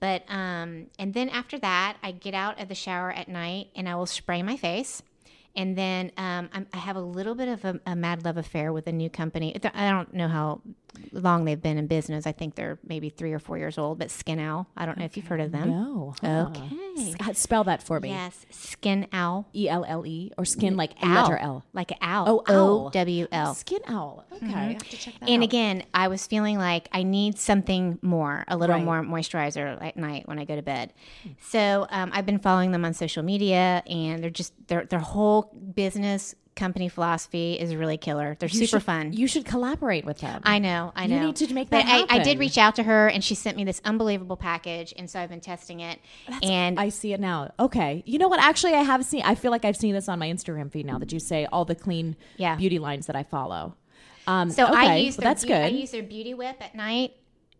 But 0.00 0.24
um, 0.28 0.86
and 0.98 1.14
then 1.14 1.28
after 1.28 1.58
that, 1.60 1.96
I 2.02 2.10
get 2.10 2.34
out 2.34 2.60
of 2.60 2.68
the 2.68 2.74
shower 2.74 3.12
at 3.12 3.28
night 3.28 3.68
and 3.76 3.88
I 3.88 3.94
will 3.94 4.06
spray 4.06 4.42
my 4.42 4.56
face. 4.56 5.02
And 5.54 5.76
then 5.76 6.12
um, 6.18 6.50
I'm, 6.52 6.66
I 6.72 6.76
have 6.76 6.96
a 6.96 7.00
little 7.00 7.34
bit 7.34 7.48
of 7.48 7.64
a, 7.64 7.80
a 7.86 7.96
mad 7.96 8.24
love 8.24 8.36
affair 8.36 8.72
with 8.72 8.86
a 8.86 8.92
new 8.92 9.08
company. 9.08 9.56
I 9.74 9.90
don't 9.90 10.12
know 10.12 10.28
how 10.28 10.60
long 11.12 11.44
they've 11.44 11.60
been 11.60 11.76
in 11.78 11.86
business. 11.86 12.26
I 12.26 12.32
think 12.32 12.54
they're 12.54 12.78
maybe 12.86 13.08
three 13.10 13.32
or 13.32 13.38
four 13.38 13.58
years 13.58 13.76
old. 13.78 13.98
But 13.98 14.10
Skin 14.10 14.38
Owl. 14.40 14.66
I 14.76 14.86
don't 14.86 14.96
know 14.98 15.04
if 15.04 15.16
you've 15.16 15.26
heard 15.26 15.40
of 15.40 15.52
them. 15.52 15.68
No. 15.70 16.14
huh. 16.22 16.46
Okay. 16.50 16.70
S- 17.28 17.38
Spell 17.38 17.64
that 17.64 17.82
for 17.82 18.00
me. 18.00 18.08
Yes, 18.10 18.46
Skin 18.50 19.06
Owl. 19.12 19.46
E 19.54 19.68
L 19.68 19.84
L 19.86 20.06
E 20.06 20.32
or 20.38 20.44
skin 20.44 20.76
like 20.76 20.92
Owl. 21.02 21.22
letter 21.24 21.36
L. 21.38 21.64
Like 21.72 21.90
an 21.90 21.98
owl. 22.00 22.42
Oh, 22.48 22.54
owl. 22.54 22.86
O 22.86 22.90
W 22.90 23.26
L. 23.32 23.54
Skin 23.54 23.80
owl. 23.88 24.24
Okay, 24.32 24.46
I 24.46 24.72
have 24.72 24.82
to 24.88 24.96
check 24.96 25.14
that 25.20 25.28
And 25.28 25.42
out. 25.42 25.44
again, 25.48 25.82
I 25.94 26.08
was 26.08 26.26
feeling 26.26 26.58
like 26.58 26.88
I 26.92 27.02
need 27.02 27.38
something 27.38 27.98
more, 28.02 28.44
a 28.48 28.56
little 28.56 28.76
Right. 28.76 28.84
more 28.84 29.02
moisturizer 29.02 29.80
at 29.82 29.96
night 29.96 30.26
when 30.28 30.38
I 30.38 30.44
go 30.44 30.56
to 30.56 30.62
bed. 30.62 30.92
So 31.40 31.86
um, 31.90 32.10
I've 32.14 32.26
been 32.26 32.38
following 32.38 32.70
them 32.72 32.84
on 32.84 32.94
social 32.94 33.22
media, 33.22 33.82
and 33.86 34.22
they're 34.22 34.30
just 34.30 34.52
their 34.68 34.84
their 34.86 34.98
whole 35.00 35.52
business 35.74 36.34
company 36.56 36.88
philosophy 36.88 37.54
is 37.54 37.74
really 37.74 37.96
killer. 37.98 38.36
They're 38.40 38.48
You 38.48 38.60
super 38.66 38.78
should- 38.80 38.82
fun. 38.82 39.12
You 39.12 39.28
should 39.28 39.44
collaborate 39.44 40.04
with 40.04 40.18
them. 40.18 40.40
I 40.44 40.58
know, 40.58 40.92
I 40.96 41.06
know. 41.06 41.16
You 41.20 41.26
need 41.26 41.36
to 41.36 41.54
make 41.54 41.70
but 41.70 41.84
that 41.84 42.06
I, 42.10 42.16
I 42.16 42.18
did 42.22 42.38
reach 42.38 42.58
out 42.58 42.74
to 42.76 42.82
her, 42.82 43.08
and 43.08 43.22
she 43.22 43.34
sent 43.34 43.56
me 43.56 43.62
this 43.64 43.80
unbelievable 43.84 44.36
package, 44.36 44.92
and 44.96 45.08
so 45.08 45.20
I've 45.20 45.28
been 45.28 45.40
testing 45.40 45.80
it. 45.80 45.98
and 46.42 46.80
I 46.80 46.88
see 46.88 47.12
it 47.12 47.20
now. 47.20 47.52
Okay. 47.60 48.02
You 48.06 48.18
know 48.18 48.28
what? 48.28 48.40
Actually, 48.40 48.74
I 48.74 48.82
have 48.82 49.04
seen. 49.04 49.22
I 49.24 49.34
feel 49.36 49.50
like 49.50 49.64
I've 49.64 49.76
seen 49.76 49.94
this 49.94 50.08
on 50.08 50.18
my 50.18 50.28
Instagram 50.28 50.72
feed 50.72 50.86
now 50.86 50.98
that 50.98 51.12
you 51.12 51.20
say 51.20 51.46
all 51.52 51.64
the 51.64 51.74
clean 51.76 52.16
Yeah. 52.38 52.56
beauty 52.56 52.78
lines 52.78 53.06
that 53.06 53.14
I 53.16 53.22
follow. 53.22 53.76
Um, 54.26 54.50
so 54.50 54.64
okay, 54.66 54.74
I 54.76 54.96
use 54.96 55.16
well, 55.16 55.22
their 55.22 55.30
that's 55.30 55.44
beau- 55.44 55.54
I 55.54 55.66
use 55.68 55.90
their 55.92 56.02
beauty 56.02 56.34
whip 56.34 56.56
at 56.60 56.74
night. 56.74 57.12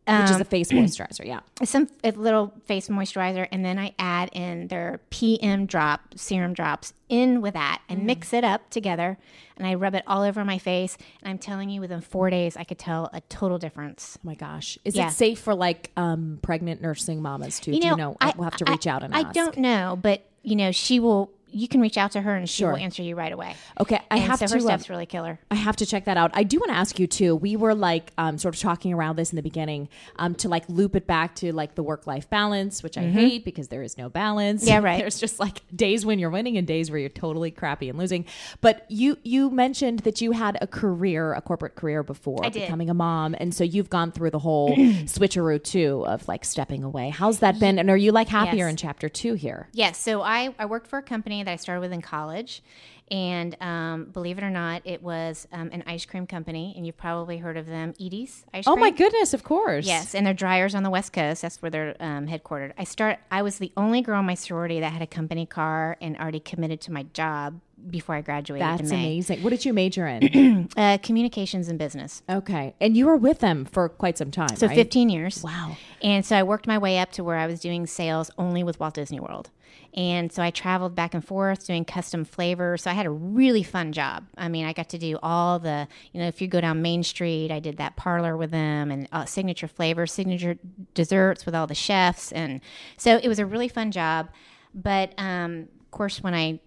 Which 0.06 0.14
Um, 0.30 0.34
is 0.36 0.40
a 0.40 0.44
face 0.44 0.70
moisturizer. 0.72 1.24
Yeah. 1.26 1.40
some 1.64 1.88
a 2.04 2.12
little 2.12 2.52
face 2.66 2.88
moisturizer 2.88 3.48
and 3.50 3.64
then 3.64 3.78
I 3.78 3.92
add 3.98 4.28
in 4.32 4.68
their 4.68 5.00
PM 5.10 5.66
drop 5.66 6.00
serum 6.14 6.52
drops 6.54 6.92
in 7.08 7.40
with 7.40 7.54
that 7.54 7.82
and 7.88 8.00
Mm. 8.00 8.04
mix 8.04 8.32
it 8.32 8.44
up 8.44 8.70
together 8.70 9.18
and 9.56 9.66
I 9.66 9.74
rub 9.74 9.94
it 9.94 10.04
all 10.06 10.22
over 10.22 10.44
my 10.44 10.58
face 10.58 10.96
and 11.22 11.30
I'm 11.30 11.38
telling 11.38 11.70
you 11.70 11.80
within 11.80 12.00
4 12.00 12.30
days 12.30 12.56
I 12.56 12.64
could 12.64 12.78
tell 12.78 13.10
a 13.12 13.20
total 13.22 13.58
difference. 13.58 14.16
Oh 14.18 14.26
my 14.26 14.34
gosh. 14.34 14.78
Is 14.84 14.94
Yeah. 14.94 15.08
it 15.08 15.12
safe 15.12 15.40
for 15.40 15.54
like 15.54 15.90
um, 15.96 16.38
pregnant 16.42 16.80
nursing 16.82 17.20
mamas 17.22 17.58
too? 17.58 17.72
You 17.72 17.80
Do 17.80 17.86
know, 17.88 17.92
you 17.92 17.96
know? 17.96 18.16
I, 18.20 18.32
we'll 18.36 18.44
have 18.44 18.56
to 18.56 18.68
I- 18.68 18.72
reach 18.72 18.86
out 18.86 19.02
and 19.02 19.14
I 19.14 19.20
ask. 19.20 19.34
don't 19.34 19.56
know, 19.58 19.98
but 20.00 20.24
you 20.42 20.54
know, 20.54 20.70
she 20.70 21.00
will 21.00 21.32
you 21.56 21.68
can 21.68 21.80
reach 21.80 21.96
out 21.96 22.12
to 22.12 22.20
her 22.20 22.34
and 22.34 22.48
she 22.48 22.62
Sure. 22.62 22.72
will 22.72 22.78
answer 22.78 23.02
you 23.02 23.16
right 23.16 23.32
away. 23.32 23.54
Okay, 23.80 24.00
I 24.10 24.16
and 24.18 24.20
have 24.24 24.38
so 24.38 24.46
to. 24.46 24.52
her 24.54 24.58
uh, 24.58 24.62
stuff's 24.62 24.90
really 24.90 25.06
killer. 25.06 25.38
I 25.50 25.54
have 25.54 25.76
to 25.76 25.86
check 25.86 26.04
that 26.04 26.16
out. 26.16 26.30
I 26.34 26.42
do 26.42 26.58
want 26.58 26.70
to 26.70 26.76
ask 26.76 26.98
you 26.98 27.06
too. 27.06 27.34
We 27.34 27.56
were 27.56 27.74
like 27.74 28.12
um, 28.18 28.38
sort 28.38 28.54
of 28.54 28.60
talking 28.60 28.92
around 28.92 29.16
this 29.16 29.32
in 29.32 29.36
the 29.36 29.42
beginning 29.42 29.88
um, 30.16 30.34
to 30.36 30.48
like 30.48 30.64
loop 30.68 30.94
it 30.96 31.06
back 31.06 31.34
to 31.36 31.52
like 31.52 31.74
the 31.74 31.82
work 31.82 32.06
life 32.06 32.28
balance, 32.30 32.82
which 32.82 32.98
I 32.98 33.04
hate 33.04 33.44
because 33.44 33.68
there 33.68 33.82
is 33.82 33.96
no 33.98 34.08
balance. 34.08 34.62
Mm-hmm. 34.62 34.68
Yeah, 34.68 34.78
right. 34.80 34.98
There's 35.00 35.18
just 35.18 35.40
like 35.40 35.62
days 35.74 36.04
when 36.04 36.18
you're 36.18 36.30
winning 36.30 36.56
and 36.58 36.66
days 36.66 36.90
where 36.90 36.98
you're 37.00 37.08
totally 37.08 37.50
crappy 37.50 37.88
and 37.88 37.98
losing. 37.98 38.24
But 38.60 38.84
you 38.88 39.16
you 39.22 39.50
mentioned 39.50 40.00
that 40.00 40.20
you 40.20 40.32
had 40.32 40.58
a 40.60 40.66
career, 40.66 41.32
a 41.32 41.40
corporate 41.40 41.74
career 41.74 42.02
before 42.02 42.42
becoming 42.50 42.90
a 42.90 42.94
mom, 42.94 43.34
and 43.38 43.54
so 43.54 43.64
you've 43.64 43.90
gone 43.90 44.12
through 44.12 44.30
the 44.30 44.38
whole 44.40 44.76
switcheroo 44.76 45.62
too 45.62 46.04
of 46.06 46.26
like 46.28 46.44
stepping 46.44 46.82
away. 46.84 47.10
How's 47.10 47.38
that 47.40 47.58
been? 47.58 47.78
And 47.78 47.90
are 47.90 47.96
you 47.96 48.12
like 48.12 48.28
happier 48.28 48.64
Yes. 48.66 48.70
in 48.70 48.76
chapter 48.76 49.08
two 49.08 49.34
here? 49.34 49.68
Yes. 49.72 49.98
So 49.98 50.22
I, 50.22 50.54
I 50.58 50.66
worked 50.66 50.86
for 50.88 50.98
a 50.98 51.02
company 51.02 51.42
that 51.46 51.52
I 51.52 51.56
started 51.56 51.80
with 51.80 51.92
in 51.92 52.02
college. 52.02 52.62
And 53.08 53.56
um, 53.62 54.06
believe 54.06 54.36
it 54.36 54.42
or 54.42 54.50
not, 54.50 54.82
it 54.84 55.00
was 55.00 55.46
um, 55.52 55.70
an 55.72 55.84
ice 55.86 56.04
cream 56.04 56.26
company. 56.26 56.74
And 56.76 56.84
you've 56.84 56.96
probably 56.96 57.38
heard 57.38 57.56
of 57.56 57.66
them, 57.66 57.94
Edy's 58.00 58.44
Ice 58.52 58.64
Cream. 58.64 58.76
Oh 58.76 58.76
my 58.76 58.90
goodness! 58.90 59.32
Of 59.32 59.44
course. 59.44 59.86
Yes, 59.86 60.14
and 60.14 60.26
they're 60.26 60.34
Dreyer's 60.34 60.74
on 60.74 60.82
the 60.82 60.90
West 60.90 61.12
Coast. 61.12 61.42
That's 61.42 61.62
where 61.62 61.70
they're 61.70 61.96
um, 62.00 62.26
headquartered. 62.26 62.72
I 62.76 62.84
start. 62.84 63.18
I 63.30 63.42
was 63.42 63.58
the 63.58 63.72
only 63.76 64.02
girl 64.02 64.20
in 64.20 64.26
my 64.26 64.34
sorority 64.34 64.80
that 64.80 64.92
had 64.92 65.02
a 65.02 65.06
company 65.06 65.46
car 65.46 65.96
and 66.00 66.16
already 66.16 66.40
committed 66.40 66.80
to 66.82 66.92
my 66.92 67.04
job 67.12 67.60
before 67.88 68.16
I 68.16 68.22
graduated. 68.22 68.66
That's 68.66 68.90
in 68.90 68.96
May. 68.96 69.06
amazing. 69.06 69.42
What 69.44 69.50
did 69.50 69.64
you 69.64 69.72
major 69.72 70.06
in? 70.06 70.68
Uh, 70.76 70.98
communications 70.98 71.68
and 71.68 71.78
business. 71.78 72.22
okay, 72.28 72.74
and 72.80 72.96
you 72.96 73.06
were 73.06 73.16
with 73.16 73.38
them 73.38 73.64
for 73.64 73.88
quite 73.88 74.18
some 74.18 74.30
time. 74.30 74.56
So 74.56 74.66
right? 74.66 74.74
15 74.74 75.08
years. 75.08 75.42
Wow. 75.42 75.76
And 76.02 76.24
so 76.26 76.36
I 76.36 76.42
worked 76.42 76.66
my 76.66 76.76
way 76.76 76.98
up 76.98 77.12
to 77.12 77.24
where 77.24 77.36
I 77.36 77.46
was 77.46 77.60
doing 77.60 77.86
sales 77.86 78.30
only 78.36 78.62
with 78.62 78.78
Walt 78.80 78.94
Disney 78.94 79.20
World. 79.20 79.50
And 79.96 80.30
so 80.30 80.42
I 80.42 80.50
traveled 80.50 80.94
back 80.94 81.14
and 81.14 81.24
forth 81.24 81.66
doing 81.66 81.84
custom 81.84 82.26
flavors. 82.26 82.82
So 82.82 82.90
I 82.90 82.94
had 82.94 83.06
a 83.06 83.10
really 83.10 83.62
fun 83.62 83.92
job. 83.92 84.26
I 84.36 84.48
mean, 84.48 84.66
I 84.66 84.74
got 84.74 84.90
to 84.90 84.98
do 84.98 85.18
all 85.22 85.58
the, 85.58 85.88
you 86.12 86.20
know, 86.20 86.26
if 86.26 86.42
you 86.42 86.48
go 86.48 86.60
down 86.60 86.82
Main 86.82 87.02
Street, 87.02 87.50
I 87.50 87.60
did 87.60 87.78
that 87.78 87.96
parlor 87.96 88.36
with 88.36 88.50
them 88.50 88.90
and 88.90 89.08
uh, 89.10 89.24
signature 89.24 89.68
flavors, 89.68 90.12
signature 90.12 90.58
desserts 90.92 91.46
with 91.46 91.54
all 91.54 91.66
the 91.66 91.74
chefs. 91.74 92.30
And 92.32 92.60
so 92.98 93.16
it 93.16 93.26
was 93.26 93.38
a 93.38 93.46
really 93.46 93.68
fun 93.68 93.90
job. 93.90 94.28
But 94.74 95.14
um, 95.16 95.68
of 95.80 95.90
course, 95.90 96.22
when 96.22 96.34
I 96.34 96.60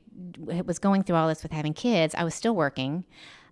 was 0.65 0.79
going 0.79 1.03
through 1.03 1.15
all 1.15 1.27
this 1.27 1.43
with 1.43 1.51
having 1.51 1.73
kids, 1.73 2.15
I 2.15 2.23
was 2.23 2.33
still 2.33 2.55
working. 2.55 3.05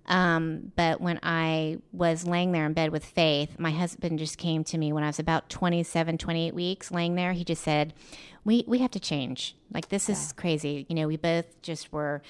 Um, 0.08 0.72
but 0.76 1.02
when 1.02 1.20
I 1.22 1.80
was 1.92 2.26
laying 2.26 2.52
there 2.52 2.66
in 2.66 2.74
bed 2.74 2.92
with 2.92 3.06
Faith, 3.06 3.60
my 3.60 3.72
husband 3.72 4.20
just 4.20 4.38
came 4.38 4.64
to 4.66 4.78
me 4.78 4.94
when 4.94 5.04
I 5.04 5.08
was 5.08 5.20
about 5.20 5.50
27, 5.50 6.18
28 6.18 6.54
weeks 6.54 6.92
laying 6.92 7.16
there. 7.16 7.34
He 7.34 7.44
just 7.44 7.64
said, 7.64 7.94
we, 8.46 8.64
we 8.68 8.80
have 8.80 8.92
to 8.92 9.00
change. 9.00 9.56
Like, 9.72 9.90
this 9.90 10.08
is 10.08 10.32
crazy. 10.34 10.86
You 10.88 10.96
know, 10.96 11.08
we 11.08 11.18
both 11.18 11.62
just 11.62 11.92
were, 11.92 12.22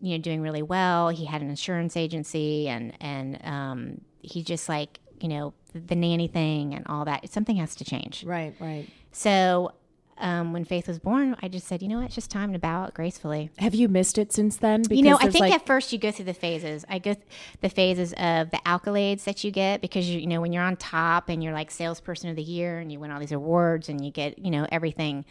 you 0.00 0.16
know, 0.16 0.22
doing 0.22 0.40
really 0.40 0.62
well. 0.62 1.08
He 1.08 1.24
had 1.24 1.42
an 1.42 1.50
insurance 1.50 1.96
agency 1.96 2.68
and, 2.68 2.92
and, 3.00 3.44
um, 3.44 4.00
he 4.22 4.42
just 4.42 4.68
like, 4.68 5.00
you 5.20 5.28
know, 5.28 5.54
the 5.74 5.96
nanny 5.96 6.28
thing 6.28 6.74
and 6.74 6.86
all 6.86 7.04
that. 7.04 7.28
Something 7.30 7.56
has 7.56 7.74
to 7.76 7.84
change. 7.84 8.24
Right, 8.24 8.54
right. 8.60 8.88
So, 9.10 9.72
um, 10.20 10.52
when 10.52 10.64
Faith 10.64 10.88
was 10.88 10.98
born, 10.98 11.36
I 11.42 11.48
just 11.48 11.66
said, 11.66 11.82
you 11.82 11.88
know 11.88 11.96
what, 11.98 12.06
it's 12.06 12.14
just 12.14 12.30
time 12.30 12.52
to 12.52 12.58
bow 12.58 12.84
out 12.84 12.94
gracefully. 12.94 13.50
Have 13.58 13.74
you 13.74 13.88
missed 13.88 14.18
it 14.18 14.32
since 14.32 14.56
then? 14.56 14.82
Because 14.82 14.96
You 14.96 15.04
know, 15.04 15.16
I 15.16 15.30
think 15.30 15.40
like, 15.40 15.54
at 15.54 15.66
first 15.66 15.92
you 15.92 15.98
go 15.98 16.10
through 16.10 16.26
the 16.26 16.34
phases. 16.34 16.84
I 16.88 16.98
go 16.98 17.14
th- 17.14 17.26
the 17.60 17.68
phases 17.68 18.12
of 18.14 18.50
the 18.50 18.60
accolades 18.66 19.24
that 19.24 19.44
you 19.44 19.50
get 19.50 19.80
because 19.80 20.08
you, 20.08 20.20
you 20.20 20.26
know 20.26 20.40
when 20.40 20.52
you're 20.52 20.62
on 20.62 20.76
top 20.76 21.28
and 21.28 21.42
you're 21.42 21.52
like 21.52 21.70
salesperson 21.70 22.30
of 22.30 22.36
the 22.36 22.42
year 22.42 22.78
and 22.78 22.90
you 22.90 23.00
win 23.00 23.10
all 23.10 23.20
these 23.20 23.32
awards 23.32 23.88
and 23.88 24.04
you 24.04 24.10
get 24.10 24.38
you 24.38 24.50
know 24.50 24.66
everything. 24.70 25.24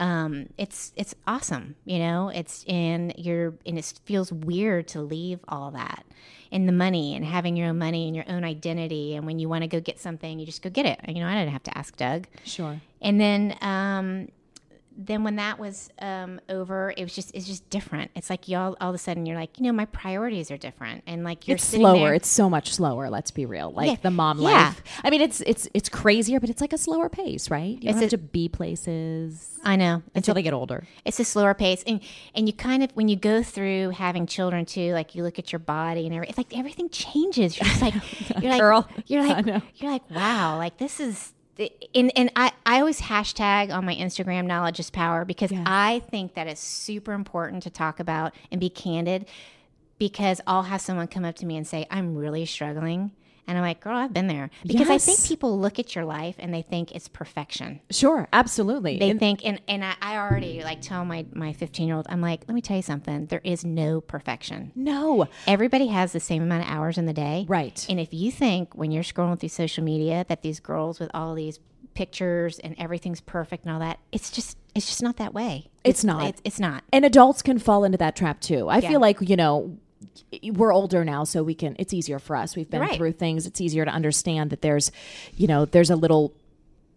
Um, 0.00 0.48
it's 0.58 0.92
it's 0.96 1.14
awesome, 1.26 1.76
you 1.84 1.98
know. 1.98 2.30
It's 2.30 2.64
and 2.66 3.14
you're 3.16 3.54
and 3.64 3.78
it 3.78 4.00
feels 4.04 4.32
weird 4.32 4.88
to 4.88 5.02
leave 5.02 5.40
all 5.46 5.70
that 5.72 6.04
and 6.50 6.66
the 6.66 6.72
money 6.72 7.14
and 7.14 7.24
having 7.24 7.56
your 7.56 7.68
own 7.68 7.78
money 7.78 8.06
and 8.06 8.16
your 8.16 8.24
own 8.28 8.42
identity. 8.42 9.14
And 9.14 9.26
when 9.26 9.38
you 9.38 9.48
want 9.48 9.62
to 9.62 9.68
go 9.68 9.80
get 9.80 10.00
something, 10.00 10.38
you 10.38 10.46
just 10.46 10.62
go 10.62 10.70
get 10.70 10.86
it. 10.86 11.00
You 11.06 11.20
know, 11.20 11.26
I 11.26 11.34
didn't 11.34 11.52
have 11.52 11.62
to 11.64 11.78
ask 11.78 11.96
Doug. 11.96 12.26
sure. 12.44 12.80
And 13.02 13.20
then 13.20 13.56
um, 13.60 14.28
then 15.06 15.24
when 15.24 15.36
that 15.36 15.58
was 15.58 15.88
um, 16.00 16.40
over, 16.48 16.92
it 16.96 17.02
was 17.02 17.14
just 17.14 17.34
it's 17.34 17.46
just 17.46 17.68
different. 17.70 18.10
It's 18.14 18.28
like 18.28 18.48
y'all 18.48 18.76
all 18.80 18.90
of 18.90 18.94
a 18.94 18.98
sudden 18.98 19.24
you're 19.26 19.36
like, 19.38 19.58
you 19.58 19.64
know, 19.64 19.72
my 19.72 19.86
priorities 19.86 20.50
are 20.50 20.56
different, 20.56 21.02
and 21.06 21.24
like 21.24 21.48
you're 21.48 21.54
It's 21.56 21.64
slower. 21.64 21.98
there- 21.98 22.14
It's 22.14 22.28
so 22.28 22.50
much 22.50 22.72
slower. 22.74 23.08
Let's 23.10 23.30
be 23.30 23.46
real. 23.46 23.70
Like 23.72 23.88
Yeah, 23.90 23.96
the 24.02 24.10
mom 24.10 24.38
yeah. 24.38 24.44
life. 24.48 24.82
I 25.02 25.10
mean, 25.10 25.20
it's 25.20 25.40
it's 25.42 25.68
it's 25.74 25.88
crazier, 25.88 26.40
but 26.40 26.50
it's 26.50 26.60
like 26.60 26.72
a 26.72 26.78
slower 26.78 27.08
pace, 27.08 27.50
right? 27.50 27.82
You 27.82 27.90
It's 27.90 27.98
have 28.00 28.08
a- 28.08 28.10
to 28.10 28.18
be 28.18 28.48
places 28.48 29.58
I 29.64 29.76
know 29.76 30.02
until 30.14 30.32
a, 30.32 30.34
they 30.36 30.42
get 30.42 30.54
older. 30.54 30.86
it's 31.04 31.20
a 31.20 31.24
slower 31.24 31.54
pace, 31.54 31.82
and 31.86 32.00
and 32.34 32.46
you 32.46 32.52
kind 32.52 32.82
of 32.82 32.90
when 32.92 33.08
you 33.08 33.16
go 33.16 33.42
through 33.42 33.90
having 33.90 34.26
children 34.26 34.66
too, 34.66 34.92
like 34.92 35.14
you 35.14 35.22
look 35.22 35.38
at 35.38 35.52
your 35.52 35.58
body 35.60 36.06
and 36.06 36.14
everything, 36.14 36.30
it's 36.30 36.38
like 36.38 36.58
everything 36.58 36.88
changes. 36.90 37.56
You're 37.58 37.66
just 37.68 37.82
like 37.82 37.94
you're 38.42 38.50
like 38.52 38.60
Girl. 38.60 38.88
you're 39.06 39.26
like 39.26 39.46
you're 39.76 39.90
like 39.90 40.10
wow, 40.10 40.56
like 40.58 40.76
this 40.78 41.00
is. 41.00 41.32
And, 41.94 42.12
and 42.16 42.32
I, 42.36 42.52
I 42.64 42.80
always 42.80 43.00
hashtag 43.00 43.72
on 43.72 43.84
my 43.84 43.94
Instagram 43.94 44.46
knowledge 44.46 44.80
is 44.80 44.90
power 44.90 45.24
because 45.24 45.52
Yes. 45.52 45.62
I 45.66 46.00
think 46.10 46.34
that 46.34 46.46
is 46.46 46.58
super 46.58 47.12
important 47.12 47.62
to 47.64 47.70
talk 47.70 48.00
about 48.00 48.34
and 48.50 48.60
be 48.60 48.70
candid 48.70 49.26
because 49.98 50.40
I'll 50.46 50.62
have 50.64 50.80
someone 50.80 51.08
come 51.08 51.24
up 51.24 51.36
to 51.36 51.46
me 51.46 51.56
and 51.56 51.66
say, 51.66 51.86
I'm 51.90 52.16
really 52.16 52.46
struggling. 52.46 53.12
And 53.46 53.58
I'm 53.58 53.64
like, 53.64 53.80
girl, 53.80 53.96
I've 53.96 54.12
been 54.12 54.26
there. 54.28 54.50
Because 54.64 54.88
I 54.88 54.98
think 54.98 55.24
people 55.26 55.58
look 55.58 55.78
at 55.78 55.94
your 55.96 56.04
life 56.04 56.36
and 56.38 56.54
they 56.54 56.62
think 56.62 56.92
it's 56.92 57.08
perfection. 57.08 57.80
Sure, 57.90 58.28
absolutely. 58.32 58.98
They 58.98 59.10
And- 59.10 59.18
think, 59.18 59.40
and, 59.44 59.60
and 59.66 59.84
I, 59.84 59.94
I 60.00 60.16
already 60.18 60.62
like 60.62 60.80
tell 60.82 61.04
my, 61.04 61.26
my 61.32 61.52
15 61.52 61.86
year 61.86 61.96
old, 61.96 62.06
I'm 62.08 62.20
like, 62.20 62.42
let 62.46 62.54
me 62.54 62.60
tell 62.60 62.76
you 62.76 62.82
something. 62.82 63.26
There 63.26 63.40
is 63.42 63.64
no 63.64 64.00
perfection. 64.00 64.72
no, 64.74 65.26
Everybody 65.46 65.88
has 65.88 66.12
the 66.12 66.20
same 66.20 66.42
amount 66.42 66.64
of 66.64 66.70
hours 66.70 66.96
in 66.98 67.06
the 67.06 67.12
day. 67.12 67.44
Right. 67.48 67.84
And 67.88 67.98
if 67.98 68.14
you 68.14 68.30
think 68.30 68.74
when 68.74 68.90
you're 68.92 69.02
scrolling 69.02 69.40
through 69.40 69.48
social 69.48 69.82
media 69.82 70.24
that 70.28 70.42
these 70.42 70.60
girls 70.60 71.00
with 71.00 71.10
all 71.14 71.34
these 71.34 71.58
pictures 71.94 72.58
and 72.60 72.74
everything's 72.78 73.20
perfect 73.20 73.64
and 73.64 73.72
all 73.72 73.80
that, 73.80 73.98
it's 74.12 74.30
just, 74.30 74.56
it's 74.74 74.86
just 74.86 75.02
not 75.02 75.16
that 75.16 75.34
way. 75.34 75.68
It's 75.82 76.04
not. 76.04 76.24
It's, 76.28 76.40
it's 76.44 76.60
not. 76.60 76.84
and 76.92 77.04
adults 77.04 77.42
can 77.42 77.58
fall 77.58 77.84
into 77.84 77.98
that 77.98 78.14
trap 78.14 78.40
too. 78.40 78.68
I 78.68 78.78
Yeah. 78.78 78.90
feel 78.90 79.00
like 79.00 79.18
you 79.28 79.34
know 79.36 79.76
we're 80.52 80.72
older 80.72 81.04
now, 81.04 81.24
so 81.24 81.42
we 81.42 81.54
can. 81.54 81.76
It's 81.78 81.92
easier 81.92 82.18
for 82.18 82.36
us. 82.36 82.56
We've 82.56 82.70
been 82.70 82.80
Right. 82.80 82.96
through 82.96 83.12
things. 83.12 83.46
It's 83.46 83.60
easier 83.60 83.84
to 83.84 83.90
understand 83.90 84.50
that 84.50 84.62
there's, 84.62 84.90
you 85.36 85.46
know, 85.46 85.64
there's 85.64 85.90
a 85.90 85.96
little 85.96 86.32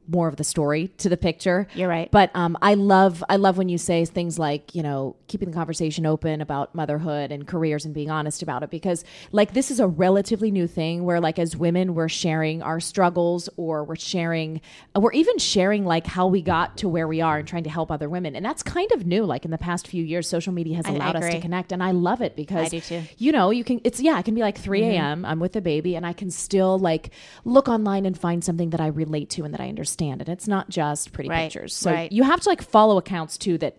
more 0.07 0.27
of 0.27 0.35
the 0.37 0.43
story 0.43 0.89
to 0.97 1.09
the 1.09 1.17
picture. 1.17 1.67
You're 1.75 1.87
right. 1.89 2.09
But 2.11 2.31
um, 2.35 2.57
I 2.61 2.73
love 2.73 3.23
I 3.29 3.37
love 3.37 3.57
when 3.57 3.69
you 3.69 3.77
say 3.77 4.03
things 4.05 4.37
like 4.37 4.75
you 4.75 4.83
know 4.83 5.15
keeping 5.27 5.49
the 5.49 5.55
conversation 5.55 6.05
open 6.05 6.41
about 6.41 6.75
motherhood 6.75 7.31
and 7.31 7.47
careers 7.47 7.85
and 7.85 7.93
being 7.93 8.11
honest 8.11 8.41
about 8.43 8.63
it 8.63 8.69
because 8.69 9.03
like 9.31 9.53
this 9.53 9.71
is 9.71 9.79
a 9.79 9.87
relatively 9.87 10.51
new 10.51 10.67
thing 10.67 11.03
where 11.05 11.19
like 11.19 11.39
as 11.39 11.55
women 11.57 11.95
we're 11.95 12.09
sharing 12.09 12.61
our 12.61 12.79
struggles 12.79 13.49
or 13.57 13.83
we're 13.83 13.95
sharing 13.95 14.61
we're 14.95 15.11
even 15.13 15.37
sharing 15.37 15.85
like 15.85 16.05
how 16.05 16.27
we 16.27 16.41
got 16.41 16.77
to 16.77 16.87
where 16.89 17.07
we 17.07 17.21
are 17.21 17.37
and 17.39 17.47
trying 17.47 17.63
to 17.63 17.69
help 17.69 17.91
other 17.91 18.09
women 18.09 18.35
and 18.35 18.45
that's 18.45 18.61
kind 18.61 18.91
of 18.91 19.05
new 19.07 19.23
like 19.25 19.45
in 19.45 19.51
the 19.51 19.57
past 19.57 19.87
few 19.87 20.03
years 20.03 20.27
social 20.27 20.53
media 20.53 20.75
has 20.75 20.85
allowed 20.85 21.15
us 21.15 21.23
to 21.31 21.39
connect 21.41 21.71
and 21.71 21.81
I 21.81 21.91
love 21.91 22.21
it 22.21 22.35
because 22.35 22.67
I 22.67 22.69
do 22.69 22.79
too. 22.81 23.01
you 23.17 23.31
know 23.31 23.49
you 23.51 23.63
can 23.63 23.81
it's 23.83 23.99
yeah 23.99 24.19
it 24.19 24.25
can 24.25 24.35
be 24.35 24.41
like 24.41 24.57
3 24.57 24.81
Mm-hmm. 24.81 24.91
a.m 24.91 25.25
i'm 25.25 25.39
with 25.39 25.53
the 25.53 25.61
baby 25.61 25.95
and 25.95 26.05
i 26.05 26.13
can 26.13 26.29
still 26.29 26.77
like 26.77 27.11
look 27.45 27.67
online 27.69 28.05
and 28.05 28.17
find 28.17 28.43
something 28.43 28.71
that 28.71 28.81
i 28.81 28.87
relate 28.87 29.29
to 29.31 29.43
and 29.45 29.53
that 29.53 29.61
i 29.61 29.69
understand 29.69 29.92
and 30.01 30.29
it's 30.29 30.47
not 30.47 30.69
just 30.69 31.11
pretty 31.13 31.29
Right, 31.29 31.43
pictures 31.51 31.73
so 31.73 31.91
right. 31.91 32.11
you 32.11 32.23
have 32.23 32.39
to 32.41 32.49
like 32.49 32.61
follow 32.61 32.97
accounts 32.97 33.37
too 33.37 33.57
that 33.59 33.75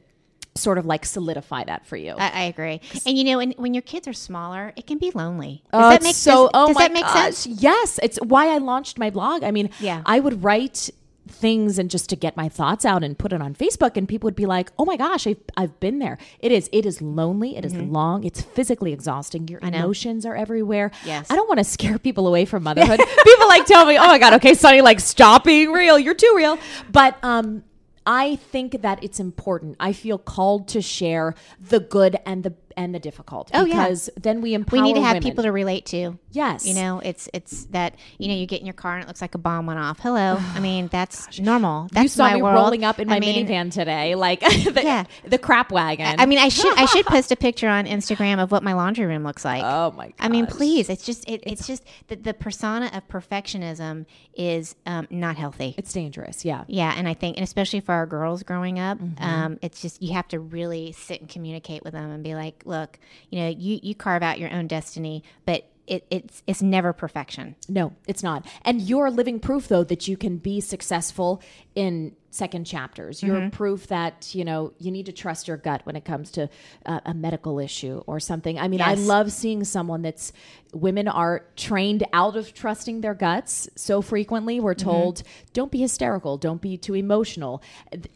sort 0.57 0.79
of 0.79 0.87
like 0.87 1.05
solidify 1.05 1.65
that 1.65 1.85
for 1.87 1.97
you 1.97 2.13
I, 2.13 2.29
I 2.29 2.43
agree. 2.45 2.81
And 3.05 3.19
you 3.19 3.25
know, 3.25 3.41
and 3.41 3.55
when 3.57 3.75
your 3.75 3.83
kids 3.83 4.07
are 4.07 4.13
smaller, 4.13 4.73
it 4.77 4.87
can 4.87 4.99
be 4.99 5.11
lonely. 5.13 5.65
Does 5.73 5.83
Oh, 5.83 5.89
that 5.91 6.03
make 6.05 6.15
so 6.15 6.45
does, 6.45 6.51
oh 6.55 6.67
does 6.69 6.77
my 6.77 6.83
that 6.85 6.93
make 6.93 7.05
gosh. 7.05 7.35
sense? 7.35 7.47
yes 7.61 7.99
it's 8.03 8.19
why 8.19 8.55
i 8.55 8.59
launched 8.59 8.97
my 8.99 9.11
blog 9.11 9.43
i 9.43 9.51
mean 9.51 9.71
Yeah. 9.81 10.03
i 10.07 10.21
would 10.21 10.45
write 10.45 10.91
things 11.27 11.79
and 11.79 11.91
just 11.91 12.11
to 12.11 12.17
get 12.17 12.37
my 12.37 12.49
thoughts 12.49 12.85
out 12.85 13.03
and 13.03 13.19
put 13.19 13.33
it 13.33 13.41
on 13.41 13.55
facebook 13.55 13.97
and 13.97 14.07
people 14.09 14.27
would 14.27 14.37
be 14.37 14.45
like 14.45 14.71
oh 14.79 14.85
my 14.85 14.97
gosh 14.97 15.27
i've, 15.27 15.39
I've 15.57 15.81
been 15.81 15.99
there 15.99 16.19
it 16.41 16.53
is 16.53 16.69
it 16.71 16.85
is 16.85 17.01
lonely 17.01 17.57
It 17.57 17.65
is 17.65 17.75
long 17.75 18.25
it's 18.25 18.43
physically 18.43 18.93
exhausting 18.93 19.49
your 19.49 19.61
Mm-hmm. 19.61 19.75
emotions 19.75 20.27
are 20.27 20.37
everywhere 20.37 20.91
Yes. 21.05 21.31
i 21.31 21.37
don't 21.37 21.49
want 21.49 21.59
to 21.59 21.65
scare 21.65 21.99
people 21.99 22.29
away 22.29 22.45
from 22.45 22.63
motherhood 22.69 23.01
people 23.25 23.49
like 23.49 23.65
tell 23.65 23.87
me 23.87 23.97
oh 23.97 24.07
my 24.07 24.19
god 24.19 24.35
okay 24.35 24.53
Sonni 24.53 24.83
like 24.83 25.01
stop 25.01 25.45
being 25.45 25.73
real 25.73 25.99
you're 25.99 26.15
too 26.15 26.33
real 26.37 26.59
but 26.93 27.17
um 27.25 27.65
I 28.07 28.37
think 28.37 28.83
that 28.83 29.03
it's 29.03 29.19
important. 29.19 29.77
I 29.81 29.95
feel 29.95 30.19
called 30.19 30.69
to 30.69 30.83
share 30.83 31.35
the 31.59 31.81
good 31.81 32.19
and 32.27 32.43
the 32.43 32.51
and 32.77 32.95
the 32.95 32.99
difficult 32.99 33.51
Oh, 33.55 33.65
yeah. 33.65 33.95
then 34.21 34.41
we 34.41 34.55
empower 34.55 34.81
We 34.81 34.83
need 34.87 34.95
to 34.95 35.03
have 35.03 35.15
women. 35.17 35.23
people 35.23 35.45
to 35.45 35.53
relate 35.53 35.87
to. 35.87 36.19
Yes. 36.33 36.67
You 36.67 36.75
know, 36.75 37.01
it's 37.01 37.29
it's 37.33 37.65
that 37.67 37.95
you 38.19 38.29
know 38.29 38.35
you 38.35 38.47
get 38.47 38.61
in 38.61 38.67
your 38.67 38.73
car 38.75 38.95
and 38.95 39.05
it 39.05 39.07
looks 39.07 39.21
like 39.21 39.35
a 39.35 39.39
bomb 39.39 39.67
went 39.67 39.79
off. 39.79 40.01
Hello, 40.01 40.37
I 40.55 40.61
mean 40.61 40.89
that's 40.89 41.39
normal. 41.39 41.89
That's 41.93 42.03
you 42.05 42.09
saw 42.09 42.25
my 42.31 42.35
me 42.37 42.43
world. 42.43 42.57
rolling 42.57 42.85
up 42.85 42.99
in 42.99 43.09
my 43.09 43.17
I 43.17 43.21
mean, 43.21 43.47
minivan 43.47 43.73
today, 43.73 44.15
like 44.15 44.41
the, 44.41 44.81
Yeah. 44.83 45.05
the 45.27 45.39
crap 45.39 45.71
wagon. 45.73 46.17
I 46.19 46.27
mean, 46.27 46.39
I 46.39 46.49
should 46.49 46.77
I 46.79 46.87
should 46.87 47.07
post 47.15 47.31
a 47.33 47.37
picture 47.37 47.69
on 47.69 47.87
Instagram 47.87 48.43
of 48.43 48.51
what 48.51 48.63
my 48.63 48.73
laundry 48.75 49.07
room 49.07 49.25
looks 49.25 49.45
like. 49.45 49.63
oh 49.65 49.93
my 49.93 50.07
god. 50.07 50.15
I 50.19 50.29
mean, 50.29 50.47
please. 50.47 50.89
It's 50.89 51.05
just 51.05 51.29
it, 51.29 51.43
it's 51.47 51.67
just 51.67 51.85
the, 52.09 52.17
the 52.17 52.35
persona 52.35 52.91
of 52.93 53.07
perfectionism 53.09 54.07
is 54.35 54.75
um, 54.87 55.07
not 55.11 55.37
healthy. 55.37 55.75
it's 55.79 55.93
dangerous. 55.93 56.45
Yeah. 56.45 56.65
Yeah, 56.67 56.93
and 56.97 57.07
I 57.09 57.15
think, 57.15 57.37
and 57.37 57.45
especially 57.45 57.81
for 57.81 57.93
our 57.93 58.07
girls 58.07 58.43
growing 58.43 58.79
up, 58.79 58.99
Mm-hmm. 58.99 59.25
um, 59.25 59.59
it's 59.63 59.83
just 59.83 60.03
you 60.03 60.13
have 60.15 60.29
to 60.29 60.39
really 60.41 60.93
sit 60.93 61.21
and 61.21 61.29
communicate 61.29 61.83
with 61.85 61.93
them 61.95 62.11
and 62.11 62.23
be 62.23 62.35
like, 62.35 62.63
look, 62.65 62.99
you 63.31 63.41
know, 63.41 63.49
you 63.49 63.81
you 63.83 63.95
carve 63.95 64.23
out 64.23 64.39
your 64.39 64.53
own 64.53 64.67
destiny, 64.67 65.23
but 65.45 65.67
it, 65.87 66.07
it's 66.11 66.43
it's 66.47 66.63
never 66.63 66.93
perfection. 66.93 67.57
No, 67.69 67.95
it's 68.07 68.23
not. 68.23 68.47
And 68.63 68.81
you're 68.81 69.11
living 69.11 69.41
proof 69.41 69.69
though 69.69 69.85
that 69.85 70.09
you 70.09 70.17
can 70.17 70.39
be 70.39 70.61
successful 70.61 71.43
in 71.75 72.17
second 72.35 72.65
chapters. 72.65 73.23
You're 73.23 73.35
Mm-hmm. 73.35 73.49
proof 73.51 73.87
that, 73.89 74.35
you 74.35 74.45
know, 74.45 74.73
you 74.79 74.91
need 74.91 75.07
to 75.07 75.13
trust 75.13 75.47
your 75.49 75.57
gut 75.57 75.81
when 75.85 75.95
it 75.97 76.05
comes 76.05 76.31
to 76.33 76.49
uh, 76.87 77.01
a 77.07 77.15
medical 77.15 77.59
issue 77.61 78.03
or 78.07 78.19
something. 78.19 78.59
I 78.59 78.67
mean, 78.69 78.81
I 78.81 78.95
love 78.95 79.31
seeing 79.33 79.63
someone 79.65 80.03
that's 80.03 80.33
women 80.73 81.07
are 81.07 81.45
trained 81.57 82.03
out 82.13 82.35
of 82.37 82.53
trusting 82.53 83.01
their 83.03 83.15
guts 83.15 83.69
so 83.77 84.03
frequently. 84.03 84.59
We're 84.61 84.75
Mm-hmm. 84.75 84.91
told, 84.91 85.23
don't 85.53 85.71
be 85.71 85.79
hysterical, 85.79 86.37
don't 86.37 86.61
be 86.61 86.77
too 86.77 86.95
emotional, 86.95 87.63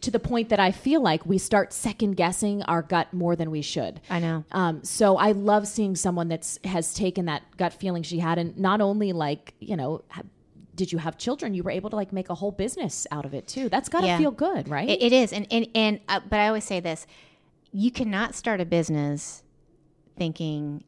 to 0.01 0.11
the 0.11 0.19
point 0.19 0.49
that 0.49 0.59
I 0.59 0.71
feel 0.71 1.01
like 1.01 1.25
we 1.25 1.37
start 1.37 1.71
second 1.71 2.15
guessing 2.17 2.61
our 2.63 2.81
gut 2.81 3.13
more 3.13 3.35
than 3.37 3.49
we 3.51 3.61
should. 3.61 4.01
I 4.09 4.19
know. 4.19 4.43
Um, 4.51 4.83
so 4.83 5.15
I 5.17 5.31
love 5.31 5.67
seeing 5.67 5.95
someone 5.95 6.27
that's 6.27 6.59
has 6.65 6.93
taken 6.93 7.25
that 7.25 7.43
gut 7.55 7.73
feeling 7.73 8.03
she 8.03 8.19
had 8.19 8.37
and 8.37 8.57
not 8.57 8.81
only 8.81 9.13
like 9.13 9.53
you 9.59 9.77
know 9.77 10.01
did 10.79 10.91
you 10.93 10.97
have 10.97 11.17
children 11.17 11.53
you 11.53 11.61
were 11.61 11.71
able 11.79 11.89
to 11.89 11.95
like 12.01 12.11
make 12.19 12.29
a 12.29 12.35
whole 12.41 12.51
business 12.63 13.05
out 13.11 13.25
of 13.25 13.33
it 13.33 13.45
too 13.47 13.67
that's 13.73 13.89
got 13.89 14.01
to 14.01 14.07
Yeah. 14.07 14.17
feel 14.17 14.31
good 14.31 14.63
right 14.69 14.89
It, 14.89 15.01
it 15.07 15.13
is, 15.21 15.33
and 15.33 15.45
and 15.51 15.67
and 15.75 15.99
uh, 16.07 16.21
but 16.31 16.39
I 16.39 16.47
always 16.47 16.63
say 16.63 16.79
this: 16.79 17.05
you 17.83 17.91
cannot 17.91 18.33
start 18.33 18.59
a 18.61 18.65
business 18.65 19.43
thinking 20.17 20.83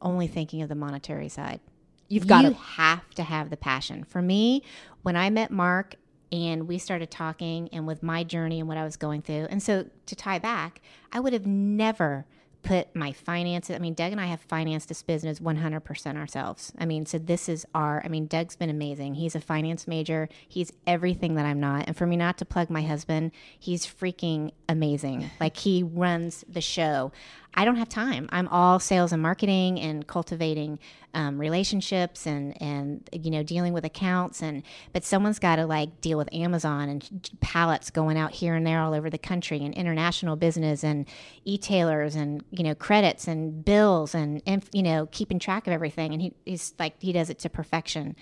only 0.00 0.26
thinking 0.26 0.62
of 0.62 0.68
the 0.68 0.74
monetary 0.74 1.28
side. 1.28 1.60
you've 2.08 2.26
got 2.26 2.44
you 2.44 2.50
to 2.50 2.56
have 2.56 3.10
to 3.14 3.22
have 3.22 3.50
the 3.50 3.56
passion. 3.56 4.04
For 4.04 4.20
me, 4.22 4.62
when 5.02 5.16
I 5.16 5.30
met 5.30 5.50
Mark 5.50 5.96
and 6.30 6.68
we 6.68 6.78
started 6.78 7.10
talking 7.10 7.68
and 7.72 7.86
with 7.86 8.02
my 8.02 8.22
journey 8.24 8.58
and 8.60 8.68
what 8.68 8.76
I 8.76 8.84
was 8.84 8.96
going 8.96 9.22
through, 9.22 9.46
and 9.50 9.62
so 9.62 9.86
to 10.06 10.14
tie 10.16 10.38
back, 10.38 10.80
I 11.12 11.20
would 11.20 11.32
have 11.32 11.46
never 11.46 12.26
put 12.64 12.94
my 12.96 13.12
finances. 13.12 13.76
I 13.76 13.78
mean, 13.78 13.94
Doug 13.94 14.10
and 14.10 14.20
I 14.20 14.26
have 14.26 14.40
financed 14.40 14.88
this 14.88 15.02
business 15.02 15.38
100% 15.38 16.16
ourselves. 16.16 16.72
I 16.78 16.86
mean, 16.86 17.06
so 17.06 17.18
this 17.18 17.48
is 17.48 17.64
our, 17.74 18.02
I 18.04 18.08
mean, 18.08 18.26
Doug's 18.26 18.56
been 18.56 18.70
amazing. 18.70 19.14
He's 19.14 19.36
a 19.36 19.40
finance 19.40 19.86
major. 19.86 20.28
He's 20.48 20.72
everything 20.86 21.34
that 21.34 21.46
I'm 21.46 21.60
not. 21.60 21.84
And 21.86 21.96
for 21.96 22.06
me 22.06 22.16
not 22.16 22.38
to 22.38 22.44
plug 22.44 22.70
my 22.70 22.82
husband, 22.82 23.32
he's 23.58 23.86
freaking 23.86 24.50
amazing. 24.68 25.30
Like 25.38 25.58
he 25.58 25.82
runs 25.82 26.44
the 26.48 26.62
show. 26.62 27.12
I 27.54 27.64
don't 27.64 27.76
have 27.76 27.88
time. 27.88 28.28
I'm 28.32 28.48
all 28.48 28.80
sales 28.80 29.12
and 29.12 29.22
marketing 29.22 29.80
and 29.80 30.06
cultivating 30.06 30.78
um, 31.14 31.38
relationships 31.38 32.26
and 32.26 32.60
and 32.60 33.08
you 33.12 33.30
know 33.30 33.44
dealing 33.44 33.72
with 33.72 33.84
accounts 33.84 34.42
and 34.42 34.64
but 34.92 35.04
someone's 35.04 35.38
got 35.38 35.56
to 35.56 35.66
like 35.66 36.00
deal 36.00 36.18
with 36.18 36.28
Amazon 36.34 36.88
and 36.88 37.30
pallets 37.40 37.90
going 37.90 38.18
out 38.18 38.32
here 38.32 38.54
and 38.54 38.66
there 38.66 38.80
all 38.80 38.92
over 38.92 39.08
the 39.08 39.18
country 39.18 39.64
and 39.64 39.72
international 39.74 40.34
business 40.34 40.82
and 40.82 41.06
e-tailers 41.44 42.16
and 42.16 42.44
you 42.50 42.64
know 42.64 42.74
credits 42.74 43.28
and 43.28 43.64
bills 43.64 44.14
and, 44.14 44.42
and 44.44 44.64
you 44.72 44.82
know 44.82 45.06
keeping 45.12 45.38
track 45.38 45.68
of 45.68 45.72
everything 45.72 46.12
and 46.12 46.20
he, 46.20 46.34
he's 46.44 46.74
like 46.80 47.00
he 47.00 47.12
does 47.12 47.30
it 47.30 47.38
to 47.38 47.48
perfection. 47.48 48.16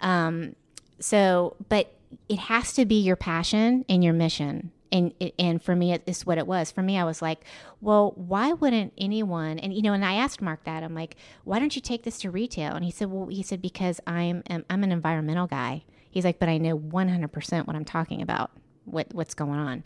Um, 0.00 0.56
so, 0.98 1.56
but 1.68 1.92
it 2.28 2.38
has 2.38 2.72
to 2.74 2.84
be 2.84 3.00
your 3.00 3.16
passion 3.16 3.84
and 3.88 4.02
your 4.02 4.12
mission. 4.12 4.72
And, 4.92 5.14
and 5.38 5.62
for 5.62 5.76
me, 5.76 5.92
it's 5.92 6.26
what 6.26 6.38
it 6.38 6.46
was. 6.46 6.70
For 6.72 6.82
me, 6.82 6.98
I 6.98 7.04
was 7.04 7.22
like, 7.22 7.44
well, 7.80 8.12
why 8.16 8.52
wouldn't 8.52 8.92
anyone? 8.98 9.58
And 9.58 9.72
you 9.72 9.82
know, 9.82 9.92
and 9.92 10.04
I 10.04 10.14
asked 10.14 10.42
Mark 10.42 10.64
that. 10.64 10.82
I'm 10.82 10.94
like, 10.94 11.16
why 11.44 11.58
don't 11.58 11.76
you 11.76 11.82
take 11.82 12.02
this 12.02 12.18
to 12.20 12.30
retail? 12.30 12.74
And 12.74 12.84
he 12.84 12.90
said, 12.90 13.08
well, 13.10 13.28
he 13.28 13.42
said 13.42 13.62
because 13.62 14.00
I'm 14.06 14.42
I'm 14.48 14.82
an 14.82 14.92
environmental 14.92 15.46
guy. 15.46 15.84
He's 16.10 16.24
like, 16.24 16.40
but 16.40 16.48
I 16.48 16.58
know 16.58 16.76
100% 16.76 17.66
what 17.66 17.76
I'm 17.76 17.84
talking 17.84 18.20
about. 18.20 18.50
What 18.90 19.14
what's 19.14 19.34
going 19.34 19.58
on? 19.58 19.84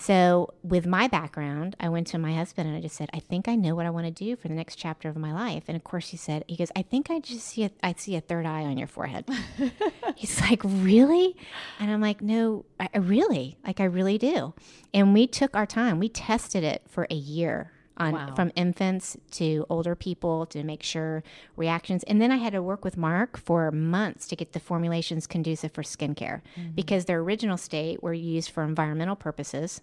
So 0.00 0.54
with 0.62 0.86
my 0.86 1.08
background, 1.08 1.76
I 1.78 1.90
went 1.90 2.06
to 2.08 2.18
my 2.18 2.32
husband 2.32 2.66
and 2.66 2.74
I 2.74 2.80
just 2.80 2.96
said, 2.96 3.10
I 3.12 3.18
think 3.18 3.48
I 3.48 3.54
know 3.54 3.74
what 3.74 3.84
I 3.84 3.90
want 3.90 4.06
to 4.06 4.10
do 4.10 4.34
for 4.34 4.48
the 4.48 4.54
next 4.54 4.76
chapter 4.76 5.10
of 5.10 5.16
my 5.16 5.30
life. 5.30 5.64
And 5.68 5.76
of 5.76 5.84
course, 5.84 6.08
he 6.08 6.16
said, 6.16 6.42
he 6.48 6.56
goes, 6.56 6.72
I 6.74 6.80
think 6.80 7.10
I 7.10 7.20
just 7.20 7.46
see 7.46 7.64
a, 7.64 7.70
I 7.82 7.92
see 7.92 8.16
a 8.16 8.22
third 8.22 8.46
eye 8.46 8.62
on 8.62 8.78
your 8.78 8.86
forehead. 8.86 9.26
He's 10.16 10.40
like, 10.40 10.62
really? 10.64 11.36
And 11.78 11.90
I'm 11.90 12.00
like, 12.00 12.22
no, 12.22 12.64
I, 12.80 12.88
I 12.94 12.98
really, 12.98 13.58
like, 13.66 13.78
I 13.78 13.84
really 13.84 14.16
do. 14.16 14.54
And 14.94 15.12
we 15.12 15.26
took 15.26 15.54
our 15.54 15.66
time. 15.66 15.98
We 15.98 16.08
tested 16.08 16.64
it 16.64 16.80
for 16.88 17.06
a 17.10 17.14
year 17.14 17.70
on 18.00 18.12
Wow. 18.14 18.34
from 18.34 18.50
infants 18.56 19.16
to 19.32 19.64
older 19.68 19.94
people 19.94 20.46
to 20.46 20.62
make 20.64 20.82
sure 20.82 21.22
reactions. 21.56 22.02
And 22.04 22.20
then 22.20 22.32
I 22.32 22.36
had 22.36 22.52
to 22.54 22.62
work 22.62 22.84
with 22.84 22.96
Mark 22.96 23.36
for 23.36 23.70
months 23.70 24.26
to 24.28 24.36
get 24.36 24.52
the 24.52 24.60
formulations 24.60 25.26
conducive 25.26 25.72
for 25.72 25.82
skincare 25.82 26.40
because 26.74 27.04
their 27.04 27.20
original 27.20 27.56
state 27.56 28.02
were 28.02 28.14
used 28.14 28.50
for 28.50 28.62
environmental 28.64 29.16
purposes. 29.16 29.80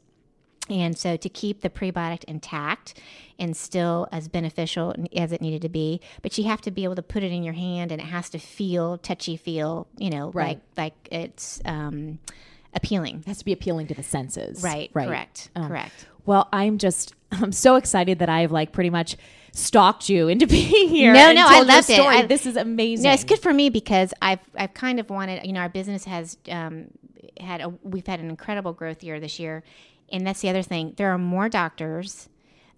And 0.69 0.97
so 0.97 1.15
to 1.15 1.29
keep 1.29 1.61
the 1.61 1.69
prebiotic 1.69 2.25
intact 2.25 2.99
and 3.39 3.55
still 3.55 4.07
as 4.11 4.27
beneficial 4.27 4.93
as 5.15 5.31
it 5.31 5.39
needed 5.39 5.61
to 5.61 5.69
be, 5.69 6.01
but 6.21 6.37
you 6.37 6.43
have 6.43 6.59
to 6.61 6.71
be 6.71 6.83
able 6.83 6.95
to 6.95 7.01
put 7.01 7.23
it 7.23 7.31
in 7.31 7.41
your 7.43 7.53
hand 7.53 7.91
and 7.93 8.01
it 8.01 8.05
has 8.05 8.29
to 8.31 8.37
feel 8.39 8.97
touchy 8.97 9.37
feel, 9.37 9.87
you 9.97 10.09
know, 10.09 10.29
Right. 10.31 10.59
like 10.77 10.93
like 11.09 11.09
it's 11.09 11.61
um, 11.63 12.19
appealing. 12.73 13.19
it 13.25 13.27
has 13.27 13.37
to 13.37 13.45
be 13.45 13.53
appealing 13.53 13.87
to 13.87 13.93
the 13.93 14.03
senses 14.03 14.61
Right, 14.61 14.91
right 14.93 15.07
correct, 15.07 15.49
Um, 15.55 15.69
correct. 15.69 16.07
Well, 16.27 16.47
I'm 16.53 16.77
just 16.77 17.15
I'm 17.31 17.51
so 17.51 17.75
excited 17.75 18.19
that 18.19 18.29
I've 18.29 18.51
like 18.51 18.71
pretty 18.71 18.91
much 18.91 19.17
stalked 19.53 20.07
you 20.09 20.27
into 20.27 20.45
being 20.57 20.89
here. 20.89 21.13
No, 21.13 21.31
no, 21.33 21.45
I 21.47 21.61
loved 21.61 21.89
it. 21.89 21.99
I- 21.99 22.25
this 22.27 22.45
is 22.45 22.55
amazing. 22.55 23.03
No, 23.03 23.11
it's 23.13 23.23
good 23.23 23.39
for 23.39 23.53
me 23.53 23.69
because 23.71 24.13
I've 24.21 24.39
I've 24.55 24.75
kind 24.75 24.99
of 24.99 25.09
wanted. 25.09 25.45
You 25.45 25.53
know, 25.53 25.61
our 25.61 25.69
business 25.69 26.05
has 26.05 26.37
um, 26.51 26.89
had 27.39 27.61
a, 27.61 27.69
we've 27.83 28.05
had 28.05 28.19
an 28.19 28.29
incredible 28.29 28.73
growth 28.73 29.03
year 29.03 29.19
this 29.19 29.39
year, 29.39 29.63
and 30.11 30.27
that's 30.27 30.41
the 30.41 30.49
other 30.49 30.61
thing. 30.61 30.93
There 30.97 31.11
are 31.11 31.17
more 31.17 31.49
doctors. 31.49 32.29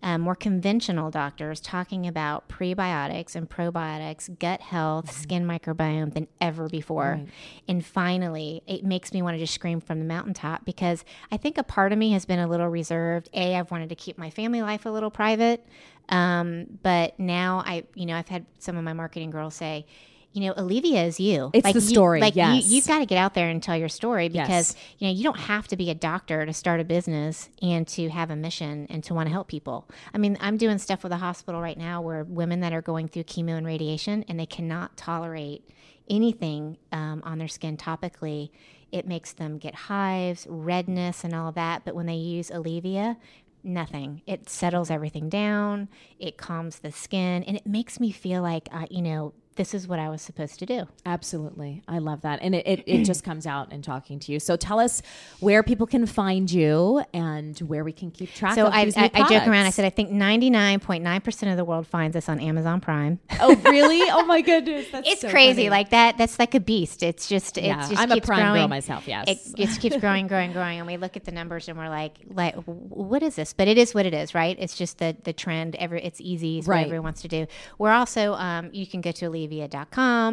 Um, 0.02 0.22
more 0.22 0.36
conventional 0.36 1.12
doctors 1.12 1.60
talking 1.60 2.08
about 2.08 2.48
prebiotics 2.48 3.36
and 3.36 3.50
probiotics, 3.50 4.40
gut 4.40 4.62
health, 4.62 5.12
skin 5.12 5.46
microbiome 5.46 6.14
than 6.14 6.28
ever 6.40 6.70
before. 6.70 7.22
And 7.68 7.86
finally, 7.86 8.64
it 8.66 8.86
makes 8.86 9.14
me 9.14 9.22
want 9.22 9.36
to 9.36 9.40
just 9.40 9.54
scream 9.54 9.82
from 9.82 10.00
the 10.00 10.06
mountaintop 10.06 10.64
because 10.64 11.04
I 11.32 11.38
think 11.38 11.58
a 11.58 11.64
part 11.64 11.92
of 11.92 11.98
me 11.98 12.14
has 12.14 12.26
been 12.26 12.40
a 12.40 12.48
little 12.48 12.70
reserved. 12.70 13.30
A, 13.34 13.56
I've 13.56 13.72
wanted 13.72 13.90
to 13.90 13.96
keep 13.96 14.18
my 14.18 14.30
family 14.30 14.62
life 14.62 14.86
a 14.86 14.90
little 14.90 15.12
private. 15.12 15.66
Um, 16.08 16.66
but 16.82 17.20
now 17.20 17.62
I, 17.66 17.84
you 17.94 18.06
know, 18.06 18.16
I've 18.16 18.30
had 18.30 18.46
some 18.58 18.78
of 18.78 18.84
my 18.84 18.94
marketing 18.94 19.32
girls 19.32 19.56
say, 19.56 19.86
you 20.32 20.42
know, 20.42 20.54
Aleavia 20.56 21.06
is 21.06 21.20
you. 21.20 21.50
It's 21.54 21.68
the 21.68 21.74
you- 21.80 21.82
story, 21.82 22.22
Like 22.22 22.36
yes. 22.36 22.66
you, 22.68 22.76
you've 22.76 22.88
got 22.88 23.00
to 23.00 23.06
get 23.06 23.18
out 23.18 23.34
there 23.34 23.50
and 23.50 23.62
tell 23.64 23.76
your 23.76 23.90
story 23.90 24.30
because 24.30 24.48
Yes. 24.50 24.76
you 25.00 25.08
know 25.08 25.14
you 25.14 25.24
don't 25.24 25.40
have 25.40 25.68
to 25.70 25.76
be 25.76 25.90
a 25.90 25.96
doctor 25.96 26.46
to 26.46 26.54
start 26.54 26.80
a 26.80 26.84
business 26.84 27.50
and 27.62 27.88
to 27.90 28.10
have 28.10 28.30
a 28.30 28.36
mission 28.36 28.86
and 28.90 29.04
to 29.06 29.14
want 29.14 29.28
to 29.28 29.34
help 29.34 29.48
people. 29.48 29.90
I 30.14 30.18
mean, 30.20 30.38
I'm 30.40 30.58
doing 30.58 30.78
stuff 30.78 31.04
with 31.04 31.12
a 31.12 31.18
hospital 31.18 31.62
right 31.62 31.78
now 31.78 32.02
where 32.02 32.24
women 32.24 32.60
that 32.60 32.74
are 32.74 32.82
going 32.82 33.08
through 33.08 33.24
chemo 33.24 33.58
and 33.58 33.66
radiation 33.66 34.24
and 34.28 34.40
they 34.40 34.46
cannot 34.46 34.96
tolerate 34.98 35.68
anything 36.10 36.78
um, 36.92 37.22
on 37.26 37.38
their 37.38 37.48
skin 37.48 37.78
topically. 37.78 38.50
It 38.92 39.08
makes 39.08 39.34
them 39.34 39.58
get 39.58 39.76
hives, 39.76 40.48
redness, 40.50 41.24
and 41.24 41.36
all 41.36 41.52
that. 41.54 41.86
But 41.86 41.96
when 41.96 42.06
they 42.08 42.16
use 42.16 42.50
Aleavia, 42.50 43.18
nothing. 43.64 44.22
It 44.26 44.50
settles 44.50 44.90
everything 44.90 45.30
down. 45.30 45.90
It 46.18 46.38
calms 46.38 46.80
the 46.80 46.92
skin, 46.92 47.44
and 47.44 47.58
it 47.58 47.68
makes 47.68 48.00
me 48.00 48.12
feel 48.12 48.42
like 48.42 48.70
uh, 48.72 48.86
you 48.90 49.02
know 49.02 49.34
this 49.60 49.74
is 49.74 49.90
what 49.90 50.00
I 50.00 50.08
was 50.08 50.22
supposed 50.22 50.58
to 50.60 50.66
do. 50.66 50.88
Absolutely. 51.06 51.84
I 51.86 51.98
love 52.00 52.22
that. 52.22 52.40
And 52.42 52.56
it, 52.56 52.66
it, 52.66 52.84
it 52.88 53.04
just 53.04 53.26
comes 53.26 53.46
out 53.46 53.74
in 53.74 53.82
talking 53.82 54.18
to 54.20 54.32
you. 54.32 54.40
So 54.40 54.56
tell 54.56 54.80
us 54.80 55.02
where 55.42 55.64
people 55.64 55.86
can 55.86 56.06
find 56.06 56.50
you 56.50 57.04
and 57.14 57.60
where 57.60 57.84
we 57.84 57.92
can 57.92 58.10
keep 58.10 58.34
track 58.34 58.56
So 58.56 58.68
of 58.68 58.74
I, 58.74 58.84
I, 58.96 59.12
I 59.14 59.28
joke 59.28 59.46
around. 59.48 59.66
I 59.66 59.72
said 59.72 59.84
I 59.84 59.90
think 59.90 60.12
99.9% 60.12 61.52
of 61.52 61.58
the 61.58 61.66
world 61.66 61.88
finds 61.88 62.16
us 62.16 62.30
on 62.30 62.40
Amazon 62.40 62.80
Prime. 62.80 63.20
Oh, 63.42 63.54
really? 63.66 64.10
Oh, 64.10 64.24
my 64.26 64.40
goodness. 64.42 64.88
That's 64.92 65.10
It's 65.10 65.22
so 65.22 65.30
crazy 65.30 65.64
funny. 65.64 65.70
like 65.70 65.90
that. 65.90 66.18
That's 66.18 66.40
like 66.40 66.56
a 66.56 66.62
beast. 66.62 67.04
It's 67.04 67.28
just 67.28 67.58
it 67.58 67.66
Yeah, 67.66 67.82
just 67.82 67.98
I'm 67.98 68.12
a 68.12 68.16
keeps 68.16 68.28
Prime 68.28 68.54
girl 68.54 68.68
myself, 68.70 69.08
yes. 69.10 69.26
It 69.28 69.40
just 69.58 69.82
keeps 69.82 69.98
growing, 69.98 70.28
growing, 70.28 70.54
growing, 70.54 70.78
and 70.80 70.88
we 70.88 70.96
look 70.96 71.18
at 71.18 71.26
the 71.26 71.32
numbers 71.32 71.68
and 71.68 71.78
we're 71.78 71.90
like, 71.90 72.14
like, 72.34 72.56
what 72.66 73.24
is 73.24 73.36
this? 73.36 73.52
But 73.52 73.68
it 73.68 73.78
is 73.78 73.94
what 73.94 74.06
it 74.06 74.14
is, 74.14 74.34
right? 74.34 74.56
It's 74.58 74.78
just 74.78 75.00
the 75.00 75.18
the 75.24 75.34
trend. 75.34 75.76
Every 75.76 76.02
it's 76.02 76.22
easy. 76.22 76.60
It's 76.60 76.68
Right. 76.68 76.78
what 76.80 76.86
everyone 76.86 77.04
wants 77.04 77.22
to 77.24 77.28
do. 77.28 77.46
We're 77.78 77.92
also 77.92 78.34
um, 78.36 78.70
you 78.72 78.88
can 78.88 79.02
go 79.02 79.12
to 79.12 79.30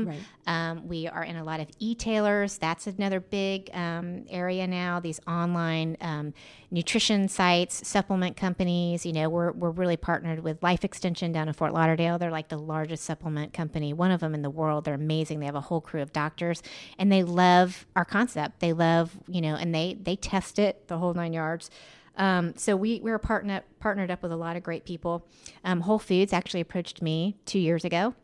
Right. 0.07 0.19
Um, 0.47 0.87
we 0.87 1.09
are 1.09 1.25
in 1.25 1.37
a 1.37 1.45
lot 1.45 1.61
of 1.61 1.69
e-tailers. 1.79 2.59
That's 2.59 2.87
another 2.87 3.21
big 3.21 3.71
um, 3.73 4.25
area 4.29 4.67
now. 4.67 5.01
These 5.01 5.21
online 5.27 5.97
um, 6.01 6.35
nutrition 6.71 7.29
sites, 7.29 7.87
supplement 7.87 8.37
companies. 8.37 9.05
You 9.05 9.13
know, 9.13 9.29
we're, 9.29 9.53
we're 9.53 9.71
really 9.71 9.97
partnered 9.97 10.41
with 10.41 10.63
Life 10.63 10.85
Extension 10.85 11.33
down 11.33 11.49
in 11.49 11.55
Fort 11.55 11.73
Lauderdale. 11.73 12.19
They're 12.19 12.31
like 12.31 12.49
the 12.49 12.59
largest 12.59 13.05
supplement 13.05 13.53
company, 13.53 13.93
one 13.93 14.11
of 14.11 14.21
them 14.21 14.35
in 14.35 14.43
the 14.43 14.51
world. 14.51 14.85
They're 14.85 14.95
amazing. 14.95 15.41
They 15.41 15.47
have 15.47 15.55
a 15.55 15.61
whole 15.61 15.81
crew 15.81 16.03
of 16.03 16.13
doctors, 16.13 16.63
and 16.99 17.11
they 17.11 17.23
love 17.23 17.87
our 17.97 18.05
concept. 18.05 18.61
They 18.61 18.73
love, 18.73 19.19
you 19.29 19.41
know, 19.41 19.57
and 19.57 19.75
they 19.75 19.99
they 20.01 20.17
test 20.17 20.59
it 20.59 20.89
the 20.89 20.99
whole 20.99 21.15
nine 21.15 21.33
yards. 21.33 21.71
Um, 22.17 22.55
so 22.57 22.77
we 22.77 23.01
we're 23.01 23.19
partnered 23.19 23.65
partnered 23.79 24.11
up 24.11 24.23
with 24.23 24.33
a 24.33 24.37
lot 24.37 24.57
of 24.57 24.63
great 24.63 24.85
people. 24.85 25.27
Um, 25.65 25.83
Whole 25.83 25.99
Foods 25.99 26.33
actually 26.33 26.61
approached 26.61 27.03
me 27.03 27.37
two 27.45 27.59
years 27.59 27.85
ago 27.85 28.15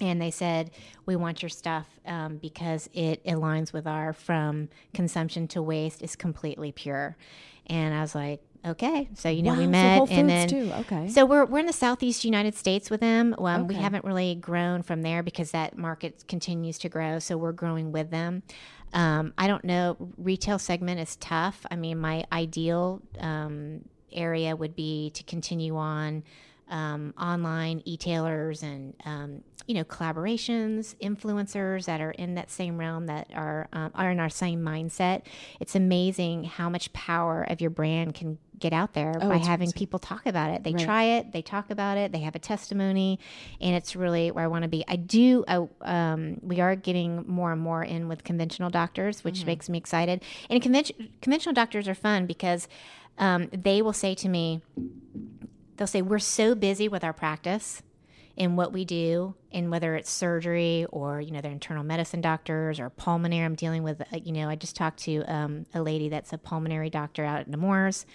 and 0.00 0.20
they 0.20 0.30
said 0.30 0.70
we 1.06 1.16
want 1.16 1.42
your 1.42 1.48
stuff 1.48 1.86
um, 2.06 2.38
because 2.38 2.88
it 2.92 3.24
aligns 3.24 3.72
with 3.72 3.86
our 3.86 4.12
from 4.12 4.68
consumption 4.92 5.46
to 5.48 5.62
waste 5.62 6.02
is 6.02 6.16
completely 6.16 6.72
pure. 6.72 7.16
And 7.66 7.94
i 7.94 8.00
was 8.00 8.14
like 8.14 8.40
okay. 8.66 9.10
So 9.12 9.28
you 9.28 9.42
know 9.42 9.52
Wow, 9.52 9.58
we 9.58 9.64
so 9.64 9.70
met 9.70 9.96
Whole 9.98 10.08
and 10.10 10.28
then 10.28 10.48
too. 10.48 10.72
Okay. 10.80 11.08
so 11.08 11.26
we're, 11.26 11.44
we're 11.44 11.58
in 11.58 11.66
the 11.66 11.72
southeast 11.72 12.24
united 12.24 12.54
states 12.54 12.90
with 12.90 13.00
them. 13.00 13.34
Um, 13.38 13.66
we 13.66 13.74
haven't 13.74 14.04
really 14.04 14.34
grown 14.34 14.82
from 14.82 15.02
there 15.02 15.22
because 15.22 15.50
that 15.50 15.76
market 15.76 16.24
continues 16.28 16.78
to 16.78 16.88
grow 16.88 17.18
so 17.18 17.36
we're 17.36 17.52
growing 17.52 17.92
with 17.92 18.10
them. 18.10 18.42
Um, 18.92 19.32
i 19.38 19.46
don't 19.46 19.64
know 19.64 19.96
retail 20.16 20.58
segment 20.58 21.00
is 21.00 21.16
tough. 21.16 21.64
I 21.70 21.76
mean 21.76 21.98
my 21.98 22.24
ideal 22.32 23.00
um, 23.20 23.84
area 24.12 24.56
would 24.56 24.74
be 24.74 25.10
to 25.10 25.22
continue 25.24 25.76
on 25.76 26.22
um, 26.74 27.14
online 27.20 27.80
e-tailers 27.84 28.62
and 28.64 28.94
um, 29.04 29.42
you 29.66 29.74
know 29.74 29.84
collaborations 29.84 30.94
influencers 31.00 31.84
that 31.86 32.00
are 32.00 32.10
in 32.10 32.34
that 32.34 32.50
same 32.50 32.76
realm 32.78 33.06
that 33.06 33.30
are 33.34 33.68
um, 33.72 33.90
are 33.94 34.10
in 34.10 34.18
our 34.18 34.28
same 34.28 34.60
mindset. 34.60 35.22
It's 35.60 35.74
amazing 35.76 36.44
how 36.44 36.68
much 36.68 36.92
power 36.92 37.42
of 37.48 37.60
your 37.60 37.70
brand 37.70 38.14
can 38.14 38.38
get 38.58 38.72
out 38.72 38.92
there 38.94 39.12
by 39.14 39.26
it's- 39.36 39.46
having 39.46 39.70
people 39.72 39.98
talk 39.98 40.26
about 40.26 40.50
it. 40.50 40.64
They 40.64 40.72
Right. 40.72 40.84
try 40.84 41.04
it 41.16 41.32
they 41.32 41.42
talk 41.42 41.70
about 41.70 41.96
it 41.96 42.12
they 42.12 42.20
have 42.20 42.34
a 42.34 42.38
testimony 42.38 43.18
and 43.60 43.74
it's 43.74 43.94
really 43.96 44.30
where 44.32 44.44
i 44.44 44.48
want 44.48 44.62
to 44.62 44.68
be. 44.68 44.84
I 44.88 44.96
do 44.96 45.44
I, 45.46 45.56
um, 45.82 46.38
we 46.42 46.60
are 46.60 46.74
getting 46.76 47.24
more 47.28 47.52
and 47.52 47.60
more 47.60 47.82
in 47.84 48.08
with 48.08 48.24
conventional 48.24 48.70
doctors 48.70 49.22
which 49.24 49.46
makes 49.46 49.68
me 49.68 49.78
excited. 49.78 50.22
And 50.50 50.60
convention, 50.62 51.08
conventional 51.22 51.52
doctors 51.54 51.86
are 51.88 51.94
fun 51.94 52.26
because 52.26 52.68
um, 53.18 53.48
they 53.52 53.80
will 53.80 53.92
say 53.92 54.14
to 54.16 54.28
me 54.28 54.60
they'll 55.76 55.86
say 55.86 56.02
we're 56.02 56.18
so 56.18 56.54
busy 56.54 56.88
with 56.88 57.04
our 57.04 57.12
practice 57.12 57.82
in 58.36 58.56
what 58.56 58.72
we 58.72 58.84
do 58.84 59.34
and 59.52 59.70
whether 59.70 59.94
it's 59.94 60.10
surgery 60.10 60.86
or 60.90 61.20
you 61.20 61.30
know 61.30 61.40
they're 61.40 61.52
internal 61.52 61.84
medicine 61.84 62.20
doctors 62.20 62.80
or 62.80 62.90
pulmonary 62.90 63.44
i'm 63.44 63.54
dealing 63.54 63.82
with 63.82 64.00
uh, 64.00 64.16
you 64.22 64.32
know 64.32 64.48
i 64.48 64.56
just 64.56 64.74
talked 64.74 64.98
to 64.98 65.22
um, 65.32 65.64
a 65.72 65.80
lady 65.80 66.08
that's 66.08 66.32
a 66.32 66.38
pulmonary 66.38 66.90
doctor 66.90 67.24
out 67.24 67.40
at 67.40 67.48
Nemours 67.48 68.06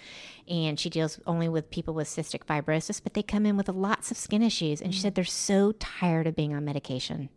and 0.46 0.78
she 0.78 0.90
deals 0.90 1.18
only 1.26 1.48
with 1.48 1.70
people 1.70 1.94
with 1.94 2.06
cystic 2.06 2.44
fibrosis 2.44 3.02
but 3.02 3.14
they 3.14 3.22
come 3.22 3.46
in 3.46 3.56
with 3.56 3.68
lots 3.68 4.10
of 4.10 4.16
skin 4.16 4.42
issues 4.42 4.82
and 4.82 4.94
she 4.94 5.00
said 5.00 5.14
they're 5.14 5.24
so 5.24 5.72
tired 5.72 6.26
of 6.26 6.36
being 6.36 6.54
on 6.54 6.64
medication 6.64 7.30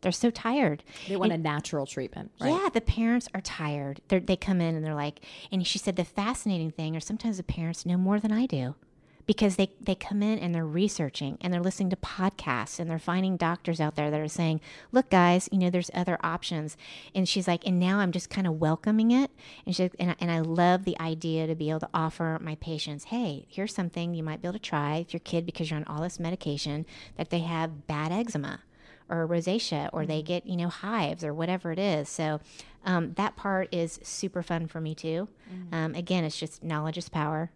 they're 0.00 0.12
so 0.12 0.30
tired 0.30 0.82
they 1.08 1.16
want 1.16 1.30
a 1.30 1.36
natural 1.36 1.84
treatment, 1.84 2.30
right? 2.40 2.48
yeah, 2.48 2.70
the 2.72 2.80
parents 2.80 3.28
are 3.34 3.42
tired. 3.42 4.00
They're, 4.08 4.18
they 4.18 4.34
come 4.34 4.62
in 4.62 4.74
and 4.74 4.82
they're 4.82 4.94
like, 4.94 5.20
and 5.52 5.66
she 5.66 5.76
said 5.76 5.96
the 5.96 6.06
fascinating 6.06 6.70
thing, 6.70 6.96
or 6.96 7.00
sometimes 7.00 7.36
the 7.36 7.42
parents 7.42 7.84
know 7.84 7.98
more 7.98 8.18
than 8.18 8.32
I 8.32 8.46
do 8.46 8.76
because 9.26 9.56
they, 9.56 9.70
they 9.80 9.94
come 9.94 10.22
in 10.22 10.38
and 10.38 10.54
they're 10.54 10.66
researching 10.66 11.38
and 11.40 11.52
they're 11.52 11.60
listening 11.60 11.90
to 11.90 11.96
podcasts 11.96 12.78
and 12.78 12.90
they're 12.90 12.98
finding 12.98 13.36
doctors 13.36 13.80
out 13.80 13.96
there 13.96 14.10
that 14.10 14.20
are 14.20 14.28
saying, 14.28 14.60
look, 14.92 15.10
guys, 15.10 15.48
you 15.52 15.58
know, 15.58 15.70
there's 15.70 15.90
other 15.94 16.18
options. 16.22 16.76
And 17.14 17.28
she's 17.28 17.46
like, 17.46 17.66
and 17.66 17.78
now 17.78 17.98
I'm 17.98 18.12
just 18.12 18.30
kind 18.30 18.46
of 18.46 18.60
welcoming 18.60 19.10
it. 19.10 19.30
And 19.66 19.74
she 19.74 19.90
and 19.98 20.10
I, 20.10 20.16
and 20.20 20.30
I 20.30 20.40
love 20.40 20.84
the 20.84 20.98
idea 21.00 21.46
to 21.46 21.54
be 21.54 21.70
able 21.70 21.80
to 21.80 21.88
offer 21.94 22.38
my 22.40 22.56
patients, 22.56 23.04
hey, 23.04 23.46
here's 23.48 23.74
something 23.74 24.14
you 24.14 24.22
might 24.22 24.42
be 24.42 24.48
able 24.48 24.58
to 24.58 24.64
try 24.64 24.96
if 24.96 25.12
your 25.12 25.20
kid, 25.20 25.46
because 25.46 25.70
you're 25.70 25.78
on 25.78 25.84
all 25.84 26.02
this 26.02 26.20
medication, 26.20 26.86
that 27.16 27.30
they 27.30 27.40
have 27.40 27.86
bad 27.86 28.12
eczema 28.12 28.60
or 29.08 29.26
rosacea 29.26 29.90
or 29.92 30.06
they 30.06 30.22
get 30.22 30.46
you 30.46 30.56
know 30.56 30.68
hives 30.68 31.24
or 31.24 31.34
whatever 31.34 31.72
it 31.72 31.78
is. 31.78 32.08
So 32.08 32.40
um, 32.84 33.12
that 33.14 33.36
part 33.36 33.68
is 33.72 33.98
super 34.02 34.42
fun 34.42 34.68
for 34.68 34.80
me 34.80 34.94
too. 34.94 35.28
Um, 35.72 35.94
again 35.94 36.24
it's 36.24 36.38
just 36.38 36.62
knowledge 36.62 36.96
is 36.96 37.08
power 37.08 37.50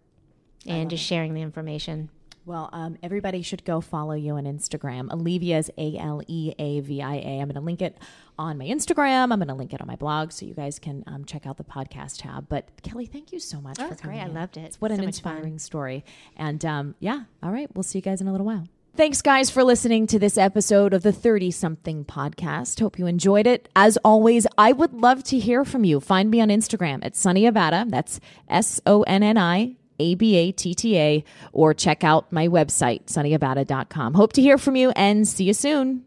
and 0.65 0.89
just 0.89 1.03
sharing 1.03 1.33
the 1.33 1.41
information 1.41 2.09
Well, 2.45 2.69
um, 2.73 2.97
everybody 3.01 3.41
should 3.41 3.65
go 3.65 3.81
follow 3.81 4.13
you 4.13 4.33
on 4.35 4.43
Instagram. 4.45 5.09
Aleavia's 5.09 5.71
A 5.79 5.97
L 5.97 6.21
E 6.27 6.53
A 6.59 6.79
V 6.81 7.01
I 7.01 7.15
A. 7.15 7.39
I'm 7.41 7.47
going 7.47 7.55
to 7.55 7.59
link 7.61 7.81
it 7.81 7.97
on 8.37 8.57
my 8.59 8.65
Instagram. 8.65 9.31
I'm 9.33 9.39
going 9.39 9.47
to 9.47 9.55
link 9.55 9.73
it 9.73 9.81
on 9.81 9.87
my 9.87 9.95
blog 9.95 10.31
so 10.31 10.45
you 10.45 10.53
guys 10.53 10.77
can 10.77 11.03
um, 11.07 11.25
check 11.25 11.47
out 11.47 11.57
the 11.57 11.63
podcast 11.63 12.21
tab. 12.21 12.47
But 12.47 12.69
Kelly, 12.83 13.07
thank 13.07 13.31
you 13.33 13.39
so 13.39 13.59
much 13.61 13.77
Oh, 13.79 13.87
for 13.87 13.93
it's 13.93 14.01
coming. 14.01 14.19
great. 14.19 14.29
I 14.29 14.39
loved 14.39 14.57
it. 14.57 14.75
What 14.79 14.91
So 14.91 14.95
an 14.97 15.03
inspiring 15.03 15.57
story. 15.57 16.05
And 16.37 16.63
um, 16.65 16.93
yeah, 16.99 17.23
all 17.41 17.51
right. 17.51 17.67
We'll 17.75 17.81
see 17.83 17.97
you 17.97 18.03
guys 18.03 18.21
in 18.21 18.27
a 18.27 18.31
little 18.31 18.45
while. 18.45 18.67
Thanks, 18.95 19.21
guys, 19.21 19.49
for 19.49 19.63
listening 19.63 20.05
to 20.07 20.19
this 20.19 20.37
episode 20.37 20.93
of 20.93 21.01
the 21.03 21.11
30 21.11 21.49
something 21.51 22.05
podcast. 22.05 22.79
Hope 22.79 22.97
you 22.99 23.07
enjoyed 23.07 23.45
it. 23.47 23.67
As 23.75 23.97
always, 24.05 24.45
I 24.57 24.71
would 24.71 24.93
love 24.93 25.21
to 25.25 25.39
hear 25.39 25.65
from 25.65 25.83
you. 25.83 25.99
Find 25.99 26.29
me 26.31 26.39
on 26.41 26.47
Instagram 26.49 27.03
at 27.03 27.13
Sonni 27.13 27.49
Abatta. 27.51 27.89
That's 27.89 28.19
S 28.47 28.79
O 28.85 29.01
N 29.03 29.21
N 29.23 29.37
I 29.37 29.75
A 29.99 30.15
B 30.15 30.35
A 30.35 30.51
T 30.51 30.73
T 30.73 30.97
A, 30.97 31.23
or 31.51 31.73
check 31.73 32.03
out 32.03 32.31
my 32.31 32.47
website, 32.47 33.05
sonniabatta.com. 33.05 34.13
Hope 34.13 34.33
to 34.33 34.41
hear 34.41 34.57
from 34.57 34.75
you 34.75 34.91
and 34.91 35.27
see 35.27 35.45
you 35.45 35.53
soon. 35.53 36.05